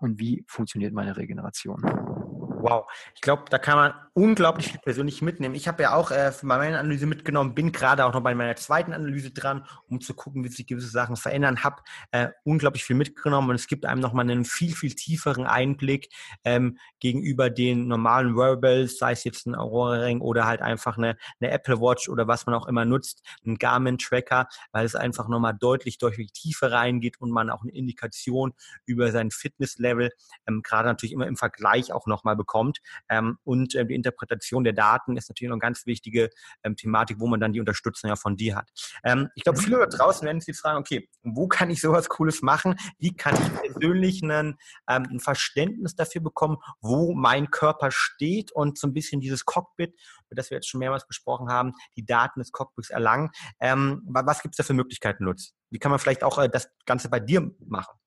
und 0.00 0.18
wie 0.18 0.44
funktioniert 0.48 0.92
meine 0.92 1.16
Regeneration. 1.16 2.24
Wow, 2.64 2.86
ich 3.14 3.20
glaube, 3.20 3.42
da 3.50 3.58
kann 3.58 3.76
man 3.76 3.92
unglaublich 4.14 4.68
viel 4.68 4.80
persönlich 4.80 5.20
mitnehmen. 5.20 5.54
Ich 5.54 5.68
habe 5.68 5.82
ja 5.82 5.94
auch 5.94 6.10
äh, 6.10 6.32
bei 6.40 6.56
meiner 6.56 6.78
Analyse 6.78 7.04
mitgenommen, 7.04 7.54
bin 7.54 7.72
gerade 7.72 8.06
auch 8.06 8.14
noch 8.14 8.22
bei 8.22 8.34
meiner 8.34 8.56
zweiten 8.56 8.94
Analyse 8.94 9.32
dran, 9.32 9.66
um 9.86 10.00
zu 10.00 10.14
gucken, 10.14 10.44
wie 10.44 10.48
sich 10.48 10.66
gewisse 10.66 10.88
Sachen 10.88 11.16
verändern. 11.16 11.62
Habe 11.62 11.82
äh, 12.12 12.28
unglaublich 12.42 12.82
viel 12.82 12.96
mitgenommen 12.96 13.50
und 13.50 13.56
es 13.56 13.66
gibt 13.66 13.84
einem 13.84 14.00
nochmal 14.00 14.24
einen 14.24 14.46
viel, 14.46 14.74
viel 14.74 14.94
tieferen 14.94 15.44
Einblick 15.44 16.08
ähm, 16.42 16.78
gegenüber 17.00 17.50
den 17.50 17.86
normalen 17.86 18.34
Wearables, 18.34 18.96
sei 18.96 19.12
es 19.12 19.24
jetzt 19.24 19.46
ein 19.46 19.56
Aurora 19.56 19.96
Ring 19.96 20.22
oder 20.22 20.46
halt 20.46 20.62
einfach 20.62 20.96
eine, 20.96 21.18
eine 21.40 21.50
Apple 21.50 21.82
Watch 21.82 22.08
oder 22.08 22.26
was 22.28 22.46
man 22.46 22.54
auch 22.54 22.66
immer 22.66 22.86
nutzt, 22.86 23.20
ein 23.44 23.56
Garmin 23.56 23.98
Tracker, 23.98 24.48
weil 24.72 24.86
es 24.86 24.94
einfach 24.94 25.28
nochmal 25.28 25.52
deutlich, 25.52 25.98
deutlich 25.98 26.32
tiefer 26.32 26.72
reingeht 26.72 27.20
und 27.20 27.30
man 27.30 27.50
auch 27.50 27.60
eine 27.60 27.72
Indikation 27.72 28.54
über 28.86 29.10
sein 29.10 29.30
Fitnesslevel 29.30 30.12
ähm, 30.46 30.62
gerade 30.62 30.88
natürlich 30.88 31.12
immer 31.12 31.26
im 31.26 31.36
Vergleich 31.36 31.92
auch 31.92 32.06
nochmal 32.06 32.36
bekommt 32.36 32.53
bekommt. 32.55 32.78
Ähm, 33.09 33.38
und 33.44 33.74
äh, 33.74 33.84
die 33.84 33.94
Interpretation 33.94 34.64
der 34.64 34.72
Daten 34.72 35.16
ist 35.16 35.28
natürlich 35.28 35.48
noch 35.48 35.57
eine 35.57 35.61
ganz 35.61 35.86
wichtige 35.86 36.30
ähm, 36.62 36.76
Thematik, 36.76 37.18
wo 37.18 37.26
man 37.26 37.40
dann 37.40 37.52
die 37.52 37.61
Unterstützung 37.61 38.09
ja 38.09 38.16
von 38.16 38.36
dir 38.36 38.57
hat. 38.57 38.70
Ähm, 39.02 39.28
ich 39.34 39.42
glaube, 39.42 39.59
viele 39.59 39.78
da 39.78 39.86
draußen 39.86 40.24
werden 40.24 40.40
sich 40.40 40.57
fragen, 40.57 40.78
okay, 40.78 41.09
wo 41.22 41.48
kann 41.48 41.70
ich 41.70 41.80
sowas 41.80 42.09
Cooles 42.09 42.42
machen? 42.42 42.76
Wie 42.98 43.14
kann 43.14 43.34
ich 43.34 43.72
persönlich 43.72 44.22
einen, 44.22 44.57
ähm, 44.88 45.07
ein 45.11 45.20
Verständnis 45.20 45.96
dafür 45.96 46.22
bekommen, 46.22 46.59
wo 46.80 47.14
mein 47.14 47.50
Körper 47.50 47.90
steht 47.90 48.52
und 48.52 48.78
so 48.78 48.86
ein 48.86 48.94
bisschen 48.94 49.20
dieses 49.20 49.44
Cockpit, 49.44 49.94
über 50.26 50.36
das 50.36 50.50
wir 50.50 50.57
jetzt 50.57 50.68
schon 50.68 50.78
mehrmals 50.78 51.07
besprochen 51.07 51.48
haben, 51.48 51.72
die 51.96 52.07
Daten 52.07 52.40
des 52.40 52.52
Cockpits 52.52 52.90
erlangen. 52.90 53.30
Ähm, 53.61 54.02
was 54.07 54.42
gibt 54.42 54.55
es 54.55 54.59
da 54.59 54.62
für 54.62 54.74
Möglichkeiten, 54.74 55.24
Lutz? 55.24 55.55
Wie 55.70 55.78
kann 55.78 55.90
man 55.90 55.98
vielleicht 55.98 56.22
auch 56.22 56.38
äh, 56.38 56.48
das 56.48 56.70
Ganze 56.86 57.09
bei 57.09 57.20
dir 57.20 57.50
machen? 57.66 57.98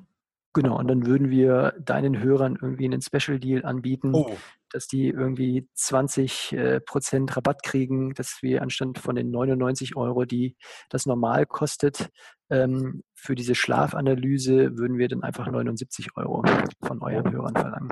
Genau, 0.55 0.77
und 0.77 0.87
dann 0.87 1.07
würden 1.07 1.31
wir 1.31 1.73
deinen 1.79 2.19
Hörern 2.19 2.59
irgendwie 2.61 2.85
einen 2.85 3.01
Special 3.01 3.39
Deal 3.39 3.65
anbieten, 3.65 4.13
oh. 4.13 4.37
dass 4.71 4.87
die 4.87 5.07
irgendwie 5.07 5.67
20 5.73 6.53
äh, 6.53 6.79
Prozent 6.79 7.35
Rabatt 7.35 7.63
kriegen, 7.63 8.13
dass 8.13 8.37
wir 8.41 8.61
anstatt 8.61 8.99
von 8.99 9.15
den 9.15 9.31
99 9.31 9.95
Euro, 9.95 10.25
die 10.25 10.55
das 10.89 11.07
normal 11.07 11.47
kostet, 11.47 12.09
ähm, 12.51 13.01
für 13.23 13.35
diese 13.35 13.55
Schlafanalyse 13.55 14.77
würden 14.77 14.97
wir 14.97 15.07
dann 15.07 15.23
einfach 15.23 15.47
79 15.49 16.17
Euro 16.17 16.43
von 16.83 17.01
euren 17.01 17.31
Hörern 17.31 17.55
verlangen. 17.55 17.89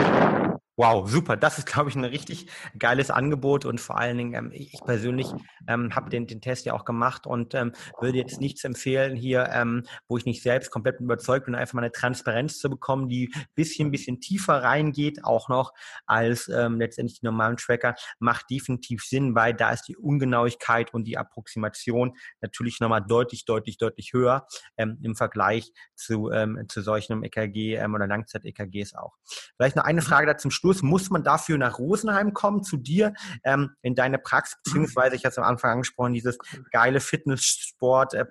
Wow, 0.77 1.07
super. 1.07 1.35
Das 1.35 1.57
ist, 1.57 1.67
glaube 1.67 1.89
ich, 1.89 1.95
ein 1.97 2.05
richtig 2.05 2.47
geiles 2.79 3.11
Angebot 3.11 3.65
und 3.65 3.81
vor 3.81 3.97
allen 3.97 4.17
Dingen, 4.17 4.33
ähm, 4.33 4.51
ich 4.53 4.79
persönlich 4.85 5.27
ähm, 5.67 5.93
habe 5.93 6.09
den, 6.09 6.27
den 6.27 6.39
Test 6.39 6.65
ja 6.65 6.73
auch 6.73 6.85
gemacht 6.85 7.27
und 7.27 7.53
ähm, 7.55 7.73
würde 7.99 8.17
jetzt 8.17 8.39
nichts 8.39 8.63
empfehlen 8.63 9.17
hier, 9.17 9.49
ähm, 9.51 9.83
wo 10.07 10.17
ich 10.17 10.25
nicht 10.25 10.41
selbst 10.41 10.71
komplett 10.71 11.01
überzeugt 11.01 11.47
bin, 11.47 11.55
einfach 11.55 11.73
mal 11.73 11.81
eine 11.81 11.91
Transparenz 11.91 12.57
zu 12.57 12.69
bekommen, 12.69 13.09
die 13.09 13.33
bisschen, 13.53 13.91
bisschen 13.91 14.21
tiefer 14.21 14.63
reingeht, 14.63 15.25
auch 15.25 15.49
noch 15.49 15.73
als 16.05 16.47
ähm, 16.47 16.79
letztendlich 16.79 17.19
die 17.19 17.25
normalen 17.25 17.57
Tracker, 17.57 17.95
macht 18.19 18.49
definitiv 18.49 19.03
Sinn, 19.03 19.35
weil 19.35 19.53
da 19.53 19.71
ist 19.71 19.83
die 19.89 19.97
Ungenauigkeit 19.97 20.93
und 20.93 21.03
die 21.03 21.17
Approximation 21.17 22.15
natürlich 22.39 22.79
nochmal 22.79 23.03
deutlich, 23.05 23.43
deutlich, 23.43 23.77
deutlich 23.77 24.13
höher 24.13 24.47
ähm, 24.77 24.97
im 25.03 25.15
Vergleich 25.15 25.73
zu, 25.95 26.31
ähm, 26.31 26.63
zu 26.69 26.81
solchen 26.81 27.25
EKG 27.25 27.75
ähm, 27.75 27.93
oder 27.93 28.07
Langzeit-EKGs 28.07 28.95
auch. 28.95 29.17
Vielleicht 29.57 29.75
noch 29.75 29.83
eine 29.83 30.01
Frage 30.01 30.27
dazu 30.27 30.49
Schluss. 30.61 30.81
Muss 30.81 31.09
man 31.09 31.23
dafür 31.23 31.57
nach 31.57 31.79
Rosenheim 31.79 32.33
kommen, 32.33 32.63
zu 32.63 32.77
dir 32.77 33.13
ähm, 33.43 33.71
in 33.81 33.95
deine 33.95 34.19
Praxis, 34.19 34.59
beziehungsweise 34.63 35.15
ich 35.15 35.25
hatte 35.25 35.31
es 35.31 35.37
am 35.39 35.43
Anfang 35.43 35.71
angesprochen, 35.71 36.13
dieses 36.13 36.37
geile 36.71 36.99
Fitness-Sport, 36.99 38.13
äh, 38.13 38.25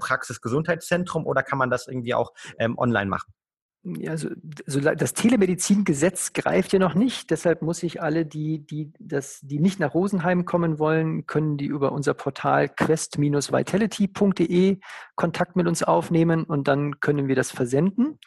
oder 1.24 1.43
kann 1.43 1.59
man 1.59 1.70
das 1.70 1.89
irgendwie 1.89 2.14
auch 2.14 2.33
ähm, 2.59 2.78
online 2.78 3.11
machen? 3.11 3.33
Ja, 3.83 4.11
also, 4.11 4.28
also 4.66 4.81
das 4.81 5.14
Telemedizingesetz 5.14 6.35
greift 6.35 6.74
ja 6.74 6.78
noch 6.78 6.93
nicht. 6.95 7.31
Deshalb 7.31 7.62
muss 7.62 7.83
ich 7.83 8.03
alle, 8.03 8.26
die, 8.26 8.66
die, 8.66 8.93
das, 8.99 9.41
die 9.41 9.59
nicht 9.59 9.81
nach 9.81 9.95
Rosenheim 9.95 10.45
kommen 10.45 10.78
wollen, 10.78 11.26
können 11.26 11.57
die 11.57 11.64
über 11.64 11.93
unser 11.93 12.12
Portal 12.12 12.68
quest-vitality.de 12.68 14.81
Kontakt 15.16 15.57
mit 15.57 15.66
uns 15.66 15.83
aufnehmen 15.83 16.45
und 16.45 16.68
dann 16.68 17.01
können 17.01 17.26
wir 17.26 17.37
das 17.37 17.51
versenden. 17.51 18.18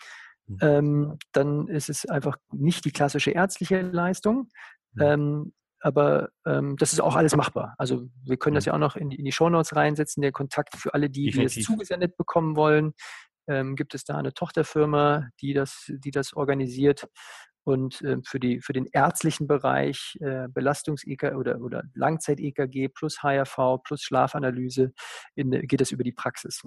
Mhm. 0.48 0.58
Ähm, 0.62 1.18
dann 1.32 1.68
ist 1.68 1.90
es 1.90 2.06
einfach 2.06 2.38
nicht 2.52 2.86
die 2.86 2.92
klassische 2.92 3.32
ärztliche 3.32 3.82
Leistung. 3.82 4.50
Ähm, 5.00 5.54
aber 5.80 6.30
ähm, 6.46 6.78
das 6.78 6.94
ist 6.94 7.02
auch 7.02 7.16
alles 7.16 7.36
machbar. 7.36 7.76
Also 7.78 8.08
wir 8.24 8.38
können 8.38 8.56
das 8.56 8.66
mhm. 8.66 8.68
ja 8.68 8.74
auch 8.76 8.80
noch 8.80 8.96
in 8.96 9.10
die, 9.10 9.18
in 9.18 9.26
die 9.26 9.32
Shownotes 9.32 9.76
reinsetzen, 9.76 10.22
der 10.22 10.32
Kontakt 10.32 10.78
für 10.78 10.94
alle, 10.94 11.10
die, 11.10 11.30
die 11.30 11.44
es 11.44 11.56
zugesendet 11.56 12.16
bekommen 12.16 12.56
wollen. 12.56 12.94
Ähm, 13.48 13.76
gibt 13.76 13.94
es 13.94 14.06
da 14.06 14.16
eine 14.16 14.34
Tochterfirma, 14.34 15.28
die 15.42 15.54
das, 15.54 15.86
die 15.90 16.12
das 16.12 16.34
organisiert. 16.34 17.08
Und 17.64 18.02
äh, 18.02 18.18
für, 18.26 18.40
die, 18.40 18.62
für 18.62 18.74
den 18.74 18.88
ärztlichen 18.92 19.48
Bereich 19.48 20.18
äh, 20.22 20.48
Belastungs-EKG 20.50 21.36
oder, 21.36 21.62
oder 21.62 21.84
Langzeit-EKG 21.94 22.90
plus 22.90 23.24
HRV 23.24 23.82
plus 23.84 24.02
Schlafanalyse 24.02 24.94
in, 25.36 25.52
geht 25.52 25.82
das 25.82 25.92
über 25.92 26.04
die 26.04 26.12
Praxis. 26.12 26.62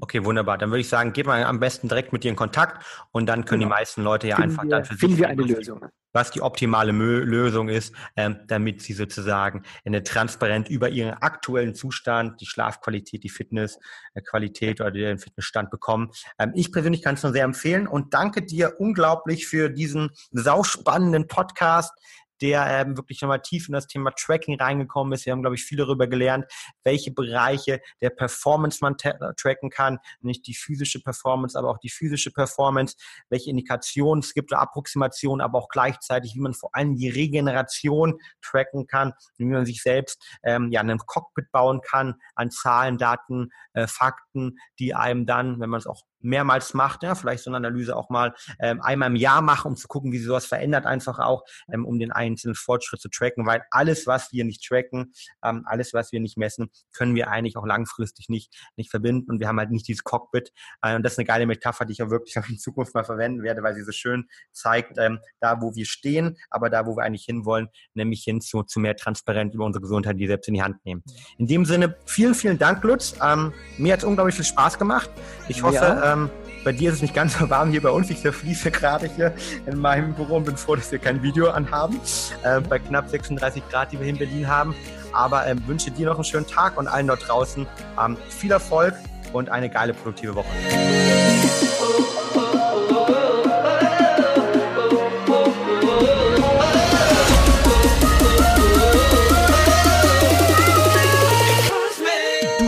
Okay, 0.00 0.24
wunderbar. 0.24 0.58
Dann 0.58 0.70
würde 0.70 0.80
ich 0.80 0.88
sagen, 0.88 1.12
geht 1.12 1.26
mal 1.26 1.44
am 1.44 1.60
besten 1.60 1.88
direkt 1.88 2.12
mit 2.12 2.24
dir 2.24 2.30
in 2.30 2.36
Kontakt 2.36 2.84
und 3.12 3.26
dann 3.26 3.44
können 3.44 3.60
genau. 3.60 3.74
die 3.74 3.80
meisten 3.80 4.02
Leute 4.02 4.28
ja 4.28 4.36
finden 4.36 4.50
einfach 4.50 4.64
wir, 4.64 4.70
dann 4.70 4.84
für 4.84 4.94
finden 4.94 5.16
sich 5.16 5.20
wir 5.20 5.28
eine 5.28 5.42
Lösung 5.42 5.84
was 6.12 6.30
die 6.30 6.42
optimale 6.42 6.92
Lösung 6.92 7.68
ist, 7.68 7.94
ähm, 8.16 8.40
damit 8.46 8.82
sie 8.82 8.92
sozusagen 8.92 9.62
eine 9.84 10.02
transparent 10.02 10.68
über 10.68 10.88
ihren 10.88 11.14
aktuellen 11.14 11.74
Zustand, 11.74 12.40
die 12.40 12.46
Schlafqualität, 12.46 13.24
die 13.24 13.28
Fitnessqualität 13.28 14.80
oder 14.80 14.90
den 14.90 15.18
Fitnessstand 15.18 15.70
bekommen. 15.70 16.10
Ähm, 16.38 16.52
ich 16.54 16.72
persönlich 16.72 17.02
kann 17.02 17.14
es 17.14 17.22
nur 17.22 17.32
sehr 17.32 17.44
empfehlen 17.44 17.86
und 17.86 18.14
danke 18.14 18.42
dir 18.42 18.74
unglaublich 18.78 19.46
für 19.46 19.70
diesen 19.70 20.10
sauspannenden 20.32 21.26
Podcast, 21.26 21.92
der 22.40 22.66
ähm, 22.66 22.96
wirklich 22.96 23.20
nochmal 23.20 23.42
tief 23.42 23.68
in 23.68 23.72
das 23.72 23.86
Thema 23.86 24.10
Tracking 24.12 24.60
reingekommen 24.60 25.12
ist. 25.12 25.26
Wir 25.26 25.32
haben, 25.32 25.42
glaube 25.42 25.56
ich, 25.56 25.64
viel 25.64 25.78
darüber 25.78 26.06
gelernt, 26.06 26.46
welche 26.84 27.10
Bereiche 27.10 27.80
der 28.00 28.10
Performance 28.10 28.78
man 28.80 28.96
tracken 28.96 29.70
kann, 29.70 29.98
nicht 30.20 30.46
die 30.46 30.54
physische 30.54 31.00
Performance, 31.00 31.58
aber 31.58 31.70
auch 31.70 31.78
die 31.78 31.90
physische 31.90 32.30
Performance, 32.30 32.96
welche 33.28 33.50
Indikationen 33.50 34.22
es 34.22 34.34
gibt 34.34 34.52
Approximationen, 34.52 35.40
aber 35.40 35.58
auch 35.58 35.68
gleichzeitig, 35.68 36.34
wie 36.34 36.40
man 36.40 36.54
vor 36.54 36.74
allem 36.74 36.96
die 36.96 37.08
Regeneration 37.08 38.18
tracken 38.42 38.86
kann, 38.86 39.12
wie 39.36 39.44
man 39.44 39.66
sich 39.66 39.82
selbst 39.82 40.22
ähm, 40.42 40.70
ja, 40.70 40.80
einen 40.80 40.98
Cockpit 40.98 41.50
bauen 41.52 41.80
kann 41.80 42.14
an 42.34 42.50
Zahlen, 42.50 42.98
Daten, 42.98 43.50
äh, 43.72 43.86
Fakten, 43.86 44.58
die 44.78 44.94
einem 44.94 45.26
dann, 45.26 45.60
wenn 45.60 45.70
man 45.70 45.78
es 45.78 45.86
auch 45.86 46.02
mehrmals 46.22 46.74
macht, 46.74 47.02
ja, 47.02 47.14
vielleicht 47.14 47.44
so 47.44 47.50
eine 47.50 47.56
Analyse 47.56 47.96
auch 47.96 48.10
mal 48.10 48.34
ähm, 48.58 48.80
einmal 48.82 49.10
im 49.10 49.16
Jahr 49.16 49.42
machen, 49.42 49.68
um 49.72 49.76
zu 49.76 49.88
gucken, 49.88 50.12
wie 50.12 50.18
sich 50.18 50.26
sowas 50.26 50.46
verändert, 50.46 50.86
einfach 50.86 51.18
auch, 51.18 51.42
ähm, 51.72 51.84
um 51.84 51.98
den 51.98 52.12
einzelnen 52.12 52.54
Fortschritt 52.54 53.00
zu 53.00 53.08
tracken, 53.08 53.46
weil 53.46 53.62
alles, 53.70 54.06
was 54.06 54.32
wir 54.32 54.44
nicht 54.44 54.66
tracken, 54.66 55.12
ähm, 55.44 55.64
alles, 55.66 55.92
was 55.92 56.12
wir 56.12 56.20
nicht 56.20 56.36
messen, 56.36 56.70
können 56.92 57.14
wir 57.14 57.28
eigentlich 57.30 57.56
auch 57.56 57.66
langfristig 57.66 58.28
nicht, 58.28 58.54
nicht 58.76 58.90
verbinden 58.90 59.30
und 59.30 59.40
wir 59.40 59.48
haben 59.48 59.58
halt 59.58 59.70
nicht 59.70 59.88
dieses 59.88 60.04
Cockpit 60.04 60.52
äh, 60.82 60.94
und 60.94 61.02
das 61.02 61.12
ist 61.12 61.18
eine 61.18 61.26
geile 61.26 61.46
Metapher, 61.46 61.84
die 61.84 61.92
ich 61.92 62.02
auch 62.02 62.10
wirklich 62.10 62.36
in 62.48 62.58
Zukunft 62.58 62.94
mal 62.94 63.04
verwenden 63.04 63.42
werde, 63.42 63.62
weil 63.62 63.74
sie 63.74 63.82
so 63.82 63.92
schön 63.92 64.28
zeigt, 64.52 64.98
ähm, 64.98 65.18
da, 65.40 65.60
wo 65.60 65.74
wir 65.74 65.86
stehen, 65.86 66.36
aber 66.50 66.70
da, 66.70 66.86
wo 66.86 66.96
wir 66.96 67.04
eigentlich 67.04 67.24
hinwollen, 67.24 67.68
nämlich 67.94 68.22
hin 68.22 68.40
zu, 68.40 68.62
zu 68.62 68.80
mehr 68.80 68.96
Transparenz 68.96 69.54
über 69.54 69.64
unsere 69.64 69.82
Gesundheit, 69.82 70.18
die 70.18 70.26
selbst 70.26 70.48
in 70.48 70.54
die 70.54 70.62
Hand 70.62 70.84
nehmen. 70.84 71.02
In 71.38 71.46
dem 71.46 71.64
Sinne, 71.64 71.96
vielen, 72.06 72.34
vielen 72.34 72.58
Dank, 72.58 72.82
Lutz. 72.84 73.14
Ähm, 73.22 73.52
mir 73.78 73.92
hat 73.92 74.00
es 74.00 74.04
unglaublich 74.04 74.34
viel 74.34 74.44
Spaß 74.44 74.78
gemacht. 74.78 75.10
Ich 75.48 75.62
hoffe, 75.62 75.76
ja 75.76 76.09
ähm, 76.10 76.30
bei 76.64 76.72
dir 76.72 76.90
ist 76.90 76.96
es 76.96 77.02
nicht 77.02 77.14
ganz 77.14 77.38
so 77.38 77.48
warm 77.48 77.70
hier 77.70 77.82
bei 77.82 77.90
uns. 77.90 78.10
Ich 78.10 78.20
zerfließe 78.20 78.70
gerade 78.70 79.06
hier 79.06 79.32
in 79.66 79.78
meinem 79.78 80.14
Büro 80.14 80.36
und 80.36 80.44
bin 80.44 80.56
froh, 80.56 80.76
dass 80.76 80.92
wir 80.92 80.98
kein 80.98 81.22
Video 81.22 81.50
anhaben. 81.50 82.00
Äh, 82.42 82.60
bei 82.60 82.78
knapp 82.78 83.08
36 83.08 83.62
Grad, 83.70 83.92
die 83.92 83.98
wir 83.98 84.04
hier 84.04 84.12
in 84.12 84.18
Berlin 84.18 84.48
haben. 84.48 84.74
Aber 85.12 85.46
ähm, 85.46 85.62
wünsche 85.66 85.90
dir 85.90 86.06
noch 86.06 86.16
einen 86.16 86.24
schönen 86.24 86.46
Tag 86.46 86.76
und 86.78 86.86
allen 86.86 87.06
dort 87.06 87.26
draußen 87.26 87.66
ähm, 88.02 88.16
viel 88.28 88.52
Erfolg 88.52 88.94
und 89.32 89.48
eine 89.48 89.70
geile, 89.70 89.94
produktive 89.94 90.34
Woche. 90.34 90.48